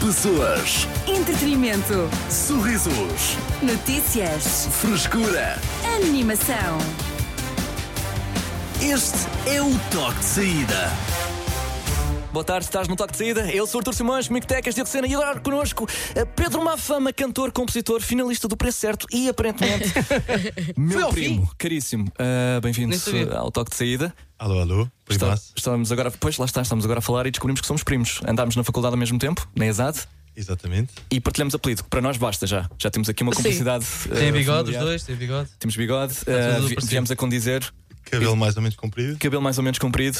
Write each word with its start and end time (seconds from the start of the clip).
Pessoas, 0.00 0.88
Entretenimento. 1.06 2.08
sorrisos, 2.30 3.36
Notícias. 3.62 4.66
frescura. 4.80 5.60
Animação. 5.96 6.78
Este 8.80 9.18
é 9.46 9.60
o 9.60 9.70
toque 9.92 10.18
de 10.20 10.24
saída. 10.24 10.90
Boa 12.32 12.44
tarde, 12.44 12.64
estás 12.66 12.86
no 12.86 12.94
Toque 12.94 13.10
de 13.12 13.18
Saída. 13.18 13.50
Eu 13.50 13.66
sou 13.66 13.78
o 13.78 13.80
Artur 13.80 13.92
Simões, 13.92 14.28
comigo 14.28 14.46
Tecas, 14.46 14.72
Diogo 14.74 14.88
Sena 14.88 15.06
e 15.08 15.14
agora 15.14 15.40
connosco 15.40 15.88
eh, 16.14 16.24
Pedro 16.24 16.62
Mafama, 16.64 17.12
cantor, 17.12 17.50
compositor, 17.50 18.00
finalista 18.00 18.46
do 18.46 18.56
Preço 18.56 18.78
Certo 18.78 19.04
e 19.12 19.28
aparentemente 19.28 19.92
meu 20.78 21.08
primo, 21.08 21.50
caríssimo. 21.58 22.06
Ah, 22.16 22.60
Bem-vindo 22.60 22.94
ao 23.36 23.50
Toque 23.50 23.72
de 23.72 23.76
Saída. 23.76 24.14
Alô, 24.40 24.58
alô, 24.58 24.88
Está- 25.10 25.34
estamos 25.54 25.92
agora, 25.92 26.10
pois 26.10 26.38
lá 26.38 26.46
está, 26.46 26.62
estamos 26.62 26.82
agora 26.86 27.00
a 27.00 27.02
falar 27.02 27.26
e 27.26 27.30
descobrimos 27.30 27.60
que 27.60 27.66
somos 27.66 27.82
primos. 27.84 28.20
Andámos 28.26 28.56
na 28.56 28.64
faculdade 28.64 28.94
ao 28.94 28.98
mesmo 28.98 29.18
tempo, 29.18 29.46
na 29.54 29.66
ESAD, 29.66 29.98
Exatamente. 30.34 30.94
e 31.10 31.20
partilhamos 31.20 31.54
apelido, 31.54 31.82
que 31.84 31.90
para 31.90 32.00
nós 32.00 32.16
basta 32.16 32.46
já. 32.46 32.66
Já 32.78 32.90
temos 32.90 33.10
aqui 33.10 33.22
uma 33.22 33.32
complicidade. 33.32 33.84
eh, 34.10 34.14
Tem 34.14 34.32
bigode, 34.32 34.60
os 34.60 34.64
familiar. 34.76 34.84
dois, 34.84 35.02
tem 35.02 35.14
bigode. 35.14 35.50
Temos 35.58 35.76
bigode, 35.76 36.14
eh, 36.26 36.54
tudo 36.54 36.68
vi- 36.68 36.76
viemos 36.84 37.10
a 37.10 37.16
condizer, 37.16 37.70
Cabelo 38.04 38.34
mais 38.34 38.56
ou 38.56 38.62
menos 38.62 38.76
comprido. 38.76 39.18
cabelo 39.18 39.42
mais 39.42 39.58
ou 39.58 39.62
menos 39.64 39.78
comprido, 39.78 40.18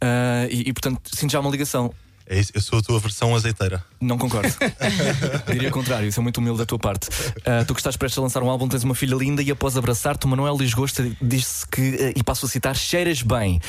ah, 0.00 0.46
e, 0.48 0.68
e, 0.68 0.72
portanto 0.72 1.00
sinto 1.12 1.32
já 1.32 1.40
uma 1.40 1.50
ligação. 1.50 1.92
É 2.28 2.38
isso, 2.38 2.50
eu 2.54 2.60
sou 2.60 2.80
a 2.80 2.82
tua 2.82 2.98
versão 2.98 3.34
azeiteira. 3.36 3.84
Não 4.00 4.18
concordo. 4.18 4.52
Diria 5.52 5.68
o 5.68 5.72
contrário, 5.72 6.08
isso 6.08 6.18
é 6.18 6.22
muito 6.22 6.38
humilde 6.38 6.58
da 6.58 6.66
tua 6.66 6.78
parte. 6.78 7.08
Ah, 7.44 7.64
tu 7.64 7.72
que 7.72 7.80
estás 7.80 7.96
prestes 7.96 8.18
a 8.18 8.22
lançar 8.22 8.42
um 8.42 8.50
álbum, 8.50 8.68
tens 8.68 8.82
uma 8.82 8.94
filha 8.96 9.14
linda 9.14 9.42
e 9.42 9.50
após 9.50 9.76
abraçar-te, 9.76 10.26
o 10.26 10.28
Manuel 10.28 10.56
Lisgosta 10.56 11.08
disse 11.22 11.66
que, 11.68 11.80
ah, 11.80 12.12
e 12.18 12.22
passo 12.24 12.46
a 12.46 12.48
citar, 12.48 12.74
cheiras 12.74 13.22
bem. 13.22 13.60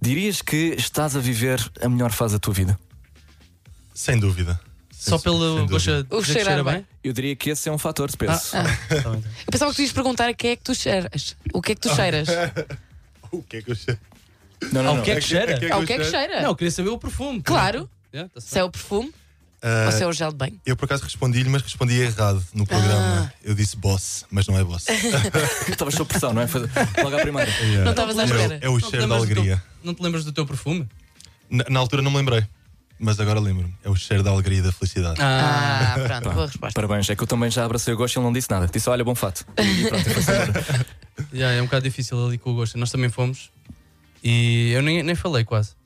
Dirias 0.00 0.40
que 0.40 0.74
estás 0.78 1.14
a 1.14 1.20
viver 1.20 1.60
a 1.82 1.88
melhor 1.90 2.10
fase 2.10 2.34
da 2.34 2.38
tua 2.38 2.54
vida? 2.54 2.78
Sem 3.92 4.18
dúvida. 4.18 4.58
Só 4.90 5.18
pelo 5.18 5.66
gosto 5.66 5.90
de 5.90 6.02
dizer 6.02 6.06
que 6.08 6.24
cheirar 6.24 6.44
cheira 6.44 6.64
bem. 6.64 6.74
bem. 6.74 6.86
Eu 7.04 7.12
diria 7.12 7.36
que 7.36 7.50
esse 7.50 7.68
é 7.68 7.72
um 7.72 7.78
fator 7.78 8.10
de 8.10 8.16
peso. 8.16 8.32
Ah, 8.54 8.64
tá 9.02 9.10
bem. 9.10 9.24
Eu 9.46 9.50
pensava 9.52 9.70
que 9.72 9.76
tu 9.76 9.82
ias 9.82 9.92
perguntar 9.92 10.28
a 10.28 10.34
quem 10.34 10.50
é 10.50 10.56
que 10.56 10.62
tu 10.62 10.74
cheiras. 10.74 11.36
O 11.52 11.60
que 11.60 11.72
é 11.72 11.74
que 11.74 11.80
tu 11.82 11.88
cheiras? 11.96 12.28
O 13.30 13.42
que 13.42 13.58
é 13.58 13.62
que 13.62 13.70
eu 13.70 13.74
cheiro? 13.74 14.00
Não, 14.72 14.82
não, 14.82 14.90
Ah, 14.90 14.94
não. 14.94 15.00
o 15.00 15.04
que 15.04 15.10
é 15.10 15.14
que 15.16 15.20
cheira? 15.22 15.74
Ao 15.74 15.84
que 15.84 15.92
é 15.92 15.98
que 15.98 16.04
cheira? 16.04 16.42
Não, 16.42 16.50
eu 16.50 16.56
queria 16.56 16.70
saber 16.70 16.88
o 16.90 16.98
perfume. 16.98 17.40
Claro. 17.42 17.88
Yeah, 18.12 18.30
tá 18.34 18.40
certo. 18.40 18.52
Se 18.52 18.58
é 18.58 18.64
o 18.64 18.70
perfume 18.70 19.12
Ah, 19.62 19.84
ou 19.86 19.92
se 19.92 20.02
é 20.02 20.06
o 20.06 20.12
gel 20.12 20.30
de 20.30 20.36
banho. 20.36 20.60
Eu 20.66 20.74
por 20.76 20.86
acaso 20.86 21.04
respondi-lhe, 21.04 21.48
mas 21.48 21.62
respondi 21.62 21.94
errado 22.00 22.42
no 22.54 22.66
programa. 22.66 23.30
Ah. 23.30 23.32
Eu 23.44 23.54
disse 23.54 23.76
boss, 23.76 24.24
mas 24.30 24.46
não 24.46 24.58
é 24.58 24.64
boss. 24.64 24.86
Estavas 25.68 25.94
sob 25.94 26.08
pressão, 26.08 26.32
não 26.32 26.42
é? 26.42 26.46
Foi 26.46 26.62
Logo 27.02 27.16
à 27.16 27.20
primeira. 27.20 27.50
Yeah. 27.60 27.84
Não 27.84 27.90
estavas 27.92 28.18
à 28.18 28.22
É 28.22 28.24
o- 28.24 28.28
espera. 28.28 28.58
É 28.62 28.68
o 28.68 28.72
Não 28.72 28.80
te 28.80 28.90
cheiro 28.90 29.06
da 29.08 29.14
lembras 29.14 29.28
do 29.28 29.34
teu- 29.34 29.42
alegria. 29.42 29.62
Não 29.84 29.94
te 29.94 30.02
lembras 30.02 30.24
do 30.24 30.32
teu 30.32 30.46
perfume? 30.46 30.88
Na, 31.50 31.64
na 31.68 31.80
altura 31.80 32.00
não 32.02 32.10
me 32.10 32.16
lembrei, 32.18 32.44
mas 32.98 33.18
agora 33.20 33.38
lembro-me. 33.40 33.74
É 33.84 33.88
o 33.90 33.94
cheiro 33.96 34.22
da 34.22 34.30
alegria 34.30 34.58
e 34.58 34.62
da 34.62 34.72
felicidade. 34.72 35.16
Ah, 35.20 35.94
pronto, 36.06 36.30
boa 36.34 36.46
resposta. 36.46 36.74
Parabéns, 36.74 37.08
é 37.10 37.16
que 37.16 37.22
eu 37.22 37.26
também 37.26 37.50
já 37.50 37.64
abracei 37.64 37.92
o 37.92 37.96
gosto 37.96 38.16
e 38.16 38.18
ele 38.18 38.24
não 38.26 38.32
disse 38.32 38.50
nada. 38.50 38.66
Disse, 38.66 38.88
olha, 38.90 39.04
bom 39.04 39.14
fato. 39.14 39.44
E 39.58 39.84
pronto, 39.88 40.08
embora. 40.08 40.86
Yeah, 41.34 41.54
é 41.58 41.60
um 41.60 41.66
bocado 41.66 41.84
difícil 41.84 42.26
ali 42.26 42.38
com 42.38 42.50
o 42.50 42.54
gosto. 42.54 42.78
Nós 42.78 42.90
também 42.90 43.10
fomos 43.10 43.50
e 44.22 44.72
eu 44.72 44.82
nem, 44.82 45.02
nem 45.02 45.14
falei 45.14 45.44
quase. 45.44 45.80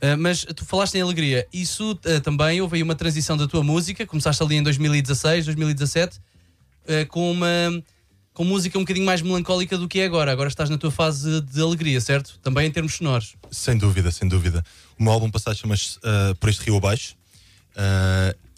Ah, 0.00 0.16
mas 0.16 0.44
tu 0.54 0.64
falaste 0.64 0.94
em 0.94 1.02
alegria. 1.02 1.46
Isso 1.52 1.98
ah, 2.04 2.20
também 2.20 2.60
houve 2.60 2.76
aí 2.76 2.82
uma 2.82 2.94
transição 2.94 3.36
da 3.36 3.46
tua 3.46 3.62
música. 3.62 4.06
Começaste 4.06 4.42
ali 4.42 4.56
em 4.56 4.62
2016, 4.62 5.46
2017, 5.46 6.18
ah, 6.88 7.06
com 7.08 7.30
uma 7.30 7.48
com 8.32 8.44
música 8.44 8.78
um 8.78 8.82
bocadinho 8.82 9.04
mais 9.04 9.20
melancólica 9.20 9.76
do 9.76 9.88
que 9.88 9.98
é 9.98 10.04
agora. 10.04 10.30
Agora 10.30 10.48
estás 10.48 10.70
na 10.70 10.78
tua 10.78 10.92
fase 10.92 11.40
de 11.40 11.60
alegria, 11.60 12.00
certo? 12.00 12.38
Também 12.40 12.68
em 12.68 12.70
termos 12.70 12.94
sonoros. 12.94 13.34
Sem 13.50 13.76
dúvida, 13.76 14.12
sem 14.12 14.28
dúvida. 14.28 14.64
O 14.96 15.02
meu 15.02 15.12
álbum 15.12 15.28
passado 15.28 15.56
chama-se 15.56 15.98
ah, 16.04 16.34
Por 16.38 16.48
Este 16.48 16.64
Rio 16.64 16.76
Abaixo 16.76 17.16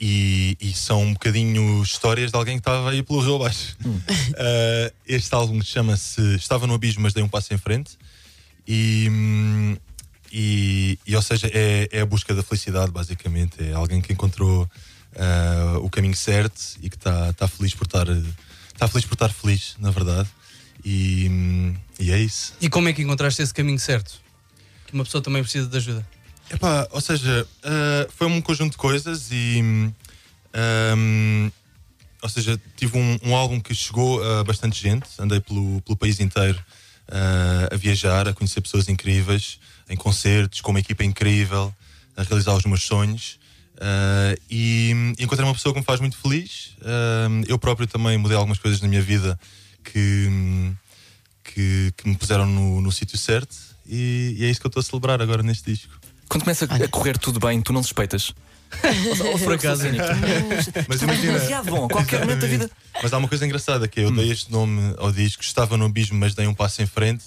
e, 0.01 0.56
e 0.61 0.73
são 0.73 1.03
um 1.03 1.12
bocadinho 1.12 1.83
histórias 1.83 2.31
de 2.31 2.36
alguém 2.36 2.56
que 2.56 2.61
estava 2.61 2.91
aí 2.91 3.03
pelo 3.03 3.20
Rio 3.20 3.36
Abaixo. 3.36 3.77
Ah, 4.36 4.92
este 5.06 5.34
álbum 5.34 5.61
chama-se 5.62 6.36
Estava 6.36 6.67
no 6.67 6.75
Abismo, 6.75 7.02
mas 7.02 7.12
dei 7.12 7.23
um 7.23 7.29
passo 7.29 7.52
em 7.52 7.58
frente. 7.58 7.98
E, 8.73 9.77
e, 10.31 10.98
e, 11.05 11.17
ou 11.17 11.23
seja, 11.23 11.51
é, 11.53 11.89
é 11.91 12.01
a 12.03 12.07
busca 12.07 12.33
da 12.33 12.41
felicidade, 12.41 12.92
basicamente. 12.92 13.57
É 13.64 13.73
alguém 13.73 14.01
que 14.01 14.13
encontrou 14.13 14.70
ah, 15.17 15.79
o 15.81 15.91
caminho 15.91 16.14
certo 16.14 16.79
e 16.80 16.89
que 16.89 16.95
está 16.95 17.33
tá 17.33 17.48
feliz 17.48 17.75
por 17.75 17.85
estar 17.85 18.07
está 18.73 18.86
feliz 18.86 19.05
por 19.05 19.14
estar 19.14 19.29
feliz, 19.30 19.75
na 19.80 19.91
verdade. 19.91 20.29
E, 20.85 21.75
e 21.98 22.13
é 22.13 22.19
isso. 22.20 22.55
E 22.61 22.70
como 22.70 22.89
é 22.89 22.92
que 22.92 23.03
encontraste 23.03 23.42
esse 23.42 23.53
caminho 23.53 23.80
certo? 23.80 24.20
Que 24.86 24.95
uma 24.95 25.03
pessoa 25.03 25.20
também 25.20 25.42
precisa 25.42 25.67
de 25.67 25.77
ajuda. 25.77 26.07
Epá, 26.48 26.86
ou 26.92 27.01
seja, 27.01 27.45
ah, 27.64 28.07
foi 28.17 28.29
um 28.29 28.41
conjunto 28.41 28.73
de 28.73 28.79
coisas 28.79 29.33
e. 29.33 29.61
hum, 29.61 29.92
hum, 30.97 31.51
ou 32.23 32.29
seja, 32.29 32.61
tive 32.77 32.97
um, 32.97 33.19
um 33.25 33.35
álbum 33.35 33.59
que 33.59 33.75
chegou 33.75 34.23
a 34.23 34.45
bastante 34.45 34.80
gente, 34.80 35.09
andei 35.19 35.41
pelo, 35.41 35.80
pelo 35.80 35.97
país 35.97 36.20
inteiro 36.20 36.63
ah, 37.11 37.69
a 37.73 37.77
viajar, 37.77 38.29
a 38.29 38.33
conhecer 38.33 38.61
pessoas 38.61 38.89
incríveis, 38.89 39.59
em 39.89 39.97
concertos, 39.97 40.61
com 40.61 40.71
uma 40.71 40.81
equipa 40.81 41.05
incrível, 41.05 41.75
a 42.17 42.23
realizar 42.23 42.55
os 42.55 42.65
meus 42.65 42.83
sonhos. 42.83 43.39
Ah, 43.81 44.37
e 44.51 44.93
hum, 44.95 45.13
encontrei 45.19 45.47
uma 45.47 45.55
pessoa 45.55 45.73
que 45.73 45.81
me 45.81 45.87
faz 45.87 46.01
muito 46.01 46.17
feliz. 46.17 46.77
Ah, 46.83 47.29
eu 47.48 47.59
próprio 47.59 47.87
também 47.87 48.17
mudei 48.17 48.37
algumas 48.37 48.59
coisas 48.59 48.81
na 48.81 48.89
minha 48.89 49.03
vida 49.03 49.39
que, 49.83 50.73
que, 51.43 51.93
que 51.97 52.09
me 52.09 52.17
puseram 52.17 52.47
no, 52.47 52.81
no 52.81 52.93
sítio 52.93 53.19
certo, 53.19 53.57
e, 53.87 54.37
e 54.39 54.45
é 54.45 54.51
isso 54.51 54.61
que 54.61 54.67
eu 54.67 54.69
estou 54.69 54.81
a 54.81 54.85
celebrar 54.85 55.21
agora 55.21 55.42
neste 55.42 55.73
disco. 55.73 55.98
Quando 56.29 56.45
começa 56.45 56.65
a 56.65 56.89
correr 56.89 57.19
tudo 57.19 57.41
bem, 57.41 57.61
tu 57.61 57.73
não 57.73 57.83
suspeitas. 57.83 58.33
Ou, 59.20 59.33
ou 59.33 59.39
Por 59.41 59.55
acaso. 59.55 59.85
Mas 60.89 61.03
imagina. 61.03 61.33
demasiado 61.33 61.70
bom. 61.70 61.86
A 61.86 61.89
qualquer 61.89 62.20
momento 62.20 62.41
da 62.41 62.47
vida. 62.47 62.70
Mas 63.03 63.13
há 63.13 63.19
uma 63.19 63.29
coisa 63.29 63.45
engraçada 63.45 63.89
que 63.89 64.01
é, 64.01 64.05
eu 64.05 64.11
dei 64.11 64.31
este 64.31 64.51
nome 64.51 64.95
ao 64.98 65.11
disco, 65.13 65.42
estava 65.42 65.77
no 65.77 65.86
abismo, 65.86 66.19
mas 66.19 66.35
dei 66.35 66.47
um 66.47 66.55
passo 66.55 66.83
em 66.83 66.86
frente, 66.86 67.25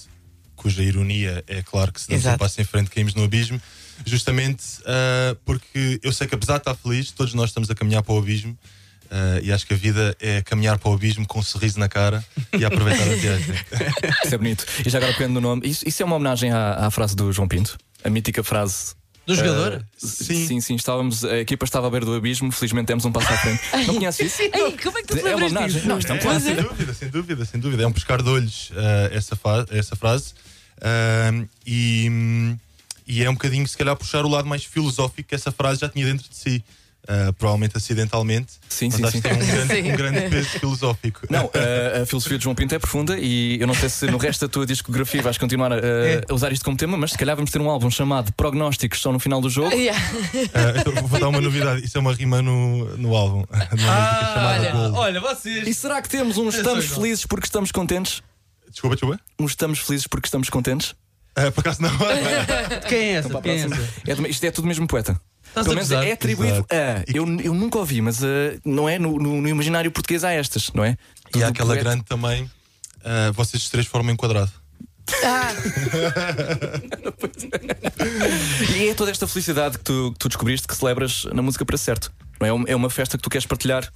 cuja 0.55 0.83
ironia 0.83 1.43
é 1.47 1.61
claro 1.61 1.91
que 1.91 1.99
se 2.01 2.09
damos 2.09 2.25
um 2.25 2.37
passo 2.37 2.61
em 2.61 2.63
frente 2.63 2.89
caímos 2.89 3.13
no 3.15 3.23
abismo, 3.23 3.61
justamente 4.05 4.63
ah, 4.85 5.35
porque 5.45 5.99
eu 6.03 6.11
sei 6.13 6.27
que 6.27 6.35
apesar 6.35 6.53
de 6.53 6.59
estar 6.61 6.75
feliz, 6.75 7.11
todos 7.11 7.33
nós 7.33 7.49
estamos 7.49 7.69
a 7.69 7.75
caminhar 7.75 8.03
para 8.03 8.13
o 8.13 8.17
abismo. 8.17 8.57
ah, 9.11 9.39
e 9.41 9.51
acho 9.51 9.65
que 9.67 9.73
a 9.73 9.77
vida 9.77 10.15
é 10.19 10.41
caminhar 10.41 10.77
para 10.77 10.89
o 10.89 10.93
abismo 10.93 11.25
com 11.27 11.39
um 11.39 11.43
sorriso 11.43 11.79
na 11.79 11.89
cara 11.89 12.23
e 12.57 12.63
aproveitar 12.63 13.03
a 13.03 13.15
viagem. 13.15 13.55
Isso 14.23 14.35
é 14.35 14.37
bonito. 14.37 14.65
E 14.85 14.89
já 14.89 14.97
agora 14.99 15.13
pegando 15.13 15.33
no 15.33 15.41
nome, 15.41 15.67
isso, 15.67 15.87
isso 15.87 16.01
é 16.01 16.05
uma 16.05 16.15
homenagem 16.15 16.51
à, 16.51 16.85
à 16.87 16.91
frase 16.91 17.15
do 17.15 17.31
João 17.31 17.47
Pinto, 17.47 17.77
a 18.03 18.09
mítica 18.09 18.43
frase. 18.43 18.95
Do 19.25 19.35
jogador? 19.35 19.81
Ah, 19.81 19.85
sim, 19.97 20.59
sim, 20.59 20.75
estávamos, 20.75 21.23
a 21.23 21.37
equipa 21.39 21.63
estava 21.63 21.87
à 21.87 21.89
beira 21.89 22.05
do 22.05 22.13
abismo, 22.13 22.51
felizmente 22.51 22.87
demos 22.87 23.05
um 23.05 23.11
passo 23.11 23.31
à 23.31 23.37
frente. 23.37 23.61
Não 23.87 23.95
conheces 23.95 24.33
isso? 24.33 24.41
Ei, 24.41 24.49
como 24.77 24.97
é 24.97 25.01
que 25.01 25.07
tu 25.07 25.15
te 25.15 25.19
É 25.19 25.21
uma 25.21 25.29
lembras 25.29 25.51
homenagem. 25.51 25.75
disso? 25.77 25.87
Não, 25.87 25.97
isto 25.99 26.11
é 26.11 26.15
um 26.15 26.19
clássico. 26.19 26.55
sem 26.55 26.63
dúvida, 26.63 26.93
sem 26.93 27.09
dúvida, 27.09 27.45
sem 27.45 27.59
dúvida. 27.59 27.83
É 27.83 27.87
um 27.87 27.93
pescar 27.93 28.21
de 28.21 28.29
olhos 28.29 28.71
ah, 28.75 29.09
essa, 29.13 29.37
essa 29.71 29.95
frase. 29.95 30.33
Ah, 30.81 31.31
e, 31.65 32.55
e 33.07 33.23
é 33.23 33.29
um 33.29 33.33
bocadinho, 33.33 33.65
se 33.67 33.77
calhar, 33.77 33.95
puxar 33.95 34.25
o 34.25 34.29
lado 34.29 34.47
mais 34.47 34.65
filosófico 34.65 35.29
que 35.29 35.35
essa 35.35 35.51
frase 35.51 35.79
já 35.81 35.87
tinha 35.89 36.05
dentro 36.05 36.27
de 36.29 36.35
si. 36.35 36.63
Ah, 37.07 37.33
provavelmente 37.37 37.77
acidentalmente. 37.77 38.53
Sim, 38.69 38.87
mas 38.87 38.95
sim, 38.95 39.03
acho 39.03 39.11
sim. 39.11 39.21
que 39.21 39.29
tem 39.29 39.37
um 39.37 39.45
grande, 39.45 39.73
Sim. 39.73 39.91
um 39.91 39.95
grande 39.95 40.29
peso 40.29 40.49
filosófico. 40.49 41.21
Não, 41.29 41.51
a, 41.53 42.01
a 42.03 42.05
filosofia 42.05 42.37
de 42.37 42.43
João 42.45 42.55
Pinto 42.55 42.73
é 42.73 42.79
profunda 42.79 43.17
e 43.19 43.59
eu 43.59 43.67
não 43.67 43.73
sei 43.73 43.89
se 43.89 44.05
no 44.07 44.17
resto 44.17 44.47
da 44.47 44.51
tua 44.51 44.65
discografia 44.65 45.21
vais 45.21 45.37
continuar 45.37 45.73
a, 45.73 45.77
a 46.29 46.33
usar 46.33 46.53
isto 46.53 46.63
como 46.63 46.77
tema, 46.77 46.97
mas 46.97 47.11
se 47.11 47.17
calhar 47.17 47.35
vamos 47.35 47.51
ter 47.51 47.59
um 47.59 47.69
álbum 47.69 47.91
chamado 47.91 48.31
Prognósticos 48.33 49.01
só 49.01 49.11
no 49.11 49.19
final 49.19 49.41
do 49.41 49.49
jogo. 49.49 49.73
Yeah. 49.73 50.01
Ah, 50.53 50.79
então 50.79 51.07
vou 51.07 51.19
dar 51.19 51.27
uma 51.27 51.41
novidade. 51.41 51.83
Isso 51.83 51.97
é 51.97 52.01
uma 52.01 52.13
rima 52.13 52.41
no, 52.41 52.97
no 52.97 53.15
álbum. 53.15 53.43
Chamada 53.77 54.75
olha, 54.75 54.93
olha, 54.93 55.21
vocês. 55.21 55.67
E 55.67 55.73
será 55.73 56.01
que 56.01 56.07
temos 56.07 56.37
um 56.37 56.47
Estamos. 56.49 56.85
Felizes 56.85 57.25
porque 57.25 57.45
estamos 57.45 57.71
contentes? 57.71 58.21
Desculpa, 58.69 58.95
desculpa. 58.95 59.19
Um 59.39 59.45
Estamos 59.45 59.79
Felizes 59.79 60.07
porque 60.07 60.27
estamos 60.27 60.49
contentes? 60.49 60.95
Ah, 61.35 61.51
por 61.51 61.61
acaso 61.61 61.81
não. 61.81 61.91
Quem 62.87 62.99
é 62.99 63.11
essa? 63.13 63.37
A 63.37 63.41
Quem 63.41 63.51
é 63.51 63.65
essa? 63.65 64.25
É 64.25 64.29
isto 64.29 64.43
é 64.45 64.51
tudo 64.51 64.67
mesmo 64.67 64.87
poeta. 64.87 65.19
Estás 65.53 65.67
Pelo 65.67 65.75
menos 65.75 65.91
é 65.91 66.11
atribuído 66.11 66.65
a. 66.69 67.03
Eu, 67.13 67.27
eu 67.41 67.53
nunca 67.53 67.77
ouvi, 67.77 68.01
mas 68.01 68.23
ah, 68.23 68.27
não 68.65 68.89
é 68.89 68.97
no, 68.97 69.19
no- 69.19 69.39
no 69.41 69.47
imaginário 69.47 69.91
português 69.91 70.23
há 70.23 70.31
estas, 70.31 70.71
não 70.73 70.83
é? 70.83 70.97
e 71.27 71.31
Tudo 71.31 71.45
há 71.45 71.49
aquela 71.49 71.67
poeta. 71.73 71.83
grande 71.83 72.03
também. 72.05 72.49
ah, 73.05 73.31
vocês 73.33 73.61
os 73.61 73.69
três 73.69 73.85
formam 73.85 74.13
um 74.13 74.17
quadrado. 74.17 74.51
Ah, 75.23 75.53
E 78.75 78.89
é 78.89 78.93
toda 78.93 79.11
esta 79.11 79.27
felicidade 79.27 79.77
que 79.77 79.83
tu, 79.83 80.11
que 80.13 80.19
tu 80.19 80.27
descobriste 80.29 80.67
que 80.67 80.75
celebras 80.75 81.25
na 81.33 81.41
música 81.41 81.65
para 81.65 81.77
certo. 81.77 82.11
Não 82.39 82.47
é? 82.47 82.49
É 82.49 82.53
uma- 82.53 82.69
É 82.69 82.75
uma 82.75 82.89
festa 82.89 83.17
que 83.17 83.23
tu 83.23 83.29
queres 83.29 83.45
partilhar. 83.45 83.91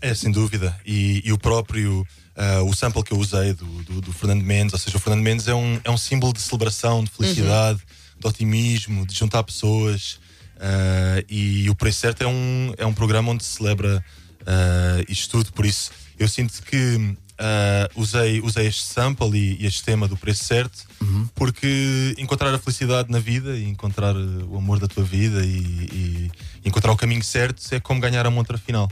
É, 0.00 0.14
sem 0.14 0.30
dúvida. 0.30 0.78
E, 0.86 1.22
e 1.24 1.32
o 1.32 1.38
próprio, 1.38 2.06
ah, 2.36 2.62
o 2.62 2.74
sample 2.74 3.02
que 3.02 3.12
eu 3.12 3.18
usei 3.18 3.52
do, 3.52 3.64
do, 3.84 4.00
do 4.00 4.12
Fernando 4.12 4.42
Mendes, 4.42 4.72
ou 4.72 4.78
seja, 4.78 4.96
o 4.96 5.00
Fernando 5.00 5.22
Mendes 5.22 5.48
é 5.48 5.54
um, 5.54 5.80
é 5.84 5.90
um 5.90 5.96
símbolo 5.96 6.32
de 6.32 6.40
celebração, 6.40 7.04
de 7.04 7.10
felicidade, 7.10 7.80
de 8.18 8.26
otimismo, 8.26 9.06
de 9.06 9.14
juntar 9.14 9.42
pessoas. 9.44 10.18
Ah, 10.60 11.22
e 11.28 11.68
o 11.70 11.74
Preço 11.74 12.00
Certo 12.00 12.22
é 12.22 12.26
um, 12.26 12.72
é 12.76 12.86
um 12.86 12.92
programa 12.94 13.30
onde 13.32 13.44
se 13.44 13.56
celebra 13.56 14.04
ah, 14.46 15.02
isto 15.08 15.30
tudo. 15.30 15.52
Por 15.52 15.64
isso, 15.66 15.90
eu 16.18 16.28
sinto 16.28 16.62
que 16.62 17.16
ah, 17.38 17.88
usei, 17.94 18.40
usei 18.40 18.66
este 18.66 18.82
sample 18.82 19.36
e, 19.38 19.62
e 19.62 19.66
este 19.66 19.82
tema 19.84 20.08
do 20.08 20.16
Preço 20.16 20.44
Certo 20.44 20.86
porque 21.34 22.14
encontrar 22.18 22.52
a 22.52 22.58
felicidade 22.58 23.10
na 23.10 23.18
vida 23.20 23.56
e 23.56 23.64
encontrar 23.64 24.14
o 24.16 24.56
amor 24.56 24.78
da 24.80 24.88
tua 24.88 25.04
vida 25.04 25.44
e, 25.44 25.56
e- 25.92 26.30
encontrar 26.64 26.90
o 26.92 26.96
caminho 26.96 27.22
certo 27.22 27.62
é 27.72 27.78
como 27.80 28.00
ganhar 28.00 28.26
a 28.26 28.30
montra 28.30 28.58
final. 28.58 28.90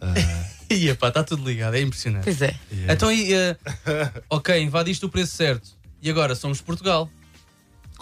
Ah, 0.00 0.14
E 0.70 0.88
epá, 0.90 1.08
está 1.08 1.22
tudo 1.24 1.44
ligado, 1.44 1.74
é 1.74 1.80
impressionante. 1.80 2.24
Pois 2.24 2.40
é. 2.40 2.54
yeah. 2.72 2.92
Então, 2.94 3.10
e, 3.12 3.32
ok, 4.30 4.62
invadiste 4.62 5.04
o 5.04 5.08
preço 5.08 5.34
certo. 5.36 5.70
E 6.00 6.08
agora 6.10 6.34
somos 6.34 6.60
Portugal. 6.60 7.10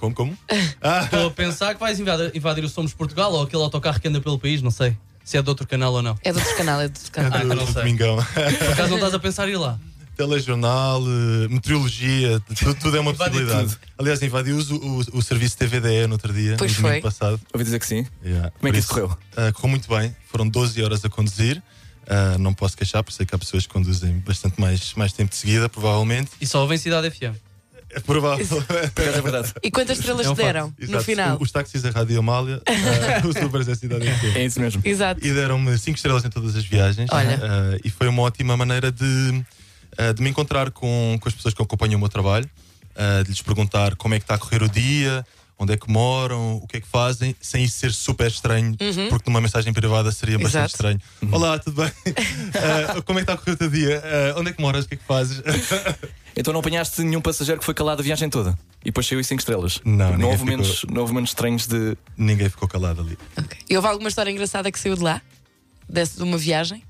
Como, 0.01 0.15
como? 0.15 0.39
Ah, 0.83 1.03
Estou 1.05 1.27
a 1.27 1.31
pensar 1.31 1.75
que 1.75 1.81
vais 1.81 2.01
invadir, 2.01 2.35
invadir 2.35 2.65
o 2.65 2.69
Somos 2.69 2.95
Portugal 2.95 3.33
ou 3.33 3.43
aquele 3.43 3.63
autocarro 3.63 4.01
que 4.01 4.09
anda 4.09 4.21
pelo 4.21 4.39
país, 4.39 4.63
não 4.63 4.71
sei. 4.71 4.97
Se 5.23 5.37
é 5.37 5.43
de 5.43 5.49
outro 5.49 5.67
canal 5.67 5.93
ou 5.93 6.03
não. 6.03 6.19
É 6.25 6.33
do 6.33 6.39
outro 6.39 6.57
canal, 6.57 6.81
é 6.81 6.89
do 6.89 6.97
outro 6.97 7.13
canal. 7.13 7.31
Ah, 7.35 7.45
então 7.45 7.49
do 7.51 7.55
não 7.57 7.67
sei. 7.67 7.83
Domingão. 7.83 8.17
Por 8.17 8.73
acaso 8.73 8.89
não 8.89 8.97
estás 8.97 9.15
a 9.15 9.19
pensar 9.21 9.49
em 9.49 9.53
ir 9.53 9.57
lá? 9.59 9.79
Telejornal, 10.17 11.03
eh, 11.03 11.49
meteorologia, 11.49 12.41
tudo, 12.59 12.75
tudo 12.75 12.97
é 12.97 13.01
uma 13.01 13.15
possibilidade. 13.15 13.79
Aliás, 13.97 14.23
invadiu 14.23 14.59
o, 14.59 14.75
o, 14.75 14.99
o 15.19 15.23
serviço 15.23 15.57
TVDE 15.57 16.07
no 16.07 16.13
outro 16.15 16.33
dia, 16.33 16.57
Pois 16.59 16.73
no 16.73 16.77
domingo 16.83 16.95
foi. 16.95 17.11
passado. 17.11 17.41
Ouvi 17.53 17.65
dizer 17.65 17.79
que 17.79 17.87
sim. 17.87 18.07
Yeah. 18.25 18.51
Como 18.51 18.69
é 18.69 18.73
que 18.73 18.79
isso 18.79 18.89
correu? 18.89 19.17
ah, 19.37 19.53
correu 19.53 19.71
muito 19.71 19.89
bem. 19.89 20.15
Foram 20.31 20.49
12 20.49 20.83
horas 20.83 21.05
a 21.05 21.09
conduzir. 21.09 21.63
Ah, 22.07 22.37
não 22.39 22.53
posso 22.53 22.77
queixar, 22.77 23.03
porque 23.03 23.17
sei 23.17 23.25
que 23.25 23.35
há 23.35 23.39
pessoas 23.39 23.67
que 23.67 23.73
conduzem 23.73 24.19
bastante 24.19 24.61
mais, 24.61 24.93
mais 24.95 25.13
tempo 25.13 25.31
de 25.31 25.37
seguida, 25.37 25.69
provavelmente. 25.69 26.31
E 26.41 26.47
só 26.47 26.61
ouvem 26.63 26.77
Cidade 26.77 27.11
FM. 27.11 27.37
É 27.93 28.01
provável. 28.01 28.47
É 28.97 29.21
verdade. 29.21 29.53
E 29.63 29.71
quantas 29.71 29.99
estrelas 29.99 30.27
É 30.27 30.31
um 30.31 30.35
te 30.35 30.39
deram 30.43 30.75
no 30.79 30.85
Exato. 30.85 31.05
final? 31.05 31.39
Os 31.41 31.51
táxis 31.51 31.83
da 31.83 31.91
Rádio 31.91 32.19
Amália, 32.19 32.63
ah, 32.67 33.27
os 33.27 33.37
Ubers 33.37 33.67
da 33.67 33.75
cidade 33.75 34.09
inteira. 34.09 34.39
É 34.39 34.45
isso 34.45 34.61
mesmo. 34.61 34.81
Exato. 34.85 35.25
E 35.27 35.33
deram-me 35.33 35.77
5 35.77 35.97
estrelas 35.97 36.25
em 36.25 36.31
todas 36.31 36.55
as 36.57 36.65
viagens. 36.65 37.09
Olha. 37.13 37.41
Ah, 37.43 37.79
e 37.85 37.91
foi 37.91 38.09
uma 38.09 38.23
ótima 38.23 38.57
maneira 38.57 38.93
de, 38.93 39.45
ah, 39.99 40.13
de 40.13 40.23
me 40.23 40.31
encontrar 40.31 40.71
com, 40.71 41.19
com 41.21 41.29
as 41.29 41.35
pessoas 41.35 41.53
que 41.55 41.63
acompanham 41.63 41.97
o 41.97 42.01
meu 42.01 42.09
trabalho, 42.09 42.49
ah, 42.97 43.23
de 43.23 43.31
lhes 43.31 43.43
perguntar 43.43 43.97
como 43.97 44.15
é 44.15 44.19
que 44.19 44.25
está 44.25 44.35
a 44.35 44.39
correr 44.39 44.63
o 44.63 44.69
dia, 44.69 45.27
onde 45.59 45.75
é 45.75 45.77
que 45.77 45.91
moram, 45.91 46.57
o 46.57 46.67
que 46.67 46.79
é 46.79 46.81
que 46.81 46.87
fazem, 46.89 47.37
sem 47.41 47.65
isso 47.65 47.77
ser 47.79 47.93
super 47.93 48.29
estranho, 48.29 48.75
porque 49.11 49.29
numa 49.29 49.43
mensagem 49.43 49.73
privada 49.75 50.11
seria 50.11 50.39
bastante 50.39 50.55
Uhum. 50.57 50.65
Exato. 50.65 50.75
estranho. 50.75 51.01
Olá, 51.33 51.59
tudo 51.59 51.83
bem? 51.83 51.93
Ah, 52.55 53.03
como 53.05 53.19
é 53.19 53.23
que 53.23 53.31
está 53.31 53.35
a 53.35 53.37
correr 53.37 53.53
o 53.53 53.57
teu 53.59 53.69
dia? 53.69 54.03
Ah, 54.03 54.39
onde 54.41 54.51
é 54.51 54.53
que 54.55 54.63
moras? 54.63 54.87
O 54.87 54.89
que 54.89 54.95
é 54.95 54.97
que 54.97 55.05
fazes? 55.05 55.43
Então 56.37 56.53
não 56.53 56.61
apanhaste 56.61 57.03
nenhum 57.03 57.21
passageiro 57.21 57.59
que 57.59 57.65
foi 57.65 57.75
calado 57.75 58.01
a 58.01 58.05
viagem 58.05 58.29
toda 58.31 58.57
e 58.83 58.87
depois 58.87 59.07
saiu 59.07 59.21
em 59.21 59.23
5 59.23 59.41
estrelas. 59.41 59.81
Não, 59.85 60.17
não 60.17 60.29
houve, 60.29 60.39
ficou. 60.39 60.53
momentos, 60.53 60.85
não 60.89 61.01
houve 61.03 61.13
momentos 61.13 61.31
estranhos 61.31 61.67
de. 61.67 61.97
Ninguém 62.17 62.49
ficou 62.49 62.69
calado 62.69 63.03
ali. 63.03 63.19
Ok. 63.37 63.59
E 63.69 63.77
houve 63.77 63.89
alguma 63.89 64.09
história 64.09 64.31
engraçada 64.31 64.71
que 64.71 64.79
saiu 64.79 64.97
de 64.97 65.03
lá? 65.03 65.21
Desse 65.89 66.17
de 66.17 66.23
uma 66.23 66.39
viagem? 66.39 66.83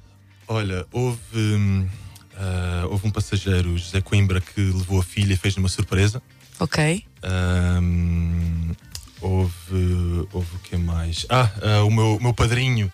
Olha, 0.46 0.86
houve, 0.92 1.18
hum, 1.34 1.88
ah, 2.36 2.86
houve 2.90 3.06
um 3.06 3.10
passageiro, 3.10 3.76
José 3.76 4.00
Coimbra, 4.00 4.40
que 4.40 4.60
levou 4.60 5.00
a 5.00 5.02
filha 5.02 5.32
e 5.32 5.36
fez-lhe 5.36 5.60
uma 5.60 5.68
surpresa. 5.68 6.22
Ok. 6.58 7.04
Ahm, 7.22 8.72
houve, 9.20 10.28
houve 10.32 10.56
o 10.56 10.58
que 10.60 10.76
mais? 10.76 11.26
Ah, 11.28 11.50
ah, 11.62 11.84
o 11.84 11.90
meu, 11.90 12.16
o 12.16 12.22
meu 12.22 12.34
padrinho. 12.34 12.92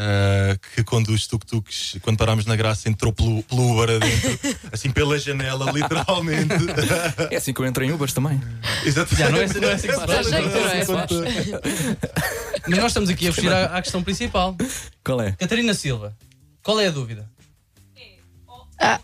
Ah, 0.00 0.56
que 0.74 0.84
conduz 0.84 1.26
tuk-tuks, 1.26 1.96
quando 2.02 2.16
parámos 2.16 2.46
na 2.46 2.54
graça, 2.54 2.88
entrou 2.88 3.12
pelo, 3.12 3.42
pelo 3.42 3.72
Uber 3.72 3.96
adentro, 3.96 4.38
assim 4.72 4.90
pela 4.90 5.18
janela, 5.18 5.70
literalmente. 5.72 6.54
É 7.30 7.36
assim 7.36 7.52
que 7.52 7.60
eu 7.60 7.66
entro 7.66 7.82
em 7.84 7.90
Ubers 7.92 8.12
também. 8.12 8.40
Exato. 8.84 9.14
Já, 9.16 9.28
não 9.30 9.38
é, 9.38 9.46
não 9.46 9.68
é 9.68 9.72
assim 9.72 9.88
que 9.88 9.94
se 9.94 10.06
faz. 10.06 10.28
jeito, 10.28 10.92
não 10.92 11.02
é? 11.02 11.98
Mas 12.68 12.78
nós 12.78 12.86
estamos 12.88 13.10
aqui 13.10 13.28
a 13.28 13.32
fugir 13.32 13.52
à, 13.52 13.76
à 13.76 13.82
questão 13.82 14.02
principal. 14.02 14.56
Qual 15.04 15.20
é? 15.20 15.32
Catarina 15.32 15.74
Silva, 15.74 16.16
qual 16.62 16.78
é 16.80 16.86
a 16.86 16.90
dúvida? 16.90 17.28
Ah. 18.80 19.00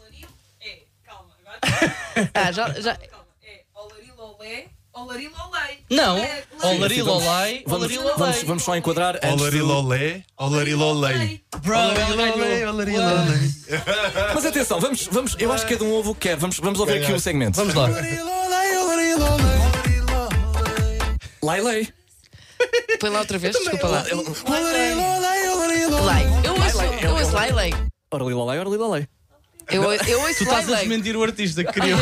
É, 0.60 0.82
calma, 1.04 1.30
agora 1.40 2.30
Ah, 2.34 2.52
já, 2.52 2.68
já. 2.80 2.94
calma. 2.96 3.24
É 3.42 3.62
olarilolé, 3.74 4.14
olarilolei. 4.44 4.68
Não, 5.90 6.16
É, 6.18 6.44
Olarilolai, 6.62 7.64
Vamos, 7.66 7.94
vamos, 8.16 8.42
vamos 8.42 8.62
só 8.62 8.76
enquadrar. 8.76 9.18
Olarilolé, 9.32 10.22
olarilolei. 10.36 11.44
Olarilolei. 12.68 13.50
Mas 14.34 14.46
atenção, 14.46 14.80
vamos, 14.80 15.08
vamos, 15.10 15.36
eu 15.38 15.52
acho 15.52 15.66
que 15.66 15.74
cada 15.74 15.84
um 15.84 15.92
ouve 15.92 16.10
o 16.10 16.14
que 16.14 16.28
quer. 16.28 16.36
Vamos, 16.36 16.58
vamos 16.58 16.78
ouvir 16.80 17.02
aqui 17.02 17.12
o 17.12 17.20
segmento. 17.20 17.56
Vamos 17.56 17.74
lá. 17.74 17.88
Lailei. 21.42 21.88
Põe 23.00 23.10
lá 23.10 23.18
outra 23.20 23.38
vez, 23.38 23.54
desculpa 23.56 23.88
lá. 23.88 24.04
Lai. 26.04 26.22
Eu 26.44 26.52
ouço, 26.52 26.82
eu 27.02 27.12
ouço 27.14 27.32
Lai 27.34 27.52
Eu, 29.70 29.82
eu 29.92 30.20
ouço 30.20 30.38
Tu 30.38 30.44
estás 30.44 30.70
a 30.72 30.76
desmentir 30.76 31.16
o 31.16 31.22
artista 31.22 31.62
que 31.64 31.72
criou. 31.72 31.98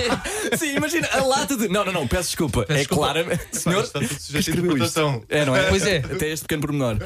Sim, 0.59 0.77
imagina 0.77 1.09
a 1.13 1.23
lata 1.25 1.57
de. 1.57 1.69
Não, 1.69 1.85
não, 1.85 1.93
não, 1.93 2.09
peço 2.09 2.29
desculpa. 2.31 2.65
é 2.69 2.75
desculpa. 2.75 3.13
claro, 3.13 3.41
senhor. 3.53 3.85
Está 3.85 4.01
tudo 4.01 4.09
sujeito 4.21 4.37
a 4.37 4.39
escreveu 4.41 4.77
isto. 4.77 5.01
interpretação. 5.01 5.25
É, 5.29 5.45
não 5.45 5.57
é? 5.57 5.63
Pois 5.71 5.87
é. 5.87 5.99
Até 5.99 6.29
este 6.31 6.43
pequeno 6.45 6.63
pormenor. 6.63 6.99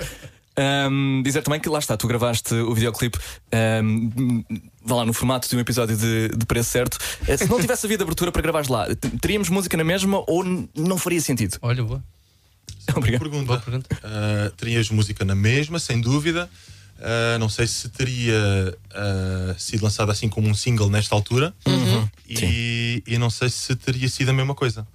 Ahm, 0.59 1.23
dizer 1.23 1.43
também 1.43 1.61
que 1.61 1.69
lá 1.69 1.79
está, 1.79 1.99
tu 1.99 2.09
gravaste 2.09 2.55
o 2.55 2.73
videoclipe 2.75 3.19
ahm, 3.53 4.43
vá 4.83 4.97
lá 4.97 5.05
no 5.05 5.13
formato 5.13 5.47
de 5.49 5.55
um 5.55 5.61
episódio 5.61 5.95
de, 5.95 6.29
de 6.31 6.47
preço 6.47 6.71
certo. 6.71 6.97
Eh, 7.29 7.37
Se 7.37 7.47
não 7.47 7.61
tivesse 7.61 7.85
havido 7.85 8.03
abertura 8.05 8.33
para 8.33 8.41
gravares 8.41 8.69
lá, 8.69 8.87
t- 8.87 9.11
teríamos 9.21 9.51
música 9.51 9.77
na 9.77 9.85
mesma 9.85 10.25
ou 10.27 10.43
n- 10.43 10.67
não 10.75 10.97
faria 10.97 11.21
sentido? 11.21 11.59
Olha, 11.61 11.85
boa. 11.85 12.03
Obrigado. 12.97 13.21
Pergunta. 13.21 13.45
Boa 13.47 13.61
pergunta. 13.61 13.97
Uh, 14.03 14.51
terias 14.57 14.89
música 14.89 15.27
na 15.27 15.35
mesma, 15.35 15.79
sem 15.79 16.01
dúvida. 16.01 16.49
Uh, 16.99 17.39
não 17.39 17.49
sei 17.49 17.67
se 17.67 17.89
teria 17.91 18.35
uh, 18.75 19.59
sido 19.59 19.83
lançada 19.85 20.11
assim 20.13 20.29
como 20.29 20.49
um 20.49 20.55
single 20.55 20.89
nesta 20.89 21.15
altura. 21.15 21.55
E, 22.29 23.03
e 23.07 23.19
não 23.19 23.29
sei 23.31 23.49
se 23.51 23.77
teria 23.77 24.09
sido 24.09 24.31
a 24.31 24.33
mesma 24.33 24.55
coisa. 24.55 24.87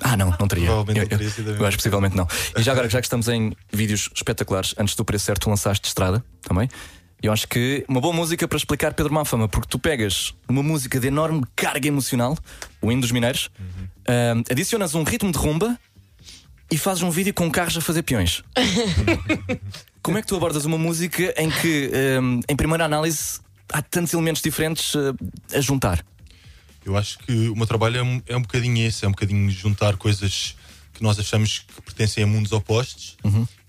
Ah, 0.00 0.16
não, 0.16 0.30
não 0.38 0.46
teria. 0.46 0.66
Provavelmente 0.66 0.98
eu, 0.98 1.02
não 1.02 1.08
teria 1.08 1.26
eu- 1.26 1.30
sido 1.30 1.46
a 1.46 1.48
eu 1.48 1.52
mesma 1.54 1.68
acho 1.68 1.76
que 1.76 1.82
possivelmente 1.82 2.16
não. 2.16 2.28
E 2.56 2.62
já 2.62 2.72
agora, 2.72 2.88
já 2.88 3.00
que 3.00 3.06
estamos 3.06 3.26
em 3.28 3.52
vídeos 3.72 4.10
espetaculares, 4.14 4.74
antes 4.78 4.94
do 4.94 5.04
preço 5.04 5.24
certo, 5.24 5.42
tu 5.42 5.50
lançaste 5.50 5.82
de 5.82 5.88
estrada 5.88 6.22
também. 6.42 6.68
Eu 7.20 7.32
acho 7.32 7.48
que 7.48 7.84
uma 7.88 8.00
boa 8.00 8.14
música 8.14 8.46
para 8.46 8.56
explicar 8.56 8.94
Pedro 8.94 9.12
Mafama, 9.12 9.48
porque 9.48 9.66
tu 9.68 9.76
pegas 9.78 10.34
uma 10.48 10.62
música 10.62 11.00
de 11.00 11.08
enorme 11.08 11.42
carga 11.56 11.88
emocional, 11.88 12.38
o 12.80 12.92
hino 12.92 13.00
dos 13.00 13.10
mineiros, 13.10 13.50
ahm, 14.06 14.42
adicionas 14.48 14.94
um 14.94 15.02
ritmo 15.02 15.32
de 15.32 15.38
rumba 15.38 15.76
e 16.70 16.78
fazes 16.78 17.02
um 17.02 17.10
vídeo 17.10 17.34
com 17.34 17.50
carros 17.50 17.76
a 17.76 17.80
fazer 17.80 18.02
peões. 18.04 18.44
Como 20.08 20.16
é 20.16 20.22
que 20.22 20.26
tu 20.26 20.36
abordas 20.36 20.64
uma 20.64 20.78
música 20.78 21.34
em 21.36 21.50
que, 21.50 21.90
ahm, 21.92 22.40
em 22.48 22.56
primeira 22.56 22.86
análise, 22.86 23.40
há 23.70 23.82
tantos 23.82 24.14
elementos 24.14 24.40
diferentes 24.40 24.96
ah, 24.96 25.14
a 25.54 25.60
juntar? 25.60 26.02
Eu 26.82 26.96
acho 26.96 27.18
que 27.18 27.50
o 27.50 27.54
meu 27.54 27.66
trabalho 27.66 27.98
é 27.98 28.02
um, 28.02 28.22
é 28.26 28.34
um 28.34 28.40
bocadinho 28.40 28.86
esse, 28.86 29.04
é 29.04 29.08
um 29.08 29.10
bocadinho 29.10 29.50
juntar 29.50 29.98
coisas 29.98 30.56
que 30.94 31.02
nós 31.02 31.18
achamos 31.18 31.58
que 31.58 31.82
pertencem 31.82 32.24
a 32.24 32.26
mundos 32.26 32.52
opostos 32.52 33.18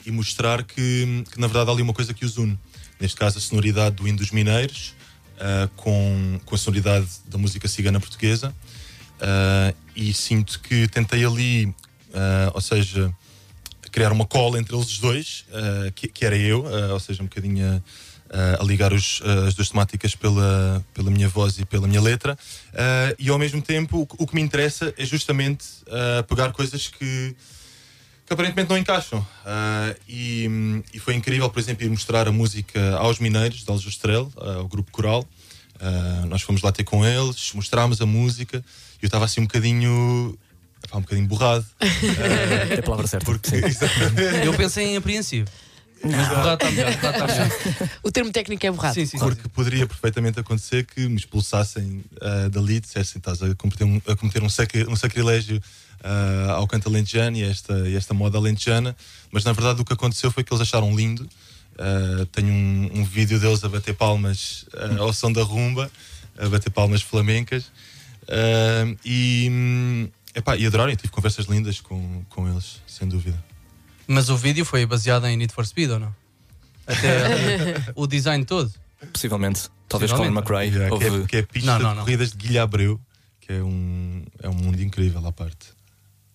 e 0.05 0.11
mostrar 0.11 0.63
que, 0.63 1.25
que, 1.29 1.37
na 1.41 1.47
verdade 1.47 1.71
há 1.71 1.73
ali 1.73 1.81
uma 1.81 1.93
coisa 1.93 2.13
que 2.13 2.23
os 2.23 2.37
une. 2.37 2.57
Neste 3.01 3.17
caso 3.17 3.37
a 3.37 3.41
sonoridade 3.41 3.97
do 3.97 4.07
hino 4.07 4.17
dos 4.17 4.31
mineiros 4.31 4.95
ah, 5.41 5.67
com, 5.75 6.39
com 6.45 6.55
a 6.55 6.57
sonoridade 6.57 7.05
da 7.27 7.37
música 7.37 7.67
cigana 7.67 7.99
portuguesa 7.99 8.55
Ah, 9.19 9.73
e 9.93 10.13
sinto 10.13 10.61
que 10.61 10.87
tentei 10.87 11.25
ali, 11.25 11.75
ah, 12.13 12.51
ou 12.53 12.61
seja, 12.61 13.13
criar 13.89 14.11
uma 14.11 14.25
cola 14.25 14.59
entre 14.59 14.75
eles 14.75 14.97
dois, 14.99 15.45
ah, 15.53 15.91
que, 15.95 16.07
que 16.07 16.25
era 16.25 16.37
eu, 16.37 16.65
ah, 16.67 16.93
ou 16.93 16.99
seja, 16.99 17.21
um 17.21 17.25
bocadinho 17.25 17.83
a, 18.31 18.61
a 18.61 18.63
ligar 18.63 18.93
os- 18.93 19.21
as 19.47 19.53
duas 19.55 19.69
temáticas 19.69 20.15
pela, 20.15 20.85
pela 20.93 21.09
minha 21.09 21.27
voz 21.27 21.57
e 21.59 21.65
pela 21.65 21.87
minha 21.87 22.01
letra. 22.01 22.37
E 23.17 23.27
ao 23.29 23.39
mesmo 23.39 23.61
tempo, 23.61 24.07
o, 24.17 24.23
o 24.23 24.27
que 24.27 24.35
me 24.35 24.41
interessa 24.41 24.93
é 24.97 25.03
justamente 25.05 25.65
pegar 26.27 26.51
coisas 26.51 26.87
que, 26.87 27.35
que 28.25 28.33
aparentemente 28.33 28.69
não 28.69 28.77
encaixam. 28.77 29.25
Ah, 29.45 29.95
e, 30.07 30.47
e 30.93 30.99
foi 30.99 31.15
incrível, 31.15 31.49
por 31.49 31.59
exemplo, 31.59 31.83
ir 31.83 31.89
mostrar 31.89 32.27
a 32.27 32.31
música 32.31 32.97
aos 32.97 33.17
Mineiros, 33.19 33.63
de 33.63 33.71
Aljustrel, 33.71 34.31
ao 34.37 34.67
grupo 34.67 34.91
coral. 34.91 35.27
Ah, 35.79 36.25
nós 36.27 36.41
fomos 36.43 36.61
lá 36.61 36.71
ter 36.71 36.83
com 36.83 37.03
eles, 37.03 37.51
mostrámos 37.55 37.99
a 37.99 38.05
música 38.05 38.63
e 39.01 39.05
eu 39.05 39.07
estava 39.07 39.25
assim 39.25 39.41
um 39.41 39.45
bocadinho. 39.45 40.37
Epá, 40.89 40.97
um 40.97 41.01
bocadinho 41.01 41.27
borrado. 41.27 41.65
É 42.69 42.79
a 42.79 42.83
palavra 42.83 43.07
certa. 43.07 43.25
Porque. 43.25 43.49
Eu 44.43 44.53
pensei 44.53 44.87
em 44.87 44.97
apreensivo. 44.97 45.47
Mas 46.03 46.27
borrado 46.29 46.53
está 46.65 46.71
melhor. 46.71 46.93
borrado 46.95 47.23
está 47.23 47.27
melhor. 47.27 47.89
O 48.03 48.11
termo 48.11 48.31
técnico 48.31 48.65
é 48.65 48.71
borrado. 48.71 48.93
Sim, 48.95 49.05
sim, 49.05 49.17
sim. 49.17 49.23
Porque 49.23 49.47
poderia 49.49 49.85
perfeitamente 49.85 50.39
acontecer 50.39 50.85
que 50.85 51.07
me 51.07 51.15
expulsassem 51.17 52.03
ah, 52.21 52.49
dali 52.49 52.79
dissessem 52.79 53.19
estás 53.19 53.41
a 53.43 53.53
cometer 53.55 53.83
um, 53.83 54.01
a 54.07 54.15
cometer 54.15 54.41
um, 54.43 54.49
sacri- 54.49 54.87
um 54.87 54.95
sacrilégio 54.95 55.61
ah, 56.03 56.53
ao 56.53 56.67
canto 56.67 56.87
alentejano 56.89 57.37
e 57.37 57.43
a 57.43 57.47
esta, 57.49 57.73
e 57.87 57.95
esta 57.95 58.13
moda 58.13 58.37
alentejana, 58.37 58.95
mas 59.31 59.43
na 59.43 59.51
verdade 59.51 59.81
o 59.81 59.85
que 59.85 59.93
aconteceu 59.93 60.31
foi 60.31 60.43
que 60.43 60.53
eles 60.53 60.61
acharam 60.61 60.95
lindo. 60.95 61.27
Ah, 61.77 62.25
tenho 62.31 62.53
um, 62.53 62.89
um 62.99 63.03
vídeo 63.03 63.39
deles 63.39 63.63
a 63.63 63.69
bater 63.69 63.93
palmas 63.93 64.65
ah, 64.73 64.99
ao 65.01 65.11
som 65.13 65.31
da 65.31 65.43
rumba, 65.43 65.91
a 66.37 66.47
bater 66.47 66.69
palmas 66.69 67.01
flamencas. 67.01 67.65
Ah, 68.27 68.85
e, 69.03 69.47
hum, 69.51 70.07
epá, 70.39 70.55
e 70.57 70.65
adoraram, 70.65 70.95
tive 70.95 71.09
conversas 71.11 71.45
lindas 71.45 71.79
com, 71.81 72.23
com 72.29 72.47
eles, 72.49 72.81
sem 72.87 73.07
dúvida. 73.07 73.37
Mas 74.07 74.29
o 74.29 74.35
vídeo 74.37 74.65
foi 74.65 74.85
baseado 74.85 75.25
em 75.27 75.37
Need 75.37 75.53
for 75.53 75.65
Speed 75.65 75.91
ou 75.91 75.99
não? 75.99 76.15
Até 76.87 77.91
o 77.95 78.07
design 78.07 78.43
todo. 78.45 78.73
Possivelmente. 79.13 79.69
Talvez 79.87 80.11
Colin. 80.11 80.29
McRae. 80.29 80.69
Yeah, 80.69 80.97
que, 80.97 81.03
é, 81.05 81.27
que 81.27 81.37
é 81.37 81.39
a 81.39 81.43
pista 81.43 81.71
Não, 81.71 81.79
não, 81.79 81.89
de 81.91 81.95
não. 81.97 82.03
corridas 82.03 82.31
de 82.31 82.37
Guilha 82.37 82.63
Abreu, 82.63 82.99
que 83.41 83.53
é 83.53 83.63
um, 83.63 84.23
é 84.41 84.49
um 84.49 84.53
mundo 84.53 84.81
incrível 84.81 85.25
à 85.25 85.31
parte. 85.31 85.67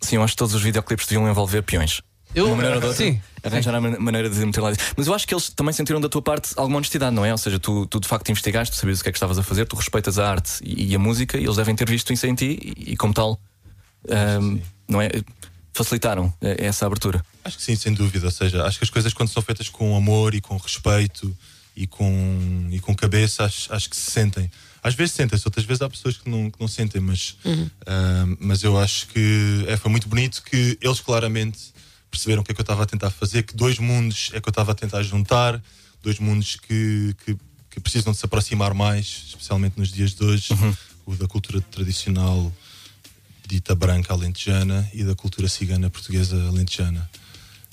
Sim, 0.01 0.17
eu 0.17 0.23
acho 0.23 0.33
que 0.35 0.39
todos 0.39 0.55
os 0.55 0.63
videoclipes 0.63 1.07
deviam 1.07 1.29
envolver 1.29 1.63
peões. 1.63 2.01
Eu, 2.35 2.47
uma 2.47 2.57
maneira 2.57 2.77
ou 2.77 2.81
de 2.81 2.87
outra, 2.89 3.05
sim. 3.05 3.21
arranjar 3.45 3.75
a 3.77 3.81
man- 3.81 3.97
maneira 4.01 4.29
de 4.29 4.45
meter 4.45 4.61
lá. 4.61 4.73
Mas 4.97 5.07
eu 5.07 5.15
acho 5.15 5.27
que 5.27 5.33
eles 5.33 5.51
também 5.51 5.73
sentiram 5.73 6.01
da 6.01 6.09
tua 6.09 6.21
parte 6.21 6.53
alguma 6.57 6.79
honestidade, 6.79 7.15
não 7.15 7.25
é? 7.25 7.31
Ou 7.31 7.39
seja, 7.39 7.61
tu, 7.61 7.87
tu 7.87 8.01
de 8.01 8.09
facto 8.09 8.29
investigaste, 8.29 8.75
tu 8.75 8.79
sabias 8.81 8.99
o 8.99 9.03
que 9.05 9.09
é 9.09 9.13
que 9.13 9.17
estavas 9.19 9.39
a 9.39 9.43
fazer, 9.45 9.67
tu 9.67 9.77
respeitas 9.77 10.19
a 10.19 10.29
arte 10.31 10.59
e, 10.65 10.91
e 10.91 10.95
a 10.97 10.99
música, 10.99 11.39
e 11.39 11.45
eles 11.45 11.55
devem 11.57 11.77
ter 11.77 11.89
visto 11.89 12.13
isso 12.13 12.27
em 12.27 12.35
ti 12.35 12.59
e, 12.77 12.93
e 12.93 12.97
como 12.97 13.15
tal, 13.15 13.39
ahm, 14.11 14.59
não 14.89 15.01
é? 15.01 15.11
Facilitaram 15.73 16.33
eh, 16.41 16.67
essa 16.67 16.87
abertura. 16.87 17.25
Acho 17.45 17.57
que 17.57 17.63
sim, 17.63 17.75
sem 17.75 17.93
dúvida. 17.93 18.27
Ou 18.27 18.31
seja, 18.31 18.65
acho 18.65 18.79
que 18.79 18.85
as 18.85 18.91
coisas 18.91 19.13
quando 19.13 19.29
são 19.29 19.43
feitas 19.43 19.69
com 19.69 19.97
amor 19.97 20.35
e 20.35 20.41
com 20.41 20.57
respeito 20.57 21.37
e 21.77 21.87
com, 21.87 22.69
e 22.71 22.79
com 22.79 22.95
cabeça, 22.95 23.45
acho, 23.45 23.73
acho 23.73 23.91
que 23.91 23.97
se 23.97 24.11
sentem. 24.11 24.51
Às 24.83 24.95
vezes 24.95 25.15
sentem-se, 25.15 25.47
outras 25.47 25.65
vezes 25.65 25.81
há 25.83 25.89
pessoas 25.89 26.17
que 26.17 26.29
não, 26.29 26.51
que 26.51 26.61
não 26.61 26.69
sentem, 26.69 27.01
mas, 27.01 27.37
ah, 27.87 28.27
mas 28.39 28.63
eu 28.63 28.79
acho 28.79 29.09
que 29.09 29.65
é, 29.67 29.77
foi 29.79 29.91
muito 29.91 30.07
bonito 30.07 30.43
que 30.43 30.79
eles 30.81 31.01
claramente 31.01 31.73
perceberam 32.11 32.43
o 32.43 32.45
que 32.45 32.53
é 32.53 32.55
que 32.55 32.61
eu 32.61 32.65
estava 32.65 32.83
a 32.83 32.87
tentar 32.87 33.11
fazer, 33.11 33.43
que 33.43 33.57
dois 33.57 33.79
mundos 33.79 34.31
é 34.35 34.41
que 34.41 34.47
eu 34.47 34.51
estava 34.51 34.73
a 34.73 34.75
tentar 34.75 35.03
juntar, 35.03 35.61
dois 36.03 36.19
mundos 36.19 36.57
que, 36.57 37.17
que, 37.25 37.37
que 37.71 37.81
precisam 37.81 38.13
de 38.13 38.19
se 38.19 38.27
aproximar 38.27 38.75
mais, 38.75 39.25
especialmente 39.29 39.79
nos 39.79 39.91
dias 39.91 40.15
de 40.15 40.23
hoje, 40.23 40.49
o 41.07 41.17
da 41.17 41.27
cultura 41.27 41.61
tradicional 41.63 42.53
dita 43.47 43.75
branca 43.75 44.13
alentejana 44.13 44.89
e 44.93 45.05
da 45.05 45.15
cultura 45.15 45.49
cigana 45.49 45.91
portuguesa 45.91 46.37
alentejana. 46.49 47.09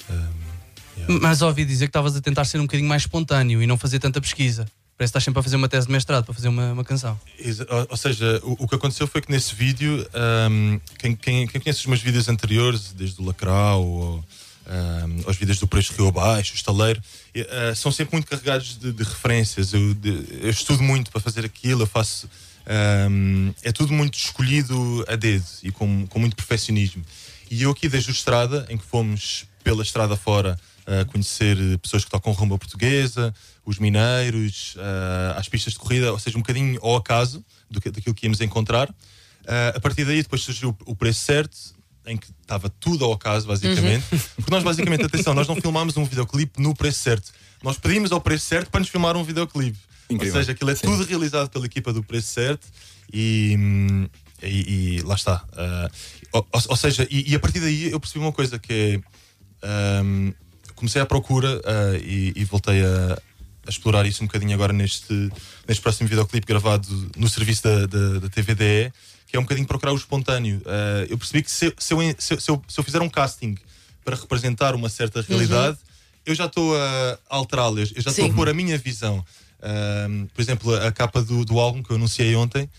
Um, 0.10 1.20
Mas 1.22 1.42
ouvi 1.42 1.66
dizer 1.66 1.86
que 1.86 1.90
estavas 1.90 2.16
a 2.16 2.22
tentar 2.22 2.46
ser 2.46 2.60
um 2.60 2.64
bocadinho 2.64 2.88
mais 2.90 3.04
espontâneo 3.04 3.62
e 3.62 3.68
não 3.68 3.78
fazer 3.78 4.00
tanta 4.00 4.20
pesquisa. 4.22 4.66
Parece 4.98 5.14
que 5.14 5.18
estás 5.18 5.24
sempre 5.24 5.40
a 5.40 5.44
fazer 5.44 5.56
uma 5.56 5.68
tese 5.68 5.88
de 5.88 5.92
mestrado 5.94 6.26
para 6.26 6.34
fazer 6.34 6.48
uma, 6.48 6.74
uma 6.74 6.84
canção. 6.84 7.20
Ou, 7.70 7.88
ou 7.90 7.98
seja, 7.98 8.40
o, 8.44 8.64
o 8.64 8.68
que 8.68 8.76
aconteceu 8.76 9.08
foi 9.08 9.22
que 9.22 9.32
nesse 9.32 9.56
vídeo, 9.56 10.08
um, 10.52 10.80
quem, 11.00 11.16
quem, 11.16 11.48
quem 11.48 11.60
conhece 11.62 11.80
os 11.80 11.86
meus 11.88 12.02
vídeos 12.02 12.28
anteriores, 12.30 12.94
desde 12.94 13.20
o 13.20 13.26
Lacrau 13.26 13.84
ou 13.84 14.26
um, 14.68 15.28
aos 15.28 15.38
vídeos 15.38 15.58
do 15.58 15.68
Preço 15.68 15.94
Rio 15.94 16.08
Abaixo, 16.10 16.54
o 16.54 16.56
Estaleiro, 16.56 17.02
eh, 17.34 17.74
são 17.76 17.92
sempre 17.92 18.14
muito 18.16 18.28
carregados 18.28 18.78
de, 18.78 18.92
de 18.92 19.04
referências. 19.04 19.74
Eu, 19.74 19.94
de- 19.96 20.24
eu 20.44 20.50
estudo 20.52 20.84
muito 20.84 21.10
para 21.10 21.20
fazer 21.20 21.44
aquilo, 21.46 21.82
eu 21.82 21.88
faço. 21.88 22.30
Um, 23.10 23.54
é 23.64 23.72
tudo 23.72 23.94
muito 23.94 24.18
escolhido 24.18 25.06
a 25.08 25.16
dedo 25.16 25.46
e 25.64 25.72
com, 25.72 26.06
com 26.08 26.20
muito 26.20 26.36
perfeccionismo. 26.36 27.04
E 27.50 27.64
eu 27.64 27.72
aqui 27.72 27.90
desde 27.90 28.10
o 28.10 28.14
Estrada, 28.14 28.66
em 28.70 28.78
que 28.78 28.86
fomos 28.86 29.46
pela 29.64 29.84
estrada 29.84 30.16
fora 30.16 30.58
a 30.86 31.06
conhecer 31.06 31.58
pessoas 31.80 32.04
que 32.04 32.10
tocam 32.10 32.34
rumba 32.34 32.58
portuguesa, 32.58 33.34
os 33.66 33.78
mineiros, 33.78 34.76
eh, 34.78 35.38
às 35.38 35.48
pistas 35.48 35.74
de 35.74 35.80
corrida, 35.80 36.12
ou 36.12 36.20
seja, 36.20 36.38
um 36.38 36.42
bocadinho 36.42 36.80
ao 36.82 36.96
acaso 36.96 37.44
do 37.70 37.80
que, 37.80 37.92
daquilo 37.92 38.16
que 38.16 38.26
íamos 38.26 38.42
encontrar. 38.42 38.94
Eh, 39.46 39.74
a 39.76 39.80
partir 39.80 40.06
daí 40.06 40.24
depois 40.24 40.42
surgiu 40.42 40.76
o 40.86 40.96
preço 40.96 41.22
certo, 41.22 41.58
em 42.06 42.18
que 42.18 42.28
estava 42.42 42.70
tudo 42.70 43.06
ao 43.06 43.14
acaso, 43.14 43.48
basicamente. 43.48 44.06
Porque 44.36 44.50
nós, 44.50 44.64
basicamente, 44.64 45.06
atenção, 45.06 45.34
nós 45.34 45.48
não 45.48 45.56
filmámos 45.56 45.96
um 45.98 46.04
videoclipe 46.04 46.62
no 46.62 46.76
preço 46.76 47.00
certo. 47.00 47.32
Nós 47.62 47.78
pedimos 47.78 48.12
ao 48.12 48.20
preço 48.20 48.46
certo 48.46 48.72
para 48.72 48.80
nos 48.80 48.90
filmar 48.90 49.16
um 49.16 49.24
videoclipe. 49.24 49.78
Incrível. 50.12 50.36
Ou 50.36 50.42
seja, 50.42 50.52
aquilo 50.52 50.70
é 50.72 50.76
Sim. 50.76 50.88
tudo 50.88 51.04
realizado 51.04 51.50
pela 51.50 51.66
equipa 51.66 51.92
do 51.94 52.04
preço 52.04 52.28
certo 52.28 52.68
e, 53.14 53.56
e, 54.44 54.48
e 54.98 55.02
lá 55.02 55.16
está. 55.16 55.44
Ah, 55.54 55.90
ou, 56.34 56.48
ou 56.70 56.76
seja, 56.76 57.08
e, 57.10 57.32
e 57.32 57.36
a 57.36 57.40
partir 57.40 57.60
daí 57.60 57.92
eu 57.92 58.00
percebi 58.00 58.20
uma 58.24 58.32
coisa 58.32 58.58
que 58.60 59.02
é. 59.64 60.02
hum, 60.04 60.34
comecei 60.76 61.02
à 61.02 61.06
procura 61.06 61.62
ah, 61.66 61.98
e, 62.04 62.34
e 62.36 62.44
voltei 62.46 62.84
a, 62.84 63.14
a 63.68 63.70
explorar 63.70 64.06
isso 64.06 64.24
um 64.24 64.28
bocadinho 64.28 64.54
agora 64.54 64.74
neste, 64.74 65.14
neste 65.68 65.82
próximo 65.82 66.08
videoclipe 66.10 66.46
gravado 66.48 66.88
no 67.16 67.30
serviço 67.30 67.64
da, 67.64 67.86
da, 67.86 68.20
da 68.20 68.30
TVDE, 68.30 68.92
que 69.28 69.38
é 69.38 69.40
um 69.40 69.44
bocadinho 69.44 69.68
procurar 69.68 69.94
o 69.94 69.96
espontâneo. 69.96 70.62
Ah, 70.66 71.06
eu 71.10 71.18
percebi 71.18 71.44
que 71.44 71.52
se, 71.52 71.68
eu- 71.68 71.74
se, 71.78 71.94
eu, 71.94 72.00
se, 72.18 72.34
eu- 72.34 72.40
se 72.40 72.52
eu, 72.52 72.64
se 72.68 72.80
eu 72.80 72.84
fizer 72.84 73.02
um 73.02 73.10
casting 73.10 73.56
para 74.04 74.16
representar 74.16 74.74
uma 74.74 74.90
certa 74.90 75.22
realidade, 75.22 75.78
eu 76.26 76.34
já 76.34 76.46
estou 76.46 76.76
a 76.76 77.20
alterá-la, 77.30 77.82
eu 77.82 77.86
já 78.02 78.10
estou 78.12 78.26
a 78.26 78.34
pôr 78.34 78.50
a 78.50 78.54
minha 78.54 78.78
visão. 78.78 79.24
Ahm, 79.62 80.26
por 80.34 80.42
exemplo, 80.42 80.76
a 80.76 80.92
capa 80.92 81.22
do, 81.22 81.46
do 81.46 81.60
álbum 81.60 81.84
que 81.84 81.92
eu 81.92 81.96
anunciei 81.96 82.36
ontem 82.36 82.70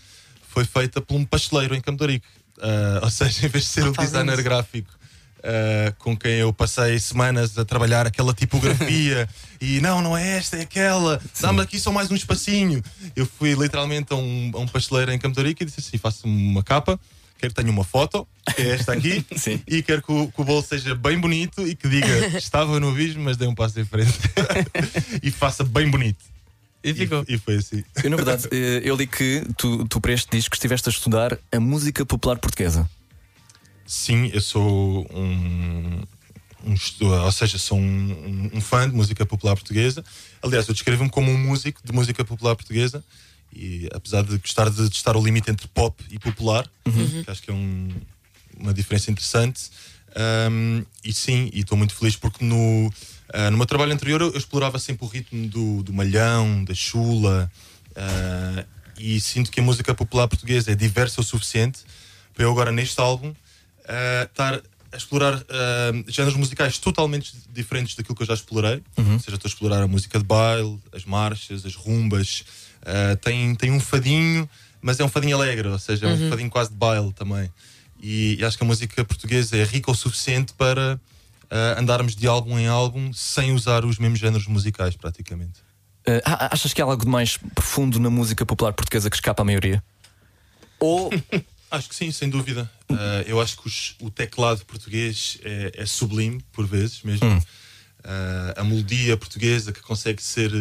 foi 0.49 0.65
feita 0.65 1.01
por 1.01 1.15
um 1.15 1.25
pasteleiro 1.25 1.75
em 1.75 1.81
de 1.81 2.05
Rico. 2.05 2.27
Ah, 2.61 2.99
ou 3.03 3.09
seja, 3.09 3.45
em 3.45 3.49
vez 3.49 3.65
de 3.65 3.69
ser 3.69 3.87
o 3.87 3.93
faz 3.93 4.09
designer 4.09 4.33
isso. 4.33 4.43
gráfico 4.43 4.93
ah, 5.43 5.93
com 5.97 6.15
quem 6.15 6.33
eu 6.33 6.53
passei 6.53 6.99
semanas 6.99 7.57
a 7.57 7.65
trabalhar 7.65 8.05
aquela 8.07 8.33
tipografia 8.33 9.27
e 9.59 9.81
não, 9.81 10.01
não 10.01 10.17
é 10.17 10.37
esta, 10.37 10.57
é 10.57 10.61
aquela, 10.61 11.21
dá-me 11.39 11.61
aqui 11.61 11.79
só 11.79 11.91
mais 11.91 12.11
um 12.11 12.15
espacinho. 12.15 12.81
Eu 13.15 13.25
fui 13.25 13.53
literalmente 13.53 14.13
a 14.13 14.15
um, 14.15 14.51
a 14.53 14.59
um 14.59 14.67
pasteleiro 14.67 15.11
em 15.11 15.19
Campo 15.19 15.35
de 15.35 15.47
Rico 15.47 15.63
e 15.63 15.65
disse 15.65 15.79
assim: 15.79 15.97
faço 15.97 16.27
uma 16.27 16.63
capa. 16.63 16.99
Quero 17.37 17.53
que 17.53 17.61
tenha 17.61 17.73
uma 17.73 17.83
foto, 17.83 18.25
que 18.55 18.61
é 18.61 18.69
esta 18.69 18.93
aqui, 18.93 19.25
e 19.67 19.83
quero 19.83 20.01
que 20.01 20.09
o, 20.13 20.31
que 20.31 20.41
o 20.41 20.45
bolo 20.45 20.61
seja 20.61 20.95
bem 20.95 21.19
bonito 21.19 21.67
e 21.67 21.75
que 21.75 21.89
diga 21.89 22.37
estava 22.37 22.79
no 22.79 22.91
abismo, 22.91 23.21
mas 23.21 23.35
dei 23.35 23.49
um 23.49 23.53
passo 23.53 23.77
em 23.81 23.83
frente 23.83 24.17
e 25.21 25.29
faça 25.29 25.61
bem 25.61 25.91
bonito. 25.91 26.32
E 26.83 26.93
ficou. 26.93 27.23
E, 27.27 27.35
e 27.35 27.37
foi 27.37 27.55
assim. 27.55 27.83
Eu, 28.03 28.09
na 28.09 28.15
verdade, 28.17 28.47
eh, 28.51 28.81
eu 28.83 28.95
li 28.95 29.07
que 29.07 29.43
tu, 29.57 29.85
tu 29.87 30.01
para 30.01 30.11
este 30.13 30.29
disco 30.31 30.53
estiveste 30.55 30.89
a 30.89 30.91
estudar 30.91 31.37
a 31.51 31.59
música 31.59 32.05
popular 32.05 32.37
portuguesa. 32.37 32.89
Sim, 33.85 34.29
eu 34.33 34.41
sou 34.41 35.07
um, 35.13 36.01
um 36.65 36.75
ou 37.23 37.31
seja, 37.31 37.57
sou 37.57 37.77
um, 37.77 37.81
um- 37.83 38.57
um 38.57 38.61
fã 38.61 38.89
de 38.89 38.95
música 38.95 39.25
popular 39.25 39.55
portuguesa. 39.55 40.03
Aliás, 40.41 40.67
eu 40.67 40.73
descrevo-me 40.73 41.09
como 41.09 41.31
um 41.31 41.37
músico 41.37 41.79
de 41.83 41.91
música 41.93 42.23
popular 42.25 42.55
portuguesa. 42.55 43.03
E 43.55 43.87
apesar 43.93 44.23
de 44.23 44.37
gostar 44.39 44.69
de 44.69 44.89
testar 44.89 45.15
o 45.15 45.23
limite 45.23 45.51
entre 45.51 45.67
pop 45.67 46.03
e 46.09 46.17
popular, 46.17 46.67
que 47.23 47.29
acho 47.29 47.41
que 47.43 47.51
é 47.51 47.53
um- 47.53 47.89
uma 48.57 48.73
diferença 48.73 49.11
interessante. 49.11 49.69
Um, 50.15 50.85
e 51.03 51.11
sim, 51.13 51.49
e 51.53 51.61
estou 51.61 51.77
muito 51.77 51.95
feliz 51.95 52.15
porque 52.15 52.45
no, 52.45 52.91
ah, 53.33 53.49
no 53.49 53.57
meu 53.57 53.65
trabalho 53.65 53.91
anterior 53.91 54.21
eu, 54.21 54.31
eu 54.31 54.37
explorava 54.37 54.77
sempre 54.77 55.05
o 55.05 55.07
ritmo 55.07 55.47
do, 55.47 55.83
do 55.83 55.91
malhão, 55.93 56.63
da 56.63 56.73
chula, 56.73 57.51
ah, 57.95 58.65
e 58.99 59.19
sinto 59.19 59.51
que 59.51 59.59
a 59.59 59.63
música 59.63 59.93
popular 59.93 60.27
portuguesa 60.27 60.71
é 60.71 60.75
diversa 60.75 61.19
o 61.19 61.23
suficiente 61.23 61.79
para 62.33 62.43
eu 62.45 62.51
agora 62.51 62.71
neste 62.71 62.99
álbum 62.99 63.33
ah, 63.87 64.27
estar 64.29 64.61
a 64.91 64.97
explorar 64.97 65.43
ah, 65.49 65.91
géneros 66.07 66.37
musicais 66.37 66.77
totalmente 66.77 67.33
diferentes 67.51 67.95
daquilo 67.95 68.15
que 68.15 68.21
eu 68.21 68.27
já 68.27 68.35
explorei. 68.35 68.83
Ou 69.13 69.19
seja, 69.19 69.35
estou 69.35 69.49
a 69.49 69.51
explorar 69.51 69.81
a 69.81 69.87
música 69.87 70.19
de 70.19 70.25
baile, 70.25 70.79
as 70.93 71.05
marchas, 71.05 71.65
as 71.65 71.75
rumbas. 71.75 72.45
ah, 72.85 73.15
tem, 73.17 73.55
tem 73.55 73.71
um 73.71 73.79
fadinho, 73.79 74.47
mas 74.81 74.99
é 74.99 75.03
um 75.03 75.09
fadinho 75.09 75.35
alegre, 75.35 75.67
ou 75.67 75.79
seja, 75.79 76.07
é 76.07 76.13
um 76.13 76.29
fadinho 76.29 76.49
quase 76.49 76.69
de 76.69 76.75
baile 76.75 77.11
também. 77.13 77.49
E, 78.05 78.35
e 78.37 78.43
acho 78.43 78.57
que 78.57 78.63
a 78.65 78.67
música 78.67 79.05
portuguesa 79.05 79.55
é 79.55 79.63
rica 79.63 79.89
o 79.89 79.95
suficiente 79.95 80.51
para 80.53 80.99
ah, 81.49 81.75
andarmos 81.79 82.15
de 82.17 82.27
álbum 82.27 82.59
em 82.59 82.67
álbum 82.67 83.13
sem 83.13 83.53
usar 83.53 83.85
os 83.85 83.97
mesmos 83.97 84.19
géneros 84.19 84.45
musicais, 84.45 84.95
praticamente. 84.97 85.61
A- 86.25 86.53
achas 86.53 86.73
que 86.73 86.81
há 86.81 86.85
algo 86.85 87.05
de 87.05 87.09
mais 87.09 87.37
profundo 87.55 87.97
na 88.01 88.09
música 88.09 88.45
popular 88.45 88.73
portuguesa 88.73 89.09
que 89.09 89.15
escapa 89.15 89.41
à 89.41 89.45
maioria? 89.45 89.81
Ou 90.79 91.09
Acho 91.71 91.89
que 91.89 91.95
sim, 91.95 92.11
sem 92.11 92.29
dúvida. 92.29 92.69
Ah, 92.89 93.23
eu 93.25 93.41
acho 93.41 93.57
que 93.57 93.67
os- 93.67 93.95
o 93.99 94.09
teclado 94.11 94.63
português 94.65 95.39
é, 95.43 95.71
é 95.77 95.85
sublime, 95.87 96.39
por 96.51 96.67
vezes 96.67 97.01
mesmo. 97.03 97.41
Ah, 98.03 98.53
a 98.57 98.63
melodia 98.65 99.15
portuguesa 99.17 99.71
que 99.71 99.79
consegue 99.81 100.21
ser 100.21 100.51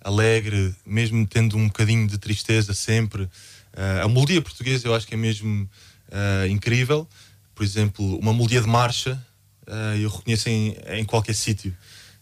alegre, 0.00 0.74
mesmo 0.86 1.26
tendo 1.26 1.56
um 1.58 1.66
bocadinho 1.66 2.06
de 2.08 2.16
tristeza 2.18 2.72
sempre. 2.72 3.28
Ah, 3.76 4.04
a 4.04 4.08
melodia 4.08 4.40
portuguesa 4.40 4.86
eu 4.88 4.94
acho 4.94 5.06
que 5.06 5.12
é 5.14 5.18
mesmo 5.18 5.68
ah, 6.14 6.46
incrível. 6.48 7.08
Por 7.54 7.64
exemplo, 7.64 8.18
uma 8.18 8.32
melodia 8.32 8.60
de 8.60 8.68
marcha 8.68 9.20
ah, 9.66 9.96
eu 9.96 10.08
reconheço 10.08 10.48
em, 10.48 10.76
em 10.88 11.04
qualquer 11.04 11.34
sítio. 11.34 11.76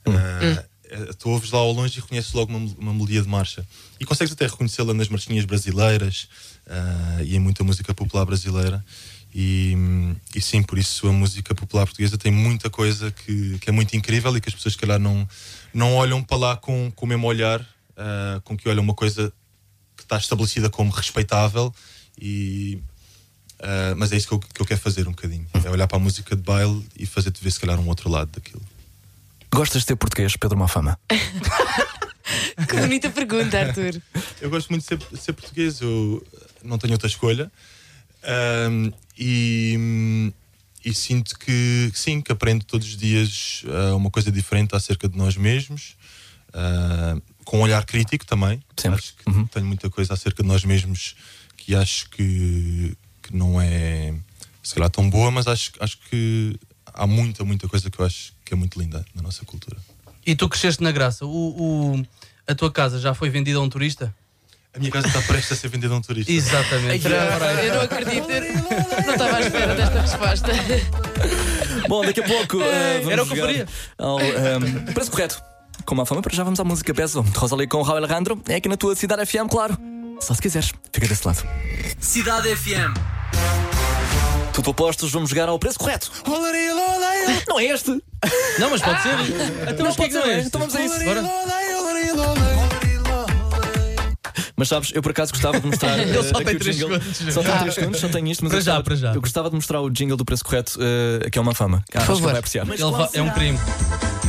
Ah, 0.07 0.65
eh, 0.85 1.13
Tu 1.19 1.31
ouves 1.31 1.51
lá 1.51 1.59
ao 1.59 1.73
longe 1.73 1.99
e 1.99 2.03
reconheces 2.03 2.33
logo 2.33 2.55
uma, 2.55 2.75
uma 2.79 2.93
melodia 2.93 3.23
de 3.23 3.29
marcha. 3.29 3.67
E 4.01 4.05
consegues 4.05 4.33
até 4.33 4.47
reconhecê-la 4.47 4.93
nas 4.93 5.09
marchinhas 5.09 5.45
brasileiras 5.45 6.29
e 7.25 7.35
em 7.35 7.39
muita 7.39 7.65
música 7.65 7.95
popular 7.95 8.25
brasileira. 8.25 8.85
E, 9.35 9.73
hum, 9.75 10.15
e 10.35 10.41
sim, 10.43 10.63
por 10.63 10.79
isso 10.79 11.09
a 11.09 11.13
música 11.13 11.55
popular 11.55 11.87
portuguesa 11.87 12.19
tem 12.19 12.31
muita 12.31 12.69
coisa 12.69 13.11
que, 13.11 13.59
que 13.59 13.71
é 13.71 13.73
muito 13.73 13.97
incrível 13.97 14.37
e 14.37 14.41
que 14.41 14.51
as 14.51 14.55
pessoas, 14.55 14.75
se 14.75 14.79
calhar, 14.79 14.99
não, 14.99 15.27
não 15.73 15.95
olham 15.95 16.23
para 16.23 16.37
lá 16.37 16.57
com, 16.57 16.93
com 16.95 17.07
o 17.07 17.09
mesmo 17.09 17.27
olhar 17.27 17.67
ah, 17.97 18.41
com 18.45 18.57
que 18.57 18.69
olham 18.69 18.83
uma 18.83 18.95
coisa 18.95 19.33
que 19.97 20.03
está 20.03 20.19
estabelecida 20.19 20.69
como 20.69 20.91
respeitável. 20.91 21.75
E, 22.21 22.79
ah, 23.63 23.95
mas 23.97 24.13
é 24.13 24.17
isso 24.17 24.29
que 24.29 24.35
eu, 24.35 24.39
que 24.41 24.61
eu 24.61 24.67
quero 24.67 24.81
fazer 24.81 25.07
um 25.07 25.13
bocadinho: 25.13 25.47
é 25.65 25.71
olhar 25.71 25.87
para 25.87 25.97
a 25.97 26.01
música 26.01 26.35
de 26.35 26.43
baile 26.43 26.85
e 26.99 27.07
fazer-te 27.07 27.43
ver, 27.43 27.51
se 27.51 27.61
calhar, 27.61 27.79
um 27.79 27.89
outro 27.89 28.11
lado 28.11 28.31
daquilo. 28.33 28.63
gostas 29.51 29.83
de 29.83 29.87
ter 29.87 29.97
português, 29.97 30.37
Pedro 30.37 30.59
Mafama? 30.59 30.99
Que 32.69 32.77
bonita 32.77 33.11
pergunta, 33.11 33.59
Arthur. 33.59 34.01
Eu 34.41 34.51
gosto 34.51 34.71
muito 34.71 34.83
de 34.83 34.89
ser, 34.89 34.99
de 34.99 35.19
ser 35.19 35.33
português, 35.33 35.81
eu 35.81 36.25
não 36.63 36.79
tenho 36.79 36.93
outra 36.93 37.09
escolha. 37.09 37.51
Ahm, 38.23 38.93
e, 39.19 40.33
e 40.85 40.95
sinto 40.95 41.39
que, 41.39 41.91
sim, 41.95 42.21
que 42.21 42.33
aprendo 42.33 42.65
todos 42.65 42.87
os 42.87 42.97
dias 42.97 43.63
ah, 43.69 43.95
uma 43.95 44.11
coisa 44.11 44.31
diferente 44.31 44.75
acerca 44.75 45.09
de 45.09 45.17
nós 45.17 45.37
mesmos, 45.37 45.97
ah, 46.53 47.17
com 47.45 47.59
um 47.59 47.63
olhar 47.63 47.85
crítico 47.85 48.25
também. 48.25 48.63
Sempre. 48.77 48.99
Acho 48.99 49.15
que 49.17 49.45
tenho 49.49 49.67
muita 49.67 49.91
coisa 49.91 50.15
acerca 50.15 50.43
de 50.43 50.49
nós 50.49 50.65
mesmos 50.65 51.17
que 51.57 51.75
acho 51.75 52.09
que, 52.11 52.97
que 53.23 53.35
não 53.37 53.61
é 53.61 54.15
se 54.63 54.75
calhar 54.75 54.91
tão 54.91 55.09
boa, 55.09 55.31
mas 55.31 55.47
acho, 55.47 55.73
acho 55.81 55.99
que 56.11 56.59
há 56.93 57.07
muita, 57.07 57.45
muita 57.45 57.69
coisa 57.69 57.91
que 57.91 57.99
eu 58.01 58.05
acho 58.07 58.33
que 58.45 58.53
é 58.55 58.57
muito 58.57 58.79
linda 58.81 59.05
na 59.15 59.23
nossa 59.23 59.45
cultura. 59.45 59.77
E 60.25 60.35
tu 60.37 60.49
cresceste 60.49 60.83
na 60.83 60.93
graça. 60.93 61.25
O, 61.27 61.29
o- 61.99 62.07
a 62.47 62.55
tua 62.55 62.71
casa 62.71 62.99
já 63.01 63.15
foi 63.15 63.29
vendida 63.31 63.59
a 63.59 63.63
um 63.63 63.69
turista? 63.69 64.15
A 64.75 64.79
minha 64.79 64.91
casa 64.91 65.07
está 65.09 65.21
prestes 65.23 65.53
a 65.53 65.57
ser 65.57 65.69
vendida 65.69 65.93
a 65.93 65.97
um 65.97 66.01
turista. 66.01 66.31
Exatamente. 66.33 67.07
Eu 67.07 67.75
não 67.75 67.81
acredito. 67.83 68.27
Não 69.07 69.13
estava 69.13 69.37
à 69.37 69.41
espera 69.41 69.75
desta 69.75 70.01
resposta. 70.01 70.49
Bom, 71.89 72.05
daqui 72.05 72.21
a 72.21 72.25
pouco 72.27 72.61
eh, 72.63 72.99
vamos 73.01 73.13
Era 73.13 73.23
o 73.23 73.27
que 73.27 73.39
eu 73.39 73.45
faria. 73.45 73.69
ao 73.99 74.21
ehm, 74.21 74.85
preço 74.95 75.11
correto. 75.11 75.43
Com 75.85 75.95
má 75.95 76.07
fama, 76.07 76.23
para 76.23 76.35
já 76.35 76.45
vamos 76.45 76.59
à 76.61 76.65
música 76.65 76.95
Peso 76.95 77.23
de 77.23 77.37
Rosalie 77.39 77.67
com 77.67 77.79
o 77.79 77.83
Raul 77.83 77.99
Alejandro. 77.99 78.41
É 78.49 78.55
aqui 78.57 78.69
na 78.69 78.77
tua 78.77 78.95
cidade 78.95 79.27
FM, 79.27 79.49
claro. 79.51 79.77
Só 80.23 80.35
se 80.35 80.41
quiseres, 80.43 80.73
fica 80.93 81.07
desse 81.09 81.27
lado. 81.27 81.43
Cidade 82.01 82.55
FM. 82.55 82.97
Tudo 84.53 84.71
opostos, 84.71 85.11
vamos 85.11 85.31
jogar 85.31 85.49
ao 85.49 85.59
preço 85.59 85.79
correto. 85.79 86.11
Não 87.49 87.59
é 87.59 87.65
este. 87.65 87.91
Não, 88.59 88.71
mas 88.71 88.81
pode 88.83 89.03
ser. 89.03 89.15
Então, 89.73 89.87
mas 89.87 89.97
pode 89.97 90.17
é 90.17 90.23
ser, 90.23 90.29
é? 90.29 90.41
então 90.43 90.61
vamos 90.61 90.77
a 90.77 90.81
isso. 90.83 91.05
Bora. 91.05 91.23
Mas 94.55 94.69
sabes, 94.69 94.93
eu 94.95 95.03
por 95.03 95.11
acaso 95.11 95.33
gostava 95.33 95.59
de 95.59 95.67
mostrar. 95.67 95.99
Ele 95.99 96.17
eh, 96.17 96.23
só 96.23 96.37
aqui 96.37 96.45
tem 96.45 96.55
o 96.55 96.59
três 96.61 96.77
jingle. 96.77 97.01
segundos. 97.01 97.35
Só 97.35 97.43
tem 97.43 97.59
3 97.59 97.75
segundos, 97.75 98.01
só 98.01 98.09
tenho 98.09 98.29
isto, 98.29 98.45
mas 98.45 98.51
Para 98.53 98.59
eu 98.61 98.63
já, 98.63 98.73
gostava- 98.75 98.85
para 98.85 98.95
já. 98.97 99.15
Eu 99.15 99.21
gostava 99.21 99.49
de 99.51 99.57
mostrar 99.57 99.81
o 99.81 99.91
jingle 99.91 100.17
do 100.17 100.25
preço 100.25 100.45
correto, 100.45 100.79
eh, 100.81 101.31
que 101.31 101.39
é 101.39 101.43
uma 101.43 101.55
fama. 101.55 101.83
Acho 101.93 101.99
que 102.07 102.07
favor. 102.07 102.23
vai 102.31 102.39
apreciar. 102.39 102.65
Ele 102.69 102.77
va- 102.79 103.11
é 103.13 103.23
um 103.23 103.31
crime. 103.31 103.59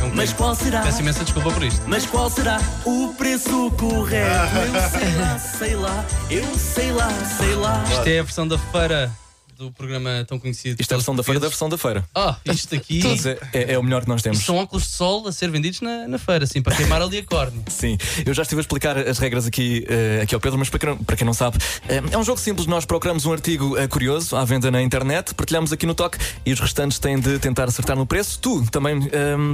É 0.04 0.06
um 0.06 0.14
Mas 0.14 0.32
qual 0.32 0.54
será? 0.54 0.82
Peço 0.82 1.00
imensa 1.00 1.24
desculpa 1.24 1.50
por 1.50 1.62
isto. 1.62 1.82
Mas 1.86 2.04
qual 2.06 2.28
será 2.28 2.60
o 2.84 3.14
preço 3.16 3.70
correto? 3.72 4.56
Eu 4.56 4.90
sei 4.90 5.14
lá, 5.16 5.38
sei 5.38 5.74
lá, 5.74 6.04
eu 6.30 6.58
sei 6.58 6.92
lá, 6.92 7.10
sei 7.38 7.54
lá. 7.54 7.84
Isto 7.90 8.06
é 8.08 8.18
a 8.18 8.22
versão 8.22 8.46
da 8.46 8.58
feira 8.58 9.10
do 9.56 9.70
programa 9.72 10.24
tão 10.26 10.38
conhecido. 10.38 10.80
Isto 10.80 10.92
é 10.92 10.94
a 10.94 10.98
versão 10.98 11.14
da 11.14 11.22
feira 11.22 11.40
da 11.40 11.48
versão 11.48 11.68
da 11.68 11.78
feira. 11.78 12.04
Ah, 12.14 12.36
isto 12.46 12.74
aqui. 12.74 13.02
É, 13.52 13.58
é- 13.58 13.72
é 13.74 13.78
o 13.78 13.82
melhor 13.82 14.02
que 14.02 14.08
nós 14.08 14.20
temos. 14.22 14.38
Isto 14.38 14.46
são 14.46 14.56
óculos 14.56 14.84
de 14.84 14.90
sol 14.90 15.26
a 15.26 15.32
ser 15.32 15.50
vendidos 15.50 15.80
na, 15.80 16.06
na 16.08 16.18
feira, 16.18 16.44
assim, 16.44 16.60
para 16.60 16.74
queimar 16.76 17.00
ali 17.00 17.18
a 17.18 17.24
córnea. 17.24 17.62
Sim, 17.68 17.96
eu 18.26 18.34
já 18.34 18.42
estive 18.42 18.60
a 18.60 18.62
explicar 18.62 18.96
as 18.98 19.18
regras 19.18 19.46
aqui, 19.46 19.84
eh, 19.88 20.20
aqui 20.22 20.34
ao 20.34 20.40
Pedro, 20.40 20.58
mas 20.58 20.68
para 20.68 20.78
quem, 20.78 20.88
não, 20.90 20.96
para 20.98 21.16
quem 21.16 21.24
não 21.26 21.32
sabe, 21.34 21.58
eh, 21.88 22.02
é 22.10 22.18
um 22.18 22.24
jogo 22.24 22.38
simples. 22.40 22.66
Nós 22.66 22.84
procuramos 22.84 23.24
um 23.26 23.32
artigo 23.32 23.76
eh, 23.78 23.86
curioso 23.88 24.36
à 24.36 24.44
venda 24.44 24.70
na 24.70 24.82
internet, 24.82 25.34
partilhamos 25.34 25.72
aqui 25.72 25.86
no 25.86 25.94
toque 25.94 26.18
e 26.44 26.52
os 26.52 26.60
restantes 26.60 26.98
têm 26.98 27.18
de 27.18 27.38
tentar 27.38 27.64
acertar 27.64 27.96
no 27.96 28.06
preço. 28.06 28.38
Tu 28.40 28.64
também, 28.70 29.00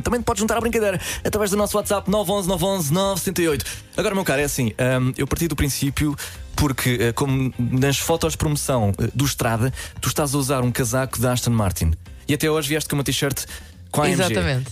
também 0.03 0.21
te 0.21 0.25
podes 0.25 0.41
juntar 0.41 0.57
à 0.57 0.61
brincadeira 0.61 1.01
através 1.25 1.51
do 1.51 1.57
nosso 1.57 1.77
WhatsApp 1.77 2.11
911 2.11 2.49
911 2.49 2.93
978. 2.93 3.65
Agora, 4.01 4.15
meu 4.15 4.25
caro, 4.25 4.41
é 4.41 4.45
assim, 4.45 4.73
eh, 4.79 4.99
eu 5.19 5.27
parti 5.27 5.47
do 5.47 5.55
princípio. 5.55 6.17
Porque, 6.57 6.97
eh, 7.01 7.13
como 7.13 7.53
nas 7.59 7.99
fotos 7.99 8.33
de 8.33 8.39
promoção 8.39 8.93
eh, 8.99 9.11
do 9.15 9.27
Estrada, 9.27 9.71
tu 10.01 10.09
estás 10.09 10.35
a 10.35 10.39
usar 10.39 10.63
um 10.63 10.73
casaco 10.73 11.21
da 11.21 11.33
Aston 11.33 11.51
Martin 11.51 11.93
e 12.27 12.33
até 12.33 12.51
hoje 12.51 12.69
vieste 12.69 12.89
com 12.89 12.97
uma 12.97 13.05
t-shirt 13.05 13.45
com 13.91 14.01
a 14.01 14.07
AMG. 14.07 14.21
Exatamente. 14.23 14.71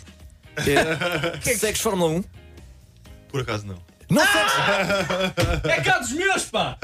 Eh, 0.56 1.54
segues 1.56 1.80
Fórmula 1.82 2.10
1? 2.10 2.24
Por 3.28 3.42
acaso 3.42 3.66
não. 3.66 3.87
Não 4.10 4.22
segues? 4.26 4.52
É 5.64 5.80
cá 5.82 5.98
dos 5.98 6.12
meus, 6.12 6.44
pá! 6.44 6.76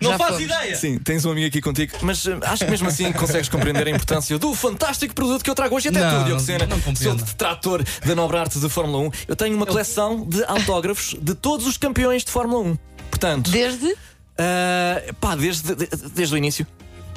Já 0.00 0.16
fomos. 0.18 0.40
ideia! 0.40 0.74
Sim, 0.76 0.98
tens 0.98 1.24
um 1.24 1.30
amigo 1.32 1.46
aqui 1.46 1.60
contigo, 1.60 1.92
mas 2.02 2.26
eh, 2.26 2.38
acho 2.42 2.64
que 2.64 2.70
mesmo 2.70 2.88
assim 2.88 3.12
consegues 3.12 3.48
compreender 3.48 3.86
a 3.86 3.90
importância 3.90 4.38
do 4.38 4.54
fantástico 4.54 5.14
produto 5.14 5.42
que 5.44 5.50
eu 5.50 5.54
trago 5.54 5.76
hoje. 5.76 5.88
E 5.88 5.90
até 5.90 6.00
Não, 6.00 6.10
tu, 6.10 6.16
não- 6.16 6.24
Diogo 6.24 6.40
Sena, 6.40 6.66
não 6.66 6.80
compreendo. 6.80 7.18
sou 7.18 7.26
detrator 7.26 7.84
da 8.06 8.14
nobre 8.14 8.38
arte 8.38 8.58
de 8.58 8.68
Fórmula 8.68 8.98
1. 9.08 9.10
Eu 9.28 9.36
tenho 9.36 9.54
uma 9.56 9.66
coleção 9.66 10.24
de 10.26 10.42
autógrafos 10.44 11.14
de 11.20 11.34
todos 11.34 11.66
os 11.66 11.76
campeões 11.76 12.24
de 12.24 12.30
Fórmula 12.30 12.62
1. 12.70 12.78
Portanto, 13.10 13.50
Desde. 13.50 13.94
ah, 14.38 15.02
pá, 15.20 15.34
desde, 15.36 15.74
de- 15.74 15.88
desde 16.14 16.34
o 16.34 16.38
início. 16.38 16.66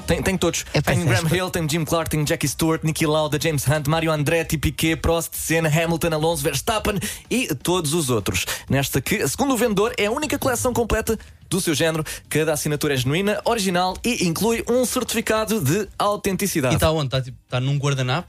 Tenho, 0.06 0.22
tenho 0.22 0.38
todos. 0.38 0.66
É, 0.74 0.80
é 0.80 0.96
Graham 0.96 1.28
Hill, 1.34 1.50
tenho 1.50 1.70
Jim 1.70 1.86
Clark, 1.86 2.10
tenho 2.10 2.26
Jackie 2.26 2.48
Stewart, 2.48 2.84
Nicky 2.84 3.06
Lauda, 3.06 3.40
James 3.42 3.66
Hunt, 3.68 3.88
Mario 3.88 4.12
Andretti, 4.12 4.58
Piquet, 4.58 4.98
Prost, 4.98 5.34
Senna, 5.36 5.70
Hamilton, 5.70 6.14
Alonso, 6.14 6.44
Verstappen 6.44 7.00
e 7.30 7.48
todos 7.56 7.94
os 7.94 8.10
outros. 8.10 8.46
Nesta 8.70 9.00
que, 9.02 9.26
segundo 9.28 9.54
o 9.54 9.58
vendedor, 9.58 9.94
é 9.98 10.08
a 10.08 10.12
única 10.12 10.38
coleção 10.38 10.74
completa 10.74 11.18
do 11.50 11.62
seu 11.62 11.74
género. 11.74 12.04
Cada 12.30 12.54
assinatura 12.54 12.94
é 12.96 12.98
genuína, 12.98 13.40
original 13.46 13.96
e 14.04 14.26
inclui 14.28 14.64
um 14.70 14.86
certificado 14.86 15.62
de 15.62 15.88
autenticidade. 15.98 16.74
E 16.74 16.78
está 16.78 16.92
onde? 16.92 17.06
Está 17.08 17.22
tipo, 17.22 17.38
tá 17.48 17.60
num 17.60 17.78
guardanapo? 17.78 18.28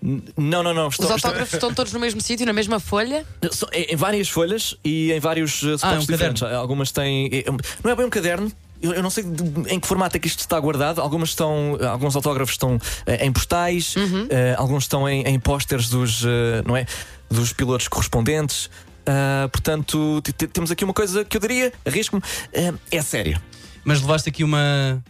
Não, 0.00 0.62
não, 0.62 0.72
não. 0.72 0.86
Os 0.86 0.94
Estão, 0.94 1.16
estão- 1.16 1.30
autógrafos 1.30 1.54
estão 1.54 1.74
todos 1.74 1.92
no 1.92 1.98
mesmo 1.98 2.20
sítio, 2.20 2.46
na 2.46 2.52
mesma 2.52 2.78
folha. 2.78 3.26
em 3.72 3.96
várias 3.96 4.28
folhas 4.28 4.76
e 4.84 5.10
em 5.12 5.18
vários 5.18 5.60
uh, 5.64 5.76
suportes 5.76 6.08
um 6.08 6.12
diferentes. 6.12 6.42
Algumas 6.44 6.92
têm. 6.92 7.26
é- 7.32 7.44
Não 7.82 7.90
é 7.90 7.96
bem 7.96 8.06
um 8.06 8.10
caderno. 8.10 8.52
Eu, 8.80 8.94
eu 8.94 9.02
não 9.02 9.10
sei 9.10 9.24
de- 9.24 9.72
em 9.74 9.80
que 9.80 9.86
formato 9.86 10.16
é 10.16 10.20
que 10.20 10.26
isto 10.28 10.40
está 10.40 10.58
guardado. 10.60 11.00
Algumas 11.00 11.30
estão, 11.30 11.76
alguns 11.90 12.14
autógrafos 12.16 12.54
estão 12.54 12.78
eh, 13.06 13.26
em 13.26 13.32
postais, 13.32 13.94
eh, 14.30 14.54
alguns 14.56 14.84
estão 14.84 15.08
em, 15.08 15.22
em 15.22 15.38
pósteres 15.40 15.88
dos, 15.88 16.22
eh, 16.24 16.62
não 16.66 16.76
é, 16.76 16.86
dos 17.30 17.52
pilotos 17.52 17.88
correspondentes. 17.88 18.70
Ah, 19.06 19.48
portanto, 19.50 20.20
temos 20.52 20.70
aqui 20.70 20.84
uma 20.84 20.92
coisa 20.94 21.24
que 21.24 21.36
eu 21.36 21.40
diria, 21.40 21.72
arrisco-me, 21.84 22.22
eh, 22.52 22.72
é 22.90 23.02
sério. 23.02 23.40
Mas 23.84 24.00
levaste 24.00 24.28
aqui 24.28 24.44
uma. 24.44 25.02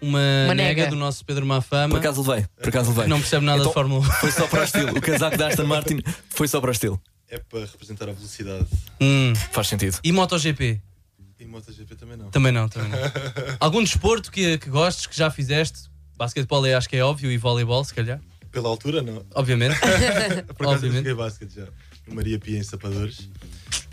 Uma, 0.00 0.18
Uma 0.44 0.54
nega. 0.54 0.82
nega. 0.82 0.86
do 0.90 0.96
nosso 0.96 1.24
Pedro 1.24 1.46
Mafama. 1.46 1.88
Por 1.88 1.98
acaso 1.98 2.20
levei, 2.28 2.46
por 2.60 2.68
acaso 2.68 2.90
levei. 2.90 3.06
não 3.06 3.18
percebe 3.18 3.44
nada 3.46 3.58
Então, 3.60 3.70
de 3.70 3.74
Fórmula 3.74 4.00
1. 4.00 4.04
Foi 4.04 4.30
só 4.30 4.46
para 4.46 4.60
o 4.60 4.64
estilo. 4.64 4.90
O 4.90 5.00
casaco 5.00 5.38
da 5.38 5.48
Aston 5.48 5.64
Martin 5.64 6.00
foi 6.30 6.46
só 6.48 6.60
para 6.60 6.68
o 6.68 6.72
estilo. 6.72 7.00
É 7.30 7.38
para 7.38 7.60
representar 7.60 8.08
a 8.08 8.12
velocidade. 8.12 8.66
Hum. 9.00 9.32
Faz 9.52 9.68
sentido. 9.68 9.98
E 10.04 10.12
MotoGP? 10.12 10.80
E 11.38 11.44
MotoGP 11.46 11.94
também 11.96 12.16
não. 12.16 12.30
Também 12.30 12.52
não, 12.52 12.68
também 12.68 12.88
não. 12.90 12.98
Algum 13.60 13.82
desporto 13.82 14.30
que, 14.30 14.56
que 14.58 14.70
gostes, 14.70 15.06
que 15.06 15.16
já 15.16 15.30
fizeste? 15.30 15.80
Basquetebol 16.16 16.64
é, 16.66 16.74
acho 16.74 16.88
que 16.88 16.96
é 16.96 17.04
óbvio, 17.04 17.30
e 17.30 17.36
voleibol, 17.36 17.84
se 17.84 17.92
calhar. 17.92 18.18
Pela 18.50 18.68
altura, 18.68 19.02
não. 19.02 19.24
Obviamente. 19.34 19.76
Por 20.56 20.66
acaso 20.66 20.66
eu 20.66 20.68
Obviamente. 20.70 20.96
joguei 20.96 21.14
basquete 21.14 21.54
já. 21.56 21.66
No 22.08 22.14
Maria 22.14 22.38
Pia 22.38 22.58
em 22.58 22.62
Sapadores. 22.62 23.28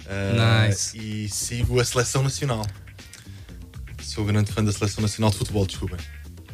Ah, 0.07 0.67
Nice. 0.67 0.97
E 0.97 1.27
sigo 1.27 1.79
a 1.79 1.85
seleção 1.85 2.23
nacional. 2.23 2.65
Sou 4.01 4.23
grande 4.25 4.51
fã 4.51 4.63
da 4.63 4.71
seleção 4.71 5.01
nacional 5.01 5.31
de 5.31 5.37
futebol, 5.37 5.65
desculpem. 5.65 5.97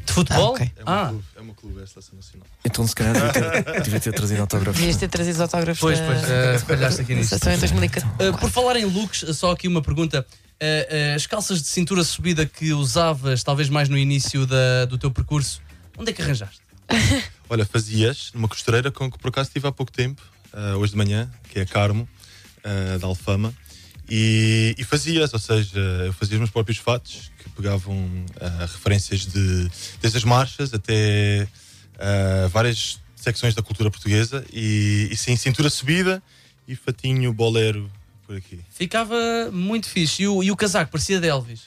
De 0.06 0.14
futebol? 0.14 0.48
Ah, 0.48 0.50
ok. 0.52 0.72
É 0.76 0.82
um 0.82 0.84
Ah, 0.88 1.08
clube, 1.10 1.24
é 1.36 1.42
uma 1.42 1.54
clube, 1.54 1.80
é 1.82 1.84
a 1.84 1.88
seleção 1.88 2.16
nacional. 2.16 2.48
Então, 2.66 2.88
se 2.88 2.96
calhar, 2.96 3.14
devia 3.14 3.64
ter, 3.64 3.82
devia 3.84 4.00
ter 4.00 4.14
trazido 4.14 4.42
autógrafos. 4.42 4.80
Devias 4.80 4.98
ter 4.98 5.08
trazido 5.08 5.36
os 5.36 5.42
autógrafos 5.42 5.80
pois, 5.80 6.00
pois, 6.00 6.24
uh, 6.24 6.66
falhaste 6.66 7.02
aqui 7.02 7.14
da 7.14 7.20
nisso. 7.20 7.30
seleção 7.30 7.54
em 7.54 7.60
2014. 7.60 8.08
Uh, 8.30 8.38
por 8.40 8.50
falar 8.50 8.76
em 8.78 8.86
looks, 8.86 9.26
só 9.38 9.52
aqui 9.52 9.68
uma 9.68 9.82
pergunta. 9.84 10.26
Uh, 10.62 11.14
uh, 11.14 11.16
as 11.16 11.26
calças 11.26 11.62
de 11.62 11.68
cintura 11.70 12.04
subida 12.04 12.46
que 12.46 12.74
usavas, 12.74 13.44
talvez 13.44 13.70
mais 13.70 13.88
no 13.88 13.98
início 13.98 14.46
da- 14.46 14.84
do 14.86 14.98
teu 14.98 15.10
percurso, 15.10 15.62
onde 15.98 16.12
é 16.12 16.14
que 16.14 16.22
arranjaste? 16.22 16.60
Olha, 17.50 17.66
fazias 17.66 18.32
numa 18.34 18.48
costureira 18.48 18.92
com 18.92 19.10
que 19.10 19.18
por 19.18 19.30
acaso 19.30 19.48
estive 19.48 19.68
há 19.68 19.72
pouco 19.72 19.92
tempo, 19.92 20.22
ah, 20.52 20.76
hoje 20.78 20.92
de 20.92 20.98
manhã, 20.98 21.32
que 21.50 21.60
é 21.60 21.62
a 21.62 21.66
Carmo, 21.66 22.08
ah, 22.64 22.98
da 22.98 23.08
Alfama, 23.08 23.54
e, 24.10 24.76
e 24.78 24.84
fazias, 24.84 25.34
ou 25.34 25.40
seja, 25.40 25.80
eu 26.06 26.12
fazia 26.14 26.36
os 26.36 26.40
meus 26.40 26.50
próprios 26.50 26.78
fatos 26.78 27.32
que 27.38 27.50
pegavam 27.52 28.10
referências 28.62 29.26
de 29.26 29.70
desde 30.02 30.18
as 30.18 30.24
marchas 30.24 30.74
até 30.74 31.48
várias 32.52 33.00
secções 33.16 33.54
da 33.54 33.62
cultura 33.62 33.92
portuguesa, 33.92 34.44
e, 34.52 35.10
e 35.12 35.16
sim, 35.16 35.36
cintura 35.36 35.70
subida 35.70 36.24
e 36.68 36.76
fatinho 36.76 37.32
bolero 37.32 37.90
por 38.30 38.38
aqui. 38.38 38.60
Ficava 38.70 39.16
muito 39.52 39.90
fixe. 39.90 40.22
E 40.22 40.28
o, 40.28 40.44
e 40.44 40.52
o 40.52 40.56
casaco 40.56 40.92
parecia 40.92 41.20
de 41.20 41.28
Elvis. 41.28 41.62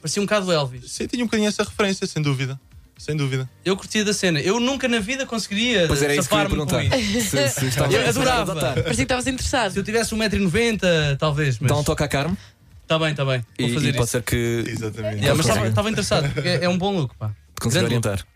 Parecia 0.00 0.22
um 0.22 0.24
bocado 0.24 0.52
Elvis. 0.52 0.92
Sim, 0.92 1.08
tinha 1.08 1.24
um 1.24 1.26
bocadinho 1.26 1.48
essa 1.48 1.64
referência, 1.64 2.06
sem 2.06 2.22
dúvida. 2.22 2.60
Sem 2.96 3.16
dúvida. 3.16 3.50
Eu 3.64 3.76
curtia 3.76 4.04
da 4.04 4.14
cena. 4.14 4.40
Eu 4.40 4.60
nunca 4.60 4.86
na 4.88 5.00
vida 5.00 5.26
conseguiria 5.26 5.86
Pois 5.88 6.00
era 6.00 6.14
isso 6.14 6.28
que 6.28 6.34
eu 6.34 6.38
ia 6.38 6.44
safar-me 6.44 6.64
com 6.64 6.66
perguntar. 6.66 6.96
isso. 6.98 7.30
Se, 7.30 7.48
se 7.48 7.66
estava 7.66 7.92
Eu 7.92 8.06
a 8.06 8.08
adorava. 8.08 8.54
Parecia 8.54 8.94
que 8.94 9.02
estavas 9.02 9.26
interessado. 9.26 9.72
Se 9.72 9.78
eu 9.80 9.82
tivesse 9.84 10.14
1,90m, 10.14 11.16
talvez. 11.18 11.58
Mas 11.58 11.68
Dá 11.70 11.76
um 11.76 11.82
toque 11.84 12.02
à 12.04 12.08
Carmo 12.08 12.36
Está 12.82 12.98
bem, 13.00 13.10
está 13.10 13.24
bem. 13.24 13.44
Vou 13.58 13.68
e, 13.68 13.74
fazer 13.74 13.88
e 13.88 13.92
pode 13.94 14.04
isso. 14.04 14.12
ser 14.12 14.22
que 14.22 14.64
Exatamente. 14.68 15.16
Yeah, 15.16 15.34
mas 15.34 15.46
Consegue. 15.46 15.66
estava 15.68 15.90
interessado. 15.90 16.32
porque 16.32 16.48
É, 16.48 16.64
é 16.64 16.68
um 16.68 16.78
bom 16.78 16.96
look, 16.96 17.14
pá. 17.18 17.34
consiga 17.60 17.80
Grande 17.80 17.96
look. 17.96 18.06
orientar. 18.06 18.26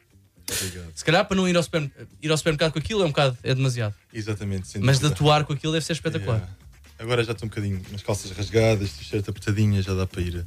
Obrigado. 0.51 0.91
Se 0.97 1.05
calhar 1.05 1.25
para 1.25 1.37
não 1.37 1.49
ir 1.49 1.57
ao, 1.57 1.63
supermer- 1.63 1.93
ir 2.21 2.31
ao 2.31 2.37
supermercado 2.37 2.73
com 2.73 2.81
aquilo 2.81 3.03
é 3.03 3.05
um 3.05 3.11
bocado, 3.11 3.39
é 3.45 3.55
demasiado. 3.55 3.95
Exatamente, 4.13 4.67
sem 4.67 4.81
Mas 4.83 4.97
de 4.97 5.03
dúvida. 5.03 5.15
atuar 5.15 5.45
com 5.45 5.53
aquilo 5.53 5.73
deve 5.73 5.85
ser 5.87 5.93
espetacular. 5.93 6.39
Yeah. 6.39 6.55
Agora 7.01 7.25
já 7.25 7.33
estou 7.33 7.47
um 7.47 7.49
bocadinho 7.49 7.81
nas 7.91 8.03
calças 8.03 8.31
rasgadas, 8.33 8.91
t-shirt 8.93 9.27
apertadinha, 9.29 9.81
já 9.81 9.95
dá 9.95 10.07
para 10.07 10.21
ir 10.21 10.45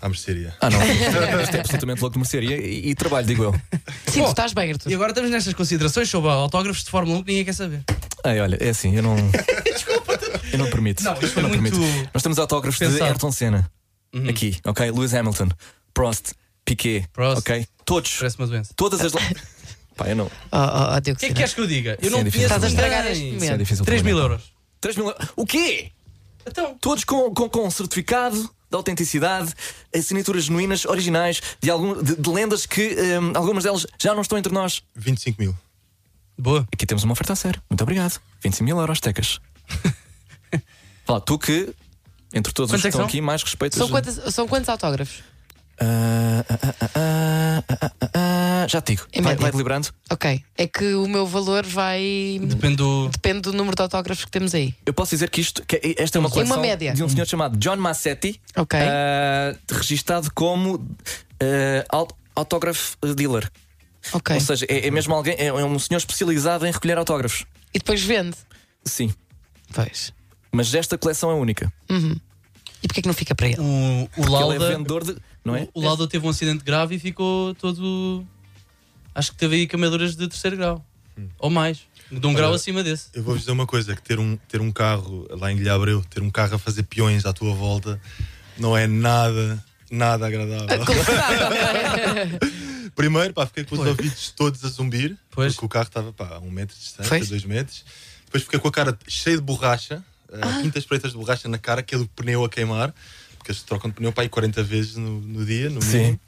à 0.00 0.08
mercearia. 0.08 0.54
Ah, 0.60 0.70
não. 0.70 0.78
Isto 1.42 1.56
é 1.56 1.60
absolutamente 1.60 2.00
louco 2.00 2.12
de 2.14 2.18
mercearia 2.20 2.56
e, 2.56 2.90
e 2.90 2.94
trabalho, 2.94 3.26
digo 3.26 3.42
eu. 3.44 3.52
Sim, 4.06 4.20
Bom, 4.20 4.26
tu 4.26 4.30
estás 4.30 4.52
bem, 4.52 4.70
Arthur. 4.70 4.90
E 4.90 4.94
agora 4.94 5.10
estamos 5.10 5.30
nestas 5.30 5.52
considerações 5.52 6.08
sobre 6.08 6.30
autógrafos 6.30 6.84
de 6.84 6.90
Fórmula 6.90 7.18
1 7.18 7.22
que 7.24 7.28
ninguém 7.30 7.44
quer 7.44 7.54
saber. 7.54 7.82
Ei, 8.24 8.40
olha, 8.40 8.56
é 8.60 8.68
assim, 8.70 8.94
eu 8.96 9.02
não. 9.02 9.16
Eu 10.52 10.58
não 10.58 10.68
permito. 10.68 11.04
Não, 11.04 11.12
isto 11.12 11.24
eu 11.26 11.28
foi 11.30 11.42
não 11.44 11.48
muito 11.48 11.62
permito. 11.78 12.08
Nós 12.12 12.22
temos 12.24 12.36
autógrafos 12.38 12.76
de 12.76 12.84
pensado. 12.86 13.04
Ayrton 13.04 13.30
Senna. 13.30 13.70
Uhum. 14.12 14.28
Aqui, 14.28 14.56
ok? 14.66 14.90
Lewis 14.90 15.14
Hamilton, 15.14 15.48
Prost, 15.94 16.32
Piquet. 16.64 17.06
Prost. 17.12 17.38
Ok? 17.38 17.64
Todos. 17.84 18.16
Parece 18.18 18.36
uma 18.36 18.48
doença. 18.48 18.72
Todas 18.74 19.00
as. 19.00 19.12
Pá, 19.96 20.08
eu 20.08 20.16
não. 20.16 20.24
Oh, 20.26 20.56
oh, 20.56 20.96
oh, 20.96 21.00
Diogo 21.00 21.18
O 21.18 21.20
que 21.20 21.26
é 21.26 21.28
que 21.28 21.34
queres 21.36 21.54
que 21.54 21.60
eu 21.60 21.68
diga? 21.68 21.96
Eu 22.02 22.06
Sim, 22.06 22.10
não 22.10 22.18
é 22.18 22.24
difícil. 22.24 22.48
conheço 22.48 22.54
Estás 22.56 22.64
a 22.64 22.68
estragar 22.68 23.06
este 23.12 23.28
é 23.28 23.32
momento. 23.32 23.58
difícil. 23.58 23.84
3 23.84 24.02
mil 24.02 24.16
mim. 24.16 24.22
euros. 24.22 24.42
3 24.80 24.96
mil 24.96 25.14
O 25.36 25.46
quê? 25.46 25.92
Então, 26.46 26.74
Todos 26.80 27.04
com, 27.04 27.32
com, 27.34 27.48
com 27.48 27.70
certificado 27.70 28.36
de 28.70 28.76
autenticidade, 28.76 29.52
assinaturas 29.94 30.44
genuínas, 30.44 30.84
originais, 30.84 31.40
de, 31.60 31.70
algum, 31.70 32.00
de, 32.02 32.14
de 32.16 32.30
lendas 32.30 32.66
que 32.66 32.96
hum, 33.20 33.32
algumas 33.34 33.64
delas 33.64 33.84
já 33.98 34.14
não 34.14 34.22
estão 34.22 34.38
entre 34.38 34.52
nós. 34.52 34.82
25 34.94 35.42
mil. 35.42 35.54
Boa. 36.38 36.66
Aqui 36.72 36.86
temos 36.86 37.02
uma 37.04 37.12
oferta 37.12 37.32
a 37.32 37.36
sério. 37.36 37.60
Muito 37.68 37.82
obrigado. 37.82 38.20
25 38.42 38.64
mil 38.64 38.78
euros, 38.78 39.00
Tecas. 39.00 39.40
Fala, 41.04 41.20
tu 41.20 41.38
que, 41.38 41.74
entre 42.32 42.52
todos 42.52 42.70
os 42.70 42.80
Quantos 42.80 42.82
que 42.82 42.88
é 42.88 42.90
que 42.90 42.94
estão 42.94 43.00
são? 43.00 43.06
aqui, 43.06 43.20
mais 43.20 43.42
respeitas. 43.42 43.76
São, 43.78 43.88
quantos, 43.88 44.34
são 44.34 44.48
quantos 44.48 44.68
autógrafos? 44.68 45.22
Já 48.68 48.80
te 48.80 48.94
digo. 48.94 49.06
Vai, 49.22 49.36
vai 49.36 49.50
deliberando. 49.50 49.88
Ok. 50.10 50.42
É 50.56 50.66
que 50.66 50.94
o 50.94 51.08
meu 51.08 51.26
valor 51.26 51.64
vai. 51.66 52.38
Depende 52.42 52.76
do. 52.76 53.08
Depende 53.08 53.40
do 53.42 53.52
número 53.52 53.76
de 53.76 53.82
autógrafos 53.82 54.24
que 54.24 54.30
temos 54.30 54.54
aí. 54.54 54.74
Eu 54.86 54.92
posso 54.94 55.10
dizer 55.10 55.30
que 55.30 55.40
isto, 55.40 55.64
que 55.66 55.80
esta 55.98 56.18
é 56.18 56.20
uma 56.20 56.28
Em 56.28 56.30
uma 56.30 56.34
coleção 56.34 56.60
média. 56.60 56.92
de 56.92 57.02
um 57.02 57.08
senhor 57.08 57.26
chamado 57.26 57.56
John 57.58 57.76
Massetti, 57.76 58.40
Ok. 58.56 58.78
ah, 58.80 59.56
registado 59.72 60.30
como 60.34 60.84
autógrafo 62.34 62.96
dealer. 63.16 63.50
ok. 64.12 64.34
Ou 64.36 64.40
seja, 64.40 64.66
é, 64.68 64.86
é 64.86 64.90
mesmo 64.90 65.14
alguém, 65.14 65.34
é, 65.38 65.46
é 65.46 65.52
um 65.64 65.78
senhor 65.78 65.98
especializado 65.98 66.66
em 66.66 66.70
recolher 66.72 66.96
autógrafos. 66.98 67.44
E 67.74 67.78
depois 67.78 68.02
vende. 68.02 68.36
Sim, 68.84 69.12
Pois. 69.74 70.12
mas 70.50 70.72
esta 70.74 70.96
coleção 70.96 71.30
é 71.30 71.34
única. 71.34 71.72
E 72.82 72.88
porquê 72.88 73.02
que 73.02 73.08
não 73.08 73.14
fica 73.14 73.34
para 73.34 73.46
ele? 73.48 73.58
O, 73.60 74.04
o 74.04 74.08
Porque 74.08 74.20
ele 74.22 74.34
é 74.34 74.58
Lauda. 74.58 74.68
vendedor 74.76 75.04
de. 75.04 75.16
Não 75.44 75.56
é? 75.56 75.68
O 75.72 75.80
Lauda 75.80 76.06
teve 76.06 76.26
um 76.26 76.30
acidente 76.30 76.64
grave 76.64 76.96
e 76.96 76.98
ficou 76.98 77.54
todo. 77.54 78.26
Acho 79.14 79.32
que 79.32 79.38
teve 79.38 79.56
aí 79.56 79.66
queimaduras 79.66 80.16
de 80.16 80.28
terceiro 80.28 80.56
grau. 80.56 80.84
Ou 81.38 81.50
mais. 81.50 81.80
De 82.10 82.26
um 82.26 82.34
grau 82.34 82.52
acima 82.52 82.82
desse. 82.82 83.08
Eu 83.14 83.22
vou-vos 83.22 83.42
dizer 83.42 83.52
uma 83.52 83.66
coisa: 83.66 83.94
que 83.94 84.02
ter 84.02 84.18
um, 84.18 84.36
ter 84.48 84.60
um 84.60 84.72
carro 84.72 85.26
lá 85.30 85.50
em 85.52 85.56
Guilherme 85.56 85.76
Abreu, 85.76 86.04
ter 86.08 86.22
um 86.22 86.30
carro 86.30 86.56
a 86.56 86.58
fazer 86.58 86.82
peões 86.84 87.24
à 87.24 87.32
tua 87.32 87.54
volta, 87.54 88.00
não 88.58 88.76
é 88.76 88.86
nada, 88.86 89.64
nada 89.90 90.26
agradável. 90.26 90.66
Primeiro, 92.94 93.32
pá, 93.32 93.46
fiquei 93.46 93.64
com 93.64 93.76
os 93.76 93.86
ouvidos 93.86 94.30
todos 94.30 94.64
a 94.64 94.68
zumbir, 94.68 95.16
Pois. 95.30 95.54
porque 95.54 95.66
o 95.66 95.68
carro 95.68 95.86
estava 95.86 96.12
pá, 96.12 96.34
a 96.34 96.38
um 96.38 96.50
metro 96.50 96.74
de 96.74 96.82
distância, 96.82 97.08
Pois. 97.08 97.28
dois 97.28 97.44
metros. 97.44 97.84
Depois 98.26 98.42
fiquei 98.44 98.58
com 98.58 98.68
a 98.68 98.72
cara 98.72 98.98
cheia 99.08 99.36
de 99.36 99.42
borracha, 99.42 100.02
uh, 100.28 100.62
pintas 100.62 100.84
pretas 100.84 101.12
de 101.12 101.16
borracha 101.16 101.48
na 101.48 101.58
cara, 101.58 101.80
aquele 101.80 102.06
pneu 102.14 102.44
a 102.44 102.48
queimar, 102.48 102.94
eles 103.50 103.62
trocam 103.62 103.90
de 103.90 103.96
pneu 103.96 104.12
para 104.12 104.22
aí 104.24 104.28
40 104.28 104.62
vezes 104.62 104.96
no, 104.96 105.20
no 105.20 105.44
dia, 105.44 105.68
no 105.70 105.82
Sim. 105.82 105.98
mínimo. 105.98 106.20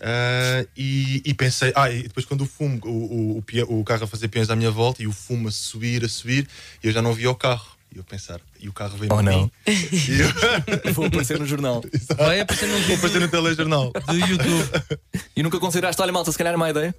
Uh, 0.00 0.66
e, 0.76 1.22
e 1.26 1.34
pensei, 1.34 1.72
ah, 1.76 1.90
e 1.90 2.04
depois 2.04 2.24
quando 2.24 2.40
o 2.40 2.46
fumo, 2.46 2.80
o, 2.84 3.42
o, 3.68 3.80
o, 3.80 3.84
carro 3.84 4.04
a 4.04 4.06
fazer 4.06 4.28
peões 4.28 4.48
à 4.48 4.56
minha 4.56 4.70
volta 4.70 5.02
e 5.02 5.06
o 5.06 5.12
fumo 5.12 5.48
a 5.48 5.50
subir, 5.50 6.02
a 6.02 6.08
subir, 6.08 6.48
e 6.82 6.86
eu 6.86 6.92
já 6.92 7.02
não 7.02 7.12
via 7.12 7.30
o 7.30 7.34
carro. 7.34 7.66
E 7.94 7.98
eu 7.98 8.04
pensar, 8.04 8.40
e 8.60 8.68
o 8.68 8.72
carro 8.72 8.96
veio 8.96 9.12
Oh, 9.12 9.20
não. 9.20 9.42
mim. 9.42 9.50
Eu, 10.86 10.94
Vou 10.94 11.06
aparecer 11.06 11.38
no 11.40 11.44
jornal. 11.44 11.82
Vai 12.16 12.40
aparecer 12.40 12.66
num 12.68 12.80
vou 12.82 12.96
aparecer 12.96 13.20
no 13.20 13.28
telejornal. 13.28 13.90
do 13.92 14.14
YouTube. 14.14 14.70
E 15.36 15.42
nunca 15.42 15.58
consideraste, 15.58 16.00
olha, 16.00 16.12
malta, 16.12 16.30
se 16.30 16.38
calhar 16.38 16.52
é 16.54 16.56
uma 16.56 16.70
ideia? 16.70 16.94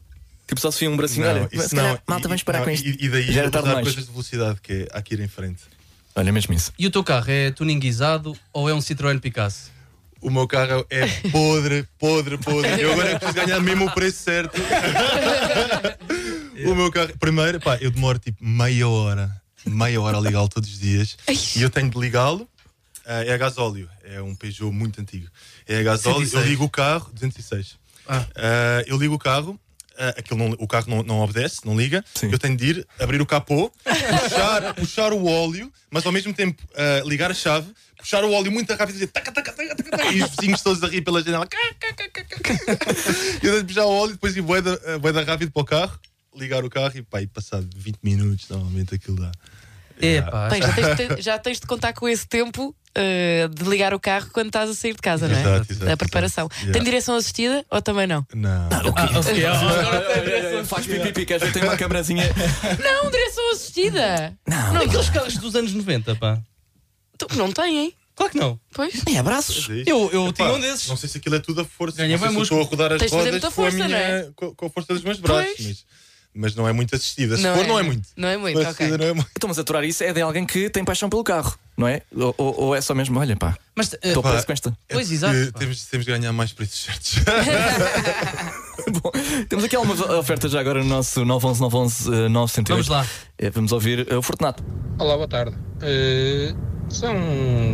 Tipo, 0.45 0.60
só 0.60 0.69
se 0.69 0.82
via 0.82 0.89
um 0.91 0.97
bracinho, 0.97 1.26
Não, 1.26 1.32
olha, 1.34 1.50
isso 1.52 1.69
se 1.69 1.76
calhar, 1.76 1.93
não. 1.93 2.02
malta, 2.08 2.28
vamos 2.28 2.43
parar 2.43 2.58
não, 2.60 2.65
com 2.65 2.71
isto. 2.71 2.86
E, 2.86 3.06
e 3.06 3.10
daí 3.10 3.32
Já 3.32 3.41
era 3.43 3.52
tarde 3.52 3.69
demais. 3.69 3.86
coisas 3.88 4.06
de 4.06 4.12
velocidade, 4.12 4.60
que 4.62 4.74
é 4.74 4.88
aqui 4.91 5.13
ir 5.13 5.21
em 5.21 5.30
frente. 5.30 5.62
Olha, 6.15 6.32
mesmo 6.32 6.54
isso. 6.54 6.71
E 6.78 6.86
o 6.88 6.91
teu 6.91 7.04
carro 7.04 7.30
é 7.30 7.52
tuninguizado 7.52 8.38
ou 8.52 8.69
é 8.69 8.74
um 8.74 8.80
Citroën 8.80 9.19
Picasso? 9.19 9.71
O 10.21 10.30
meu 10.30 10.47
carro 10.47 10.86
é 10.89 11.08
podre, 11.32 11.88
podre, 11.97 12.38
podre. 12.38 12.80
Eu 12.82 12.91
agora 12.93 13.10
é 13.10 13.13
que 13.13 13.19
preciso 13.26 13.45
ganhar 13.45 13.60
mesmo 13.60 13.86
o 13.88 13.91
preço 13.91 14.19
certo. 14.24 14.56
o 16.65 16.76
meu 16.76 16.91
carro, 16.91 17.12
primeiro, 17.19 17.60
pá, 17.60 17.78
eu 17.82 17.89
demoro 17.89 18.19
tipo 18.19 18.43
meia 18.43 18.88
hora, 18.88 19.32
meia 19.65 20.00
hora 20.00 20.17
a 20.17 20.21
ligá-lo 20.21 20.47
todos 20.47 20.69
os 20.69 20.80
dias. 20.80 21.17
E 21.56 21.62
eu 21.62 21.69
tenho 21.69 21.89
de 21.89 22.00
ligá-lo. 22.00 22.47
ah, 23.06 23.24
é 23.26 23.34
a 23.34 23.38
gasóleo, 23.38 23.89
é 24.04 24.21
um 24.21 24.36
Peugeot 24.36 24.71
muito 24.71 25.02
antigo. 25.02 25.28
É 25.67 25.80
a 25.80 25.84
gasóleo, 25.84 26.21
eu 26.21 26.28
106. 26.28 26.50
ligo 26.50 26.65
o 26.65 26.69
carro, 26.69 27.10
206. 27.13 27.80
Ah. 28.08 28.26
Ah, 28.36 28.84
eu 28.86 28.97
ligo 28.97 29.15
o 29.15 29.19
carro, 29.19 29.60
ah, 29.60 29.70
aquilo 30.10 30.38
não- 30.40 30.56
o 30.60 30.68
carro 30.68 30.86
não, 30.90 31.04
não 31.04 31.20
obedece, 31.20 31.62
não 31.66 31.78
liga. 31.78 32.04
Sim. 32.16 32.30
Eu 32.32 32.40
tenho 32.40 32.56
de 32.58 32.66
ir, 32.70 32.88
abrir 33.00 33.22
o 33.22 33.26
capô, 33.26 33.70
puxar, 33.84 34.74
puxar 34.76 35.14
o 35.14 35.26
óleo, 35.26 35.72
mas 35.90 36.06
ao 36.06 36.12
mesmo 36.12 36.34
tempo 36.34 36.62
ah, 36.76 37.02
ligar 37.06 37.32
a 37.32 37.34
chave, 37.34 37.72
puxar 37.98 38.24
o 38.24 38.32
óleo 38.32 38.52
muito 38.52 38.70
rápido 38.72 38.90
e 38.92 38.94
dizer 38.94 39.08
taca, 39.08 39.32
taca, 39.32 39.52
taca, 39.54 39.76
taca, 39.76 39.92
taca, 39.92 40.12
e 40.12 40.24
os 40.24 40.30
vizinhos 40.32 40.62
todos 40.62 40.84
a 40.84 40.88
rir 40.88 41.02
pela 41.02 41.22
janela. 41.24 41.46
Cá, 41.48 41.58
cá, 41.80 41.94
cá, 41.94 42.10
cá, 42.10 42.24
cá. 42.26 42.54
Eu 43.44 43.52
tenho 43.52 43.60
de 43.62 43.68
puxar 43.68 43.86
o 43.86 43.90
óleo, 43.92 44.12
depois 44.14 44.36
ir 44.36 44.42
boeda, 44.42 45.00
boeda 45.00 45.24
rápido 45.24 45.52
para 45.52 45.62
o 45.62 45.66
carro, 45.66 46.00
ligar 46.36 46.64
o 46.64 46.70
carro 46.70 46.98
e 46.98 47.02
pá, 47.02 47.22
e 47.22 47.28
passado 47.28 47.68
20 47.76 48.00
minutos, 48.04 48.48
normalmente 48.50 48.96
aquilo 48.96 49.18
dá. 49.20 49.32
Bem, 50.00 50.62
já, 50.62 50.74
tens 50.74 50.88
de, 50.88 50.96
ter- 50.98 51.22
já 51.22 51.38
tens 51.40 51.60
de 51.60 51.68
contar 51.68 51.94
com 51.94 52.08
esse 52.10 52.26
tempo 52.28 52.76
eh, 52.95 53.47
de 53.54 53.63
ligar 53.69 53.93
o 53.93 53.99
carro 53.99 54.30
quando 54.34 54.47
estás 54.47 54.69
a 54.69 54.73
sair 54.73 54.93
de 54.93 55.01
casa, 55.01 55.27
não 55.27 55.36
é? 55.36 55.39
Exato, 55.39 55.71
exato, 55.71 55.86
Da 55.86 55.97
preparação. 55.97 56.49
exato. 56.58 56.71
Tem 56.71 56.84
direção 56.84 57.15
assistida 57.15 57.65
ou 57.69 57.82
também 57.82 58.08
não? 58.08 58.25
Não. 58.34 58.69
Ah, 58.71 59.19
ok, 59.19 59.45
agora 59.45 60.65
Faz 60.65 60.86
pipi, 60.86 61.25
queres 61.25 61.43
ver? 61.43 61.54
Tem 61.54 61.63
uma 61.63 61.77
câmerazinha. 61.77 62.23
Não, 62.84 63.10
direção 63.10 63.51
assistida! 63.51 64.38
Não, 64.47 64.73
Não, 64.73 64.82
aqueles 64.82 65.10
carros 65.10 65.38
dos 65.38 65.56
anos 65.56 65.73
90, 65.73 66.15
pá. 66.15 66.39
Tu 67.17 67.27
não 67.38 67.51
tem, 67.51 67.77
hein? 67.77 67.93
Claro 68.15 68.32
que 68.32 68.38
não. 68.39 68.60
Pois. 68.73 69.04
nem 69.06 69.17
abraços. 69.17 69.67
Eu, 69.86 70.10
eu 70.12 70.27
Epá, 70.27 70.34
tinha 70.45 70.54
um 70.54 70.60
desses. 70.60 70.88
Não 70.88 70.97
sei 70.97 71.10
se 71.10 71.17
aquilo 71.17 71.36
é 71.36 71.39
tudo 71.39 71.62
a 71.62 71.65
força. 71.65 71.97
Ganha 71.97 72.17
não 72.17 72.27
sei 72.27 72.36
se 72.36 72.41
estou 72.43 72.62
a 72.62 72.63
rodar 72.63 72.93
as 72.93 72.99
Tens 72.99 73.12
rodas 73.12 73.32
muita 73.32 73.47
com, 73.47 73.47
a 73.47 73.51
força, 73.51 73.75
minha, 73.77 73.88
não 73.88 73.95
é? 73.97 74.30
com, 74.36 74.65
a 74.65 74.69
força 74.69 74.93
dos 74.93 75.04
meus 75.04 75.19
braços. 75.19 75.54
Pois. 75.56 75.67
Mas, 75.67 75.86
mas 76.34 76.56
não 76.56 76.67
é 76.67 76.73
muito 76.73 76.95
assistida. 76.95 77.38
Se 77.38 77.43
for, 77.43 77.65
não 77.67 77.80
é 77.80 77.84
muito. 77.84 78.10
Não 78.15 78.27
é 78.27 78.38
muito, 78.38 78.58
Se 78.58 78.65
for 78.65 78.71
ok. 78.71 78.88
não 78.97 79.06
é 79.06 79.13
muito. 79.13 79.30
Então, 79.36 79.47
mas 79.47 79.60
aturar 79.60 79.84
isso 79.84 80.04
é 80.04 80.13
de 80.13 80.21
alguém 80.21 80.45
que 80.45 80.69
tem 80.69 80.84
paixão 80.84 81.10
pelo 81.10 81.23
carro, 81.23 81.58
não 81.82 81.88
é? 81.88 82.02
Ou, 82.15 82.34
ou- 82.38 82.60
ou 82.62 82.76
é 82.76 82.80
só 82.82 82.94
mesmo, 82.94 83.20
olha 83.20 83.36
pá, 83.36 83.58
Mas, 83.76 83.94
eh, 83.94 84.00
estou 84.10 84.22
Pá, 84.24 84.30
preso 84.32 84.46
com 84.46 84.54
esta. 84.54 84.78
Pois, 84.89 85.10
É 85.10 85.13
exato, 85.13 85.34
porque 85.34 85.52
pá. 85.52 85.60
Temos, 85.60 85.86
temos 85.86 86.06
de 86.06 86.12
ganhar 86.12 86.32
mais 86.34 86.54
preços 86.54 86.80
certos. 86.84 87.15
Bom, 89.02 89.12
temos 89.48 89.65
aqui 89.65 89.76
algumas 89.76 90.00
ofertas 90.02 90.52
já 90.52 90.60
agora 90.60 90.84
no 90.84 90.89
nosso 90.89 91.24
911 91.26 92.10
911 92.10 92.26
eh, 92.26 92.30
908. 92.30 92.67
Vamos 92.70 92.88
lá. 92.88 93.06
Eh, 93.38 93.50
Vamos 93.50 93.72
ouvir 93.72 94.08
eh, 94.10 94.15
o 94.15 94.22
Fortunato. 94.22 94.63
Olá, 95.00 95.15
boa 95.15 95.28
tarde. 95.28 95.56
Eh, 95.82 96.54
são 96.89 97.13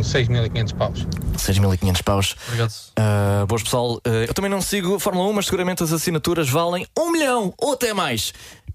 6.500 0.02 0.74
paus. 0.76 1.06
6.500 1.36 2.02
paus. 2.02 2.36
Obrigado. 2.46 2.72
Ah, 2.96 3.44
boas 3.48 3.62
pessoal, 3.62 4.00
Ah, 4.04 4.08
eu 4.28 4.34
também 4.34 4.50
não 4.50 4.60
sigo 4.62 4.98
Fórmula 4.98 5.28
1, 5.28 5.32
mas 5.32 5.46
seguramente 5.46 5.82
as 5.82 5.92
assinaturas 5.92 6.48
valem 6.48 6.86
um 6.96 7.10
milhão 7.10 7.52
ou 7.58 7.72
até 7.72 7.92
mais. 7.92 8.32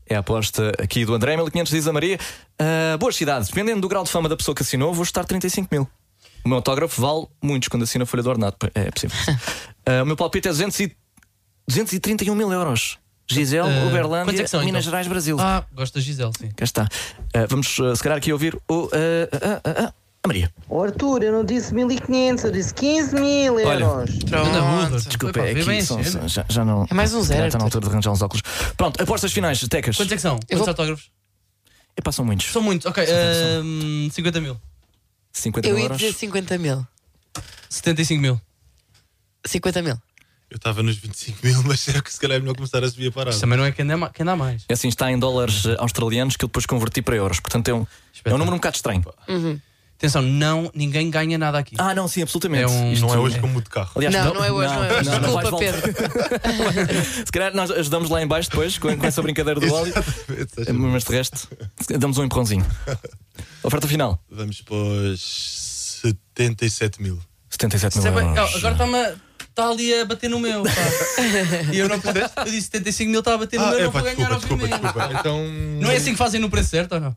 É 0.08 0.16
a 0.16 0.20
aposta 0.20 0.72
aqui 0.80 1.06
do 1.06 1.14
André, 1.14 1.36
1500 1.38 1.72
diz 1.72 1.88
a 1.88 1.94
Maria. 1.94 2.20
Ah, 2.60 2.98
boas 2.98 3.16
cidades, 3.16 3.48
dependendo 3.50 3.82
do 3.82 3.88
grau 3.88 4.04
de 4.04 4.10
fama 4.10 4.28
da 4.30 4.36
pessoa 4.36 4.54
que 4.56 4.62
assinou, 4.62 4.94
vou 4.94 5.04
estar 5.04 5.24
35 5.24 5.68
mil. 5.72 5.88
O 6.44 6.50
meu 6.50 6.58
autógrafo 6.58 7.02
vale 7.02 7.28
muitos 7.42 7.70
quando 7.70 7.84
assina 7.84 8.04
a 8.04 8.06
folha 8.06 8.22
do 8.24 8.30
ordenado. 8.30 8.56
É 8.74 8.92
possível. 8.92 9.18
Ah, 9.86 10.02
o 10.02 10.06
meu 10.06 10.16
palpite 10.16 10.48
é 10.48 10.52
200 10.52 10.80
e... 10.80 10.96
231 11.68 12.34
mil 12.36 12.50
euros. 12.54 12.98
Gisele, 13.30 13.68
Ah, 13.68 13.86
Uberlândia, 13.86 14.44
é 14.44 14.48
são, 14.48 14.62
Minas 14.62 14.84
então? 14.84 14.92
Gerais, 14.92 15.08
Brasil. 15.08 15.38
Ah, 15.38 15.66
gosto 15.74 15.96
da 15.96 16.00
Gisele, 16.00 16.32
sim. 16.40 16.50
Cá 16.56 16.64
está. 16.64 16.88
Ah, 17.34 17.46
vamos, 17.50 17.78
ah, 17.82 17.94
se 17.94 18.02
calhar, 18.02 18.18
aqui 18.18 18.32
ouvir 18.32 18.58
o. 18.70 18.90
ah, 18.94 19.28
ah, 19.34 19.62
ah, 19.66 19.74
ah, 19.88 19.88
a 19.88 19.94
Maria. 20.26 20.50
Oh, 20.70 20.82
Arthur, 20.82 21.22
eu 21.24 21.34
não 21.34 21.44
disse 21.44 21.74
1500, 21.74 22.46
eu 22.46 22.52
disse 22.52 22.74
15 22.74 23.14
mil 23.16 23.56
Olha, 23.56 23.84
euros. 23.84 24.10
Anda 24.32 24.62
burro. 24.62 25.02
Desculpa, 25.02 25.40
Epá, 25.40 25.48
é 25.50 25.54
vê 25.54 25.60
aqui, 25.60 25.70
bem 25.70 25.82
são- 25.82 26.00
a 26.00 26.28
já, 26.28 26.46
já 26.50 26.64
não. 26.64 26.88
É 26.90 26.94
mais 26.94 27.14
um 27.14 27.22
zero, 27.22 27.48
Está 27.48 27.58
na 27.60 27.66
Arthur. 27.66 27.78
altura 27.80 27.86
de 27.88 27.92
arranjar 27.92 28.12
uns 28.12 28.22
óculos. 28.22 28.42
Pronto, 28.78 29.02
apostas 29.04 29.34
finais, 29.34 29.60
Tecas. 29.68 29.98
Quantos 29.98 30.12
é 30.14 30.16
que 30.16 30.22
são? 30.22 30.38
Quantos 30.40 30.58
vou- 30.60 30.68
autógrafos? 30.70 31.10
Epá, 31.98 32.12
são 32.14 32.24
muitos. 32.24 32.46
São 32.52 32.62
muitos. 32.62 32.86
Ok, 32.86 33.04
ehm, 33.06 34.10
50 34.12 34.40
mil. 34.40 34.58
50 35.34 35.68
Eu 35.68 35.74
mil 35.74 35.80
ia 35.80 35.86
euros. 35.88 35.98
dizer 35.98 36.14
50 36.14 36.58
mil. 36.58 36.88
75 37.70 38.22
mil. 38.22 38.42
50 39.46 39.82
mil. 39.82 39.98
Eu 40.50 40.56
estava 40.58 40.82
nos 40.84 40.96
25 40.96 41.40
mil, 41.46 41.64
mas 41.64 41.86
é 41.90 42.02
que 42.02 42.14
se 42.14 42.20
calhar 42.20 42.38
é 42.38 42.40
melhor 42.40 42.56
começar 42.56 42.82
a 42.82 42.90
subir 42.90 43.08
a 43.10 43.12
parada. 43.12 43.32
Isto 43.32 43.42
também 43.42 43.58
não 43.58 43.66
é 43.66 43.72
quem 43.74 43.86
dá, 43.86 43.98
ma- 43.98 44.10
quem 44.10 44.26
dá 44.26 44.36
mais. 44.38 44.64
É 44.70 44.74
assim, 44.74 44.88
está 44.88 45.12
em 45.12 45.20
dólares 45.20 45.66
eh, 45.66 45.76
australianos 45.80 46.38
que 46.38 46.46
eu 46.46 46.48
depois 46.48 46.66
converti 46.66 47.02
para 47.02 47.16
euros. 47.18 47.40
Portanto, 47.42 47.68
é 47.68 47.74
um, 47.74 47.86
é 48.24 48.30
um 48.34 48.38
número 48.38 48.56
um 48.56 48.60
bocado 48.60 48.78
estranho. 48.78 49.04
Atenção, 49.98 50.22
não, 50.22 50.70
ninguém 50.76 51.10
ganha 51.10 51.38
nada 51.38 51.58
aqui. 51.58 51.76
Ah, 51.78 51.96
não, 51.96 52.08
sim, 52.10 52.22
absolutamente. 52.24 52.64
É 52.66 52.68
um- 52.68 52.92
Isto 52.92 53.06
Não 53.06 53.14
é 53.14 53.18
hoje 53.18 53.40
como 53.40 53.62
de 53.62 53.70
carro. 53.70 53.92
Aliás, 53.96 54.14
Não, 54.14 54.34
não 54.34 54.44
é 54.44 54.52
hoje, 54.52 54.74
não 54.74 54.84
é 54.84 54.94
hoje. 54.94 55.10
Desculpa, 55.10 55.50
voltar. 55.50 55.58
Pedro. 55.60 55.94
Se 57.26 57.32
calhar 57.32 57.54
nós 57.56 57.72
ajudamos 57.72 58.10
lá 58.10 58.22
em 58.22 58.28
baixo 58.28 58.50
depois 58.50 58.78
com, 58.78 58.96
com 58.98 59.06
essa 59.06 59.22
brincadeira 59.22 59.60
do 59.62 59.74
óleo. 59.74 59.94
Mas 60.92 61.04
de 61.06 61.12
resto, 61.12 61.48
damos 62.00 62.18
um 62.18 62.24
empurrãozinho. 62.26 62.66
Oferta 63.64 63.88
final: 63.88 64.20
Vamos 64.30 64.62
para 64.62 64.76
os 64.76 66.00
77 66.02 67.02
mil. 67.02 67.20
77 67.50 67.98
Isso 68.00 68.02
mil 68.12 68.20
é 68.20 68.24
euros. 68.24 68.54
oh, 68.54 68.58
agora 68.58 68.74
está-me. 68.74 69.16
Está 69.54 69.70
ali 69.70 69.94
a 70.00 70.04
bater 70.06 70.30
no 70.32 70.40
meu. 70.40 70.64
pá. 70.64 70.72
e 71.72 71.78
eu 71.78 71.88
não 71.88 71.96
Eu 71.98 72.46
disse 72.46 72.62
75 72.72 73.10
mil, 73.12 73.20
está 73.20 73.36
a 73.36 73.38
bater 73.38 73.60
no 73.60 73.66
Ah, 73.68 73.70
meu, 73.70 73.80
é 73.80 73.84
não 73.84 73.92
pá, 73.92 74.02
vou 74.02 74.16
ganhar, 74.16 74.30
desculpa, 74.36 74.68
desculpa, 74.68 74.88
obviamente. 74.88 74.94
desculpa. 74.94 75.20
Então. 75.20 75.48
Não 75.80 75.92
é 75.92 75.96
assim 75.96 76.12
que 76.14 76.18
fazem 76.18 76.42
no 76.42 76.50
preço 76.50 76.70
certo 76.70 76.94
ou 76.94 77.00
não? 77.00 77.16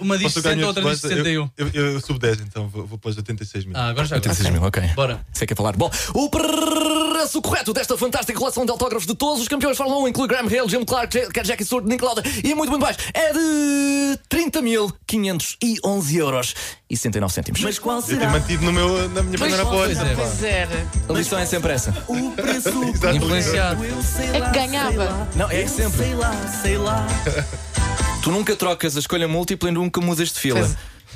Uma 0.00 0.16
diz 0.18 0.32
Posso 0.34 0.42
ganhar 0.42 0.56
60, 0.56 0.66
outra 0.66 0.82
diz 0.82 1.00
quanto? 1.00 1.14
61. 1.14 1.50
Eu, 1.56 1.68
eu, 1.72 1.92
eu 1.94 2.00
subo 2.00 2.18
10, 2.18 2.40
então 2.40 2.68
vou, 2.68 2.86
vou 2.86 2.98
pôr 2.98 3.08
86 3.16 3.64
mil. 3.64 3.76
Ah, 3.76 3.88
agora 3.88 4.06
já 4.06 4.16
86 4.16 4.50
mil, 4.50 4.62
ok. 4.62 4.82
Bora. 4.94 5.20
Sei 5.32 5.46
que 5.46 5.52
é 5.52 5.56
falar. 5.56 5.76
Bom, 5.76 5.90
o 6.14 6.28
preço 6.30 7.40
correto 7.42 7.72
desta 7.72 7.96
fantástica 7.96 8.38
coleção 8.38 8.64
de 8.64 8.70
autógrafos 8.70 9.06
de 9.06 9.14
todos 9.14 9.40
os 9.42 9.48
campeões 9.48 9.72
de 9.76 9.78
Fórmula 9.78 10.02
1, 10.02 10.08
inclui 10.08 10.28
Graham 10.28 10.48
Hill, 10.50 10.68
Jim 10.68 10.84
Clark, 10.84 11.12
J- 11.16 11.44
Jackie 11.44 11.64
Stewart, 11.64 11.86
Nick 11.86 12.04
Lauda 12.04 12.22
e 12.44 12.54
muito, 12.54 12.70
muito 12.70 12.82
mais, 12.82 12.96
é 13.14 13.32
de 13.32 14.18
30.511 14.28 16.14
euros 16.16 16.54
e 16.88 16.96
69 16.96 17.32
cêntimos. 17.32 17.60
Mas 17.62 17.78
qual 17.78 17.98
Eu 17.98 18.02
tenho 18.02 18.18
será 18.20 18.30
mantido 18.32 18.64
no 18.64 18.72
meu, 18.72 19.08
na 19.10 19.22
minha 19.22 19.38
primeira 19.38 19.64
pois 19.66 19.98
aposta. 19.98 20.12
é. 20.12 20.14
Pois 20.16 20.42
era. 20.44 20.86
A 21.08 21.12
lição 21.12 21.38
é 21.38 21.46
sempre 21.46 21.72
essa. 21.72 21.90
o 22.08 22.30
preço. 22.32 22.68
Influenciado. 23.14 23.84
Eu 23.84 24.02
sei 24.02 24.26
É 24.28 24.32
que 24.32 24.38
lá, 24.38 24.48
ganhava. 24.50 25.28
Não, 25.36 25.50
é 25.50 25.66
sempre. 25.66 25.98
Sei 25.98 26.14
lá, 26.14 26.32
sei 26.62 26.76
lá. 26.78 27.06
Tu 28.22 28.30
nunca 28.30 28.54
trocas 28.54 28.96
a 28.96 29.00
escolha 29.00 29.26
múltipla 29.26 29.70
e 29.70 29.72
nunca 29.72 30.00
mudas 30.00 30.28
de 30.28 30.38
fila. 30.38 30.60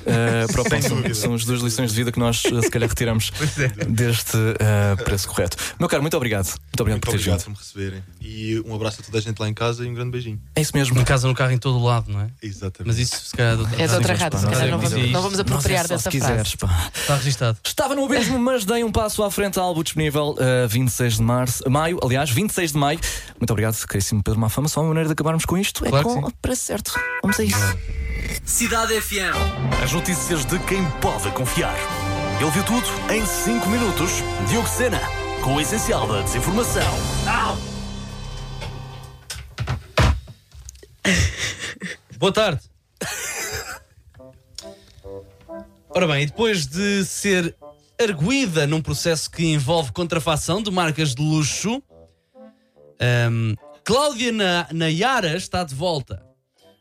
Uh, 0.05 0.53
para 0.53 0.61
o 0.61 0.65
próximo. 0.65 0.97
dúvida. 0.97 1.15
São 1.15 1.35
as 1.35 1.45
duas 1.45 1.61
lições 1.61 1.91
de 1.91 1.97
vida 1.97 2.13
que 2.13 2.19
nós 2.19 2.45
uh, 2.45 2.63
se 2.63 2.71
calhar 2.71 2.89
retiramos 2.89 3.31
é. 3.59 3.85
deste 3.87 4.37
uh, 4.37 5.03
preço 5.05 5.29
correto. 5.29 5.57
Meu 5.79 5.89
caro, 5.89 6.03
muito 6.03 6.17
obrigado. 6.17 6.47
Muito 6.47 6.81
obrigado 6.81 6.97
Muito 6.97 7.01
por 7.05 7.11
teres 7.11 7.27
obrigado 7.27 7.39
vindo. 7.41 7.45
por 7.45 7.51
me 7.51 7.57
receberem. 7.57 8.03
E 8.21 8.63
um 8.67 8.75
abraço 8.75 9.01
a 9.01 9.05
toda 9.05 9.19
a 9.19 9.21
gente 9.21 9.39
lá 9.39 9.49
em 9.49 9.55
casa 9.55 9.85
e 9.85 9.89
um 9.89 9.95
grande 9.95 10.11
beijinho. 10.11 10.41
É 10.55 10.61
isso 10.61 10.73
mesmo. 10.75 10.95
Uma 10.95 11.05
casa 11.05 11.27
no 11.27 11.35
carro 11.35 11.53
em 11.53 11.59
todo 11.59 11.79
o 11.79 11.85
lado, 11.85 12.11
não 12.13 12.21
é? 12.21 12.29
Exatamente. 12.43 12.87
Mas 12.87 12.99
isso 12.99 13.25
se 13.27 13.37
calhar 13.37 13.55
é 13.55 13.57
de 13.57 13.63
outra 13.95 14.13
É 14.13 14.17
de 14.17 14.23
rádio. 14.23 14.39
se 14.39 14.47
calhar 14.47 14.69
não 14.69 14.79
vamos, 14.79 15.11
não 15.11 15.23
vamos 15.23 15.39
apropriar 15.41 15.85
é 15.85 15.89
só 15.89 15.95
dessa 15.95 16.11
frase. 16.11 16.27
quiseres, 16.27 16.55
pá. 16.57 16.91
Está 16.95 17.17
registado. 17.17 17.59
Estava 17.65 17.95
no 17.95 18.05
abismo, 18.05 18.39
mas 18.39 18.65
dei 18.65 18.85
um 18.85 18.93
passo 18.93 19.23
à 19.23 19.31
frente. 19.31 19.59
Álbum 19.59 19.83
disponível 19.83 20.35
uh, 20.39 20.69
26 20.69 21.17
de 21.17 21.23
março, 21.23 21.71
maio, 21.71 21.99
aliás, 22.03 22.31
26 22.31 22.73
de 22.73 22.79
maio. 22.79 22.99
Muito 23.39 23.51
obrigado, 23.51 23.77
caríssimo 23.87 24.23
Pedro 24.23 24.41
Mafama. 24.41 24.69
Só 24.69 24.81
uma 24.81 24.89
maneira 24.89 25.09
de 25.09 25.13
acabarmos 25.13 25.45
com 25.45 25.57
isto 25.57 25.85
é 25.85 25.89
Claro 25.89 26.05
com 26.05 26.19
o 26.21 26.33
preço 26.43 26.63
certo. 26.63 26.93
Vamos 27.23 27.39
a 27.41 27.45
isso. 27.45 28.04
Cidade 28.45 29.01
FM. 29.01 29.35
As 29.83 29.93
notícias 29.93 30.45
de 30.45 30.59
quem 30.61 30.85
pode 31.01 31.31
confiar. 31.33 31.75
Ele 32.41 32.51
viu 32.51 32.65
tudo 32.65 32.87
em 33.13 33.25
5 33.25 33.69
minutos. 33.69 34.11
Diogo 34.49 34.69
Sena, 34.69 35.01
com 35.43 35.55
o 35.55 35.61
essencial 35.61 36.07
da 36.07 36.21
desinformação. 36.23 36.83
Boa 42.19 42.33
tarde. 42.33 42.61
Ora 45.91 46.07
bem, 46.07 46.23
e 46.23 46.27
depois 46.27 46.67
de 46.67 47.05
ser 47.05 47.55
arguída 48.01 48.67
num 48.67 48.83
processo 48.83 49.31
que 49.31 49.45
envolve 49.53 49.93
contrafação 49.93 50.63
de 50.63 50.71
marcas 50.71 51.15
de 51.15 51.23
luxo, 51.23 51.83
ahm, 53.01 53.55
Cláudia 53.85 54.33
Na- 54.33 54.67
Nayara 54.73 55.37
está 55.37 55.63
de 55.63 55.75
volta. 55.75 56.24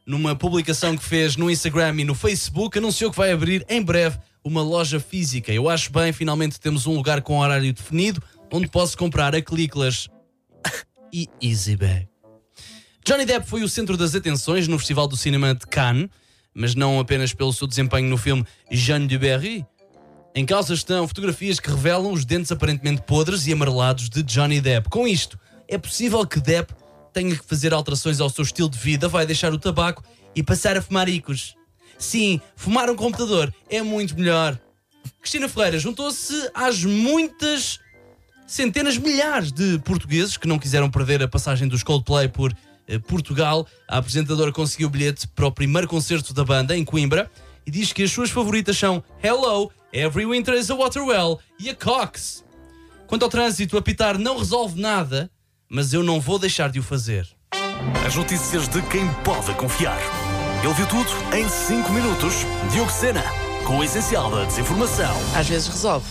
Numa 0.05 0.35
publicação 0.35 0.97
que 0.97 1.03
fez 1.03 1.37
no 1.37 1.49
Instagram 1.49 1.95
e 1.99 2.03
no 2.03 2.13
Facebook, 2.13 2.77
anunciou 2.77 3.09
que 3.09 3.17
vai 3.17 3.31
abrir 3.31 3.65
em 3.69 3.81
breve 3.81 4.19
uma 4.43 4.61
loja 4.61 4.99
física. 4.99 5.51
Eu 5.53 5.69
acho 5.69 5.91
bem, 5.91 6.11
finalmente 6.11 6.59
temos 6.59 6.85
um 6.85 6.93
lugar 6.93 7.21
com 7.21 7.39
horário 7.39 7.71
definido 7.71 8.21
onde 8.51 8.67
posso 8.67 8.97
comprar 8.97 9.33
aclícolas 9.33 10.07
e 11.11 11.27
EasyBag. 11.41 12.07
Johnny 13.05 13.25
Depp 13.25 13.47
foi 13.47 13.63
o 13.63 13.69
centro 13.69 13.97
das 13.97 14.13
atenções 14.13 14.67
no 14.67 14.77
Festival 14.77 15.07
do 15.07 15.17
Cinema 15.17 15.55
de 15.55 15.65
Cannes, 15.67 16.09
mas 16.53 16.75
não 16.75 16.99
apenas 16.99 17.33
pelo 17.33 17.51
seu 17.51 17.67
desempenho 17.67 18.09
no 18.09 18.17
filme 18.17 18.45
Jeanne 18.69 19.07
de 19.07 19.17
Berry. 19.17 19.65
Em 20.35 20.45
causa 20.45 20.73
estão 20.73 21.07
fotografias 21.07 21.59
que 21.59 21.69
revelam 21.69 22.11
os 22.11 22.25
dentes 22.25 22.51
aparentemente 22.51 23.01
podres 23.03 23.47
e 23.47 23.53
amarelados 23.53 24.09
de 24.09 24.21
Johnny 24.23 24.59
Depp. 24.59 24.89
Com 24.89 25.07
isto, 25.07 25.39
é 25.67 25.77
possível 25.77 26.25
que 26.25 26.39
Depp 26.39 26.73
tenha 27.13 27.35
que 27.35 27.45
fazer 27.45 27.73
alterações 27.73 28.19
ao 28.19 28.29
seu 28.29 28.43
estilo 28.43 28.69
de 28.69 28.77
vida, 28.77 29.07
vai 29.07 29.25
deixar 29.25 29.53
o 29.53 29.59
tabaco 29.59 30.03
e 30.35 30.41
passar 30.41 30.75
a 30.75 30.81
fumar 30.81 31.07
icos. 31.07 31.55
Sim, 31.97 32.41
fumar 32.55 32.89
um 32.89 32.95
computador 32.95 33.53
é 33.69 33.81
muito 33.81 34.15
melhor. 34.15 34.59
Cristina 35.21 35.47
Ferreira 35.47 35.79
juntou-se 35.79 36.49
às 36.53 36.83
muitas 36.83 37.79
centenas, 38.47 38.97
milhares 38.97 39.51
de 39.51 39.79
portugueses 39.79 40.37
que 40.37 40.47
não 40.47 40.59
quiseram 40.59 40.89
perder 40.89 41.21
a 41.23 41.27
passagem 41.27 41.67
dos 41.67 41.83
Coldplay 41.83 42.27
por 42.27 42.53
eh, 42.87 42.99
Portugal. 42.99 43.67
A 43.87 43.97
apresentadora 43.97 44.51
conseguiu 44.51 44.87
o 44.87 44.91
bilhete 44.91 45.27
para 45.29 45.47
o 45.47 45.51
primeiro 45.51 45.87
concerto 45.87 46.33
da 46.33 46.43
banda 46.43 46.75
em 46.75 46.83
Coimbra 46.83 47.31
e 47.65 47.71
diz 47.71 47.93
que 47.93 48.03
as 48.03 48.11
suas 48.11 48.29
favoritas 48.29 48.77
são 48.77 49.03
Hello, 49.23 49.71
Every 49.91 50.25
Winter 50.25 50.55
is 50.55 50.69
a 50.69 50.75
Waterwell 50.75 51.39
e 51.59 51.69
a 51.69 51.75
Cox. 51.75 52.43
Quanto 53.07 53.23
ao 53.23 53.29
trânsito, 53.29 53.77
apitar 53.77 54.17
não 54.17 54.37
resolve 54.37 54.79
nada, 54.79 55.29
mas 55.73 55.91
eu 55.91 56.03
não 56.03 56.21
vou 56.21 56.37
deixar 56.37 56.69
de 56.69 56.79
o 56.79 56.83
fazer. 56.83 57.27
As 58.05 58.15
notícias 58.15 58.67
de 58.67 58.79
quem 58.83 59.11
pode 59.23 59.51
confiar. 59.55 59.97
Ele 60.63 60.73
viu 60.75 60.85
tudo 60.85 61.09
em 61.35 61.49
5 61.49 61.91
minutos. 61.91 62.35
Diogo 62.71 62.91
Sena, 62.91 63.23
com 63.65 63.79
o 63.79 63.83
essencial 63.83 64.29
da 64.29 64.45
desinformação. 64.45 65.11
Às 65.35 65.49
vezes 65.49 65.67
resolve. 65.67 66.05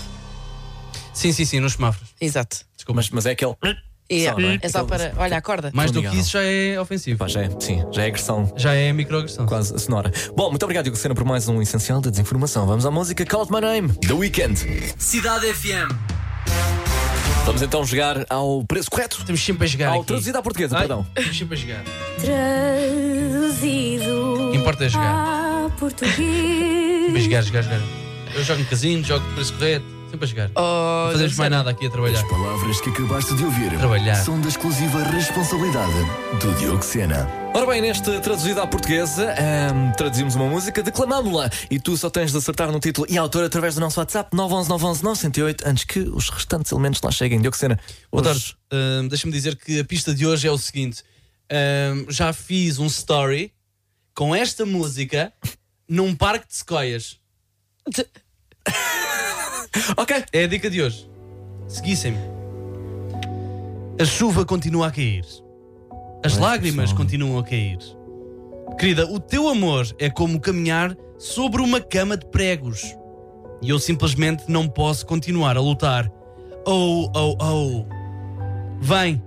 Sim, 1.14 1.33
sim, 1.33 1.44
sim, 1.44 1.61
nos 1.61 1.75
semáforos. 1.75 2.11
Exato. 2.20 2.59
Mas, 2.92 3.09
mas 3.11 3.25
é 3.25 3.31
aquele. 3.31 3.55
E 4.11 4.25
Só, 4.25 4.37
não 4.37 4.51
é? 4.51 4.59
é 4.61 4.68
só 4.68 4.85
para. 4.85 5.14
Olha, 5.16 5.37
acorda. 5.37 5.70
Mais 5.72 5.92
do 5.92 6.03
que 6.03 6.16
isso 6.16 6.33
já 6.33 6.42
é 6.42 6.81
ofensivo. 6.81 7.20
Pá, 7.20 7.29
já 7.29 7.42
é, 7.42 7.61
sim, 7.61 7.85
já 7.92 8.03
é 8.03 8.07
agressão 8.09 8.53
Já 8.57 8.75
é 8.75 8.92
microagressão. 8.92 9.46
quase 9.46 9.79
sonora. 9.79 10.11
Bom, 10.35 10.51
muito 10.51 10.62
obrigado, 10.64 10.87
Diogo 10.87 10.98
Sena, 10.98 11.14
por 11.14 11.25
mais 11.25 11.46
um 11.46 11.62
essencial 11.62 12.01
da 12.01 12.11
desinformação. 12.11 12.66
Vamos 12.66 12.85
à 12.85 12.90
música 12.90 13.25
Call 13.25 13.42
It 13.42 13.53
My 13.53 13.61
Name, 13.61 13.92
The 14.01 14.12
Weekend. 14.12 14.59
Cidade 14.98 15.55
FM. 15.55 16.12
Vamos 17.45 17.61
então 17.63 17.85
jogar 17.85 18.25
ao 18.31 18.65
preço 18.65 18.89
correto. 18.91 19.25
Temos 19.25 19.45
sempre 19.45 19.65
a 19.65 19.69
jogar 19.69 19.89
Ao 19.89 19.97
aqui. 19.99 20.07
traduzido 20.07 20.39
à 20.39 20.43
portuguesa, 20.43 20.77
Ai, 20.77 20.83
perdão. 20.87 21.05
Temos 21.15 21.37
sempre 21.39 21.55
a 21.57 21.59
jogar. 21.59 21.83
Traduzido 23.33 24.53
Importa 24.55 24.85
é 24.85 24.89
jogar. 24.89 25.67
a 25.67 25.71
português. 25.79 26.17
Sempre 27.07 27.19
a 27.19 27.23
jogar, 27.23 27.43
jogar, 27.43 27.63
jogar. 27.63 27.81
Eu 28.35 28.45
jogo 28.45 28.61
no 28.61 28.67
casino, 28.67 29.05
jogo 29.05 29.27
de 29.29 29.35
preço 29.35 29.53
correto. 29.55 29.85
Sempre 30.11 30.25
a 30.25 30.29
jogar. 30.29 30.51
Oh, 30.55 31.05
Não 31.07 31.13
fazemos 31.13 31.37
mais 31.37 31.51
nada 31.51 31.71
aqui 31.71 31.87
a 31.87 31.91
trabalhar. 31.91 32.23
Palavras 32.29 32.81
que 32.81 32.91
acabaste 32.91 33.35
de 33.35 33.45
ouvir 33.45 33.71
Trabalhar. 33.79 34.15
são 34.15 34.41
da 34.41 34.49
exclusiva 34.49 35.03
responsabilidade 35.05 35.93
do 36.41 36.53
Diogo 36.59 36.83
Sena. 36.85 37.29
Ora 37.55 37.67
bem, 37.67 37.83
neste 37.83 38.19
traduzido 38.21 38.62
à 38.62 38.67
portuguesa, 38.67 39.35
ahm, 39.35 39.93
traduzimos 39.93 40.35
uma 40.35 40.47
música, 40.47 40.83
declamámo-la 40.83 41.51
e 41.71 41.79
tu 41.79 41.95
só 41.99 42.09
tens 42.09 42.33
de 42.33 42.38
acertar 42.38 42.73
no 42.73 42.81
título 42.81 43.07
e 43.11 43.19
autor 43.19 43.45
através 43.45 43.75
do 43.75 43.81
nosso 43.81 44.01
WhatsApp 44.01 44.35
911 44.35 44.71
911 44.71 45.03
908 45.05 45.69
antes 45.69 45.85
que 45.85 45.99
os 45.99 46.31
restantes 46.31 46.73
elementos 46.73 47.03
lá 47.03 47.11
cheguem. 47.11 47.41
Diogo 47.43 47.55
Sena, 47.57 47.79
Boa 48.11 48.25
tarde. 48.25 48.57
Deixa-me 49.11 49.33
dizer 49.33 49.57
que 49.57 49.81
a 49.81 49.85
pista 49.85 50.15
de 50.15 50.27
hoje 50.27 50.49
é 50.49 50.51
o 50.51 50.57
seguinte: 50.57 51.03
Ahm, 51.51 52.07
já 52.09 52.33
fiz 52.33 52.79
um 52.79 52.87
story 52.87 53.53
com 54.15 54.35
esta 54.35 54.65
música 54.65 55.31
num 55.87 56.15
parque 56.15 56.49
de 56.49 56.57
sequoias. 56.57 57.19
Ok. 59.97 60.25
É 60.35 60.45
a 60.45 60.47
dica 60.47 60.69
de 60.69 60.83
hoje. 60.83 61.09
Seguissem-me. 61.67 62.19
A 63.99 64.05
chuva 64.05 64.45
continua 64.45 64.88
a 64.88 64.91
cair. 64.91 65.25
As 66.25 66.37
lágrimas 66.39 66.93
continuam 66.93 67.39
a 67.39 67.43
cair. 67.43 67.79
Querida, 68.79 69.07
o 69.07 69.19
teu 69.19 69.49
amor 69.49 69.87
é 69.99 70.09
como 70.09 70.41
caminhar 70.41 70.97
sobre 71.19 71.61
uma 71.61 71.81
cama 71.81 72.17
de 72.17 72.27
pregos. 72.27 72.97
E 73.61 73.71
eu 73.71 73.79
simplesmente 73.79 74.45
não 74.49 74.69
posso 74.69 75.05
continuar 75.05 75.57
a 75.57 75.61
lutar. 75.61 76.11
Oh, 76.67 77.11
oh, 77.15 77.37
oh. 77.41 77.87
Vem, 78.81 79.23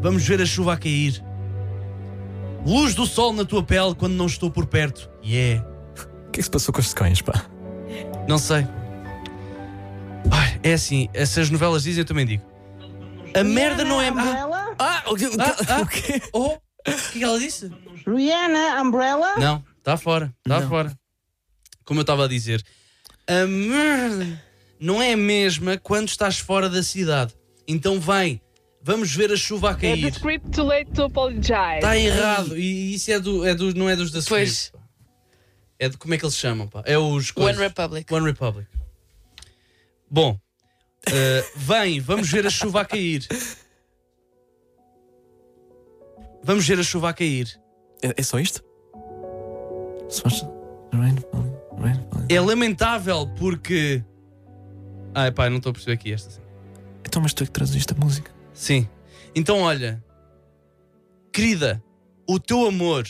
vamos 0.00 0.26
ver 0.26 0.40
a 0.40 0.46
chuva 0.46 0.74
a 0.74 0.76
cair. 0.76 1.22
Luz 2.66 2.94
do 2.94 3.06
sol 3.06 3.32
na 3.32 3.44
tua 3.44 3.62
pele 3.62 3.94
quando 3.94 4.14
não 4.14 4.26
estou 4.26 4.50
por 4.50 4.66
perto. 4.66 5.10
Yeah. 5.24 5.66
O 6.26 6.30
que 6.30 6.40
é 6.40 6.42
que 6.42 6.42
se 6.42 6.50
passou 6.50 6.72
com 6.74 6.80
os 6.80 6.88
secões, 6.88 7.22
pá? 7.22 7.44
Não 8.26 8.38
sei. 8.38 8.66
Ai, 10.30 10.60
é 10.62 10.74
assim, 10.74 11.08
essas 11.14 11.48
novelas 11.50 11.84
dizem, 11.84 12.02
eu 12.02 12.06
também 12.06 12.26
digo. 12.26 12.42
A 13.34 13.42
merda 13.42 13.84
não 13.84 14.00
é. 14.00 14.10
Ah, 14.78 15.04
o, 15.08 15.16
que- 15.16 15.26
o, 15.26 15.40
ah, 15.40 15.56
ah, 15.68 15.80
o 15.82 15.86
quê? 15.86 16.22
oh, 16.32 16.46
o 16.54 16.60
que 16.84 16.90
é 16.90 16.94
que 17.12 17.22
ela 17.24 17.38
disse? 17.38 17.70
Rihanna, 18.06 18.80
Umbrella? 18.82 19.36
Não, 19.36 19.64
está 19.78 19.96
fora, 19.96 20.32
está 20.44 20.60
Não. 20.60 20.68
fora. 20.68 20.96
Como 21.84 22.00
eu 22.00 22.02
estava 22.02 22.24
a 22.24 22.28
dizer, 22.28 22.62
a 23.26 23.46
merda 23.46 24.42
não 24.78 25.02
é 25.02 25.12
a 25.12 25.16
mesma 25.16 25.78
quando 25.78 26.08
estás 26.08 26.38
fora 26.38 26.68
da 26.68 26.82
cidade. 26.82 27.34
Então 27.66 27.98
vem, 28.00 28.40
vamos 28.82 29.14
ver 29.14 29.32
a 29.32 29.36
chuva 29.36 29.70
a 29.70 29.72
É 29.72 29.76
cair. 29.76 30.12
script 30.12 30.50
too 30.50 30.64
late 30.66 30.90
to 30.92 31.04
apologize. 31.04 31.76
Está 31.76 31.96
errado. 31.96 32.56
E 32.56 32.94
isso 32.94 33.10
é 33.10 33.18
do, 33.18 33.46
é 33.46 33.54
do, 33.54 33.74
não 33.74 33.88
é 33.88 33.96
dos 33.96 34.10
da 34.10 34.20
Pois. 34.26 34.70
Pá. 34.70 34.78
É 35.78 35.88
de 35.88 35.96
como 35.96 36.12
é 36.14 36.18
que 36.18 36.24
eles 36.24 36.36
chamam, 36.36 36.66
pá? 36.68 36.82
É 36.86 36.98
os 36.98 37.28
One 37.30 37.32
coisas. 37.34 37.58
Republic. 37.60 38.12
One 38.12 38.26
Republic. 38.26 38.68
Bom, 40.10 40.38
eh, 41.06 41.44
vem, 41.56 42.00
vamos 42.00 42.28
ver 42.30 42.46
a 42.46 42.50
chuva 42.50 42.80
a 42.80 42.84
cair. 42.84 43.26
Vamos 46.42 46.66
ver 46.66 46.78
a 46.78 46.82
chuva 46.82 47.10
a 47.10 47.12
cair. 47.12 47.48
É, 48.02 48.14
é 48.16 48.22
só 48.22 48.38
isto? 48.38 48.62
É 52.28 52.40
lamentável 52.40 53.26
porque. 53.38 54.02
Ai 55.14 55.30
pá, 55.30 55.48
não 55.48 55.56
estou 55.58 55.70
a 55.70 55.72
perceber 55.72 55.94
aqui 55.94 56.12
esta. 56.12 56.42
Então, 57.06 57.22
mas 57.22 57.32
tu 57.32 57.42
é 57.42 57.46
que 57.46 57.52
traduziste 57.52 57.92
a 57.92 57.96
música. 57.96 58.30
sim. 58.52 58.88
Então 59.34 59.60
olha, 59.60 60.02
querida, 61.32 61.82
o 62.28 62.40
teu 62.40 62.66
amor 62.66 63.06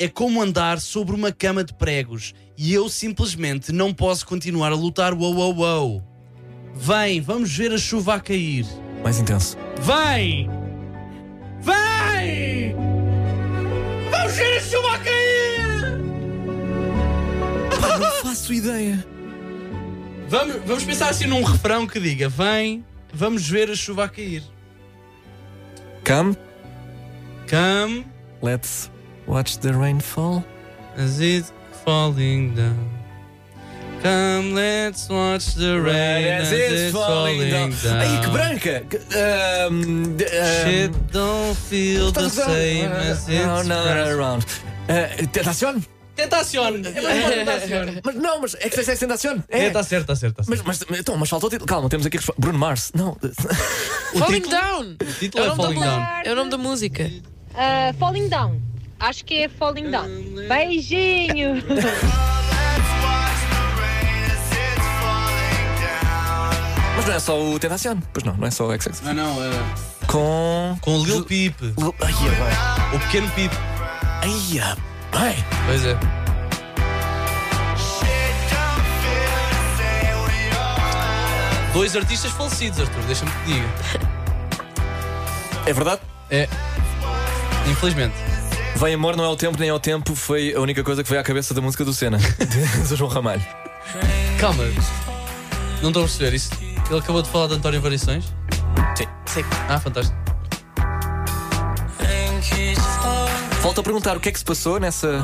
é 0.00 0.08
como 0.08 0.42
andar 0.42 0.80
sobre 0.80 1.14
uma 1.14 1.30
cama 1.30 1.62
de 1.62 1.72
pregos 1.74 2.34
e 2.56 2.72
eu 2.72 2.88
simplesmente 2.88 3.70
não 3.70 3.92
posso 3.92 4.26
continuar 4.26 4.72
a 4.72 4.74
lutar. 4.74 5.12
Uou, 5.12 5.34
uou, 5.34 5.56
uou. 5.56 6.02
Vem, 6.74 7.20
vamos 7.20 7.54
ver 7.56 7.72
a 7.72 7.78
chuva 7.78 8.14
a 8.14 8.20
cair. 8.20 8.66
Mais 9.02 9.20
intenso. 9.20 9.56
Vem! 9.80 10.63
Vem! 11.64 12.74
Vamos 14.10 14.36
ver 14.36 14.56
a 14.56 14.60
chuva 14.60 14.94
a 14.94 14.98
cair! 14.98 15.98
Não 17.98 18.10
faço 18.22 18.52
ideia. 18.52 19.04
Vamos, 20.28 20.56
vamos 20.66 20.84
pensar 20.84 21.10
assim 21.10 21.26
num 21.26 21.42
refrão 21.42 21.86
que 21.86 21.98
diga: 22.00 22.28
Vem, 22.28 22.84
vamos 23.12 23.48
ver 23.48 23.70
a 23.70 23.74
chuva 23.74 24.04
a 24.04 24.08
cair. 24.08 24.42
Come, 26.06 26.36
Come 27.48 28.06
let's 28.42 28.90
watch 29.26 29.58
the 29.58 29.72
rain 29.72 30.00
fall. 30.00 30.44
as 30.96 31.20
it 31.20 31.50
falling 31.84 32.54
down. 32.54 33.03
Come, 34.04 34.52
let's 34.54 35.08
watch 35.08 35.54
the 35.54 35.80
rain 35.80 36.42
as 36.42 36.52
it's 36.52 36.92
falling 36.92 37.48
down. 37.50 37.72
Ai, 37.88 38.20
que 38.20 38.28
branca! 38.28 38.80
Que, 38.80 38.98
ahm, 38.98 40.14
de- 40.14 40.26
ahm, 40.26 40.68
Shit 40.68 40.92
don't 41.10 41.56
feel 41.56 42.12
the 42.12 42.28
same 42.28 42.92
as 42.92 43.26
it's 43.26 43.46
No, 43.46 43.62
no, 43.62 43.82
no, 43.82 44.14
around. 44.14 44.44
Uh, 44.90 45.26
tentación? 45.32 45.82
Tentacion! 46.14 46.82
É 46.84 47.00
mais 47.00 47.18
uma 47.24 47.30
tentacion. 47.30 48.00
Mas 48.04 48.14
não, 48.16 48.40
mas 48.42 48.54
é 48.60 48.68
que 48.68 48.78
é 48.78 48.94
tentación. 48.94 49.42
É, 49.48 49.70
tá 49.70 49.82
certo, 49.82 50.06
tá 50.08 50.14
certo, 50.14 50.36
tá 50.36 50.44
Mas, 50.46 50.58
certo. 50.60 50.86
mas, 50.90 51.00
então, 51.00 51.16
mas 51.16 51.30
faltou 51.30 51.48
o 51.48 51.50
título. 51.50 51.66
Calma, 51.66 51.88
temos 51.88 52.04
aqui. 52.04 52.18
Bruno 52.36 52.58
Mars. 52.58 52.92
Não. 52.94 53.16
Falling 54.18 54.42
Down! 54.42 54.96
O 55.00 55.12
título 55.18 55.44
É 55.44 55.46
é 55.48 55.50
o 55.50 55.56
nome 55.56 55.62
Falling 55.62 55.80
da 55.80 55.96
Down. 55.96 56.22
É 56.26 56.32
o 56.32 56.34
nome 56.36 56.50
da 56.50 56.58
música. 56.58 57.10
Ah, 57.54 57.94
falling 57.98 58.28
Down. 58.28 58.60
Acho 59.00 59.24
que 59.24 59.44
é 59.44 59.48
Falling 59.48 59.90
Down. 59.90 60.08
Beijinho! 60.46 61.62
Mas 66.96 67.06
não 67.06 67.14
é 67.14 67.18
só 67.18 67.40
o 67.40 67.58
Tentación. 67.58 67.98
Pois 68.12 68.24
não, 68.24 68.36
não 68.36 68.46
é 68.46 68.50
só 68.50 68.66
o 68.68 68.72
XX. 68.80 69.00
Não, 69.02 69.14
não, 69.14 69.42
é. 69.44 69.50
Com. 70.06 70.78
Com 70.80 70.98
o 70.98 71.04
Lil 71.04 71.24
Peep. 71.24 71.60
Lil- 71.60 71.94
Ai, 72.00 72.12
é 72.92 72.96
O 72.96 73.00
pequeno 73.00 73.28
Peep. 73.30 73.52
bem. 73.52 74.30
Ai, 74.32 74.58
é 74.58 74.74
bem. 75.34 75.44
Pois 75.66 75.84
é. 75.84 75.98
Dois 81.72 81.96
artistas 81.96 82.30
falecidos, 82.32 82.78
Arthur, 82.80 83.02
deixa-me 83.02 83.30
que 83.32 83.38
te 83.38 83.52
diga. 83.54 83.68
É 85.66 85.72
verdade? 85.72 86.00
É. 86.30 86.48
Infelizmente. 87.68 88.14
Vem 88.76 88.94
amor, 88.94 89.16
não 89.16 89.24
é 89.24 89.28
o 89.28 89.36
tempo, 89.36 89.58
nem 89.58 89.68
é 89.70 89.74
o 89.74 89.80
tempo. 89.80 90.14
Foi 90.14 90.54
a 90.54 90.60
única 90.60 90.84
coisa 90.84 91.02
que 91.02 91.08
veio 91.10 91.20
à 91.20 91.24
cabeça 91.24 91.52
da 91.52 91.60
música 91.60 91.84
do 91.84 91.92
Senna. 91.92 92.18
de 92.88 92.96
João 92.96 93.10
Ramalho. 93.10 93.44
Calma. 94.38 94.64
Não 95.82 95.88
estou 95.90 96.04
a 96.04 96.06
perceber 96.06 96.34
isso. 96.34 96.50
Ele 96.90 96.98
acabou 96.98 97.22
de 97.22 97.28
falar 97.28 97.48
de 97.48 97.54
António 97.54 97.80
Variações? 97.80 98.24
Sim. 98.96 99.04
Sim. 99.26 99.44
Ah, 99.68 99.78
fantástico. 99.80 100.16
Volto 103.62 103.80
a 103.80 103.82
perguntar 103.84 104.16
o 104.16 104.20
que 104.20 104.28
é 104.28 104.32
que 104.32 104.38
se 104.38 104.44
passou 104.44 104.78
nessa. 104.78 105.22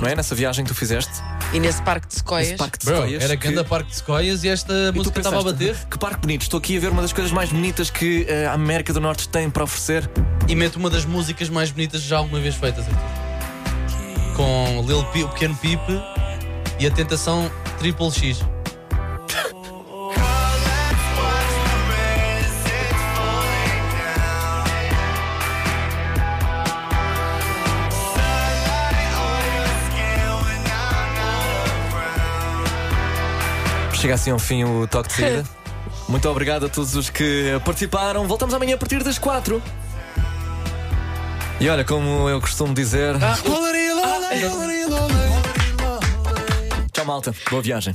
Não 0.00 0.08
é? 0.08 0.14
Nessa 0.16 0.34
viagem 0.34 0.64
que 0.64 0.70
tu 0.72 0.74
fizeste? 0.76 1.12
E 1.52 1.60
nesse 1.60 1.80
parque 1.82 2.06
de 2.08 2.14
sequoias. 2.16 2.48
Nesse 2.48 2.58
parque 2.58 2.78
de 2.78 2.84
Bro, 2.86 2.94
sequoias. 2.96 3.22
era 3.24 3.36
que- 3.36 3.64
Parque 3.64 3.90
de 3.90 3.96
Sequoias 3.96 4.44
e 4.44 4.48
esta 4.48 4.72
E 4.72 4.92
música 4.92 5.18
estava 5.20 5.40
a 5.40 5.42
bater. 5.44 5.76
Que 5.90 5.98
parque 5.98 6.20
bonito. 6.20 6.42
Estou 6.42 6.58
aqui 6.58 6.76
a 6.76 6.80
ver 6.80 6.90
uma 6.90 7.02
das 7.02 7.12
coisas 7.12 7.32
mais 7.32 7.50
bonitas 7.50 7.88
que 7.90 8.26
eh, 8.28 8.46
a 8.46 8.52
América 8.52 8.92
do 8.92 9.00
Norte 9.00 9.28
tem 9.28 9.48
para 9.48 9.62
oferecer. 9.64 10.10
E 10.48 10.54
mete 10.54 10.76
uma 10.76 10.90
das 10.90 11.04
músicas 11.04 11.48
mais 11.48 11.70
bonitas 11.70 12.02
já 12.02 12.18
alguma 12.18 12.40
vez 12.40 12.54
feitas, 12.56 12.84
Arthur. 12.86 14.34
Com 14.36 14.84
Lil 14.86 15.04
Peep, 15.06 15.24
o 15.24 15.28
pequeno 15.30 15.56
Peep 15.56 15.80
e 16.78 16.86
a 16.86 16.90
tentação 16.90 17.50
Triple 17.78 18.10
X. 18.10 18.40
Chega 34.00 34.14
assim 34.14 34.30
ao 34.30 34.38
fim 34.38 34.64
o 34.64 34.86
toque 34.86 35.08
de 35.08 35.14
saída. 35.14 35.44
Muito 36.08 36.28
obrigado 36.28 36.66
a 36.66 36.68
todos 36.68 36.94
os 36.94 37.10
que 37.10 37.60
participaram. 37.64 38.26
Voltamos 38.26 38.54
amanhã 38.54 38.74
a 38.76 38.78
partir 38.78 39.02
das 39.02 39.18
4. 39.18 39.60
E 41.60 41.68
olha, 41.68 41.84
como 41.84 42.28
eu 42.28 42.40
costumo 42.40 42.72
dizer. 42.72 43.14
Tchau, 46.92 47.04
malta. 47.04 47.34
Boa 47.50 47.60
viagem. 47.62 47.92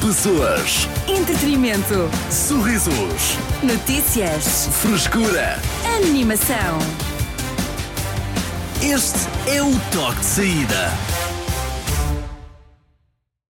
Pessoas, 0.00 0.88
Entretenimento. 1.08 2.08
sorrisos, 2.30 3.36
Notícias. 3.62 4.68
frescura. 4.80 5.58
Animação. 5.96 6.78
Este 8.80 9.18
é 9.50 9.60
o 9.60 9.72
toque 9.92 10.20
de 10.20 10.24
saída. 10.24 10.92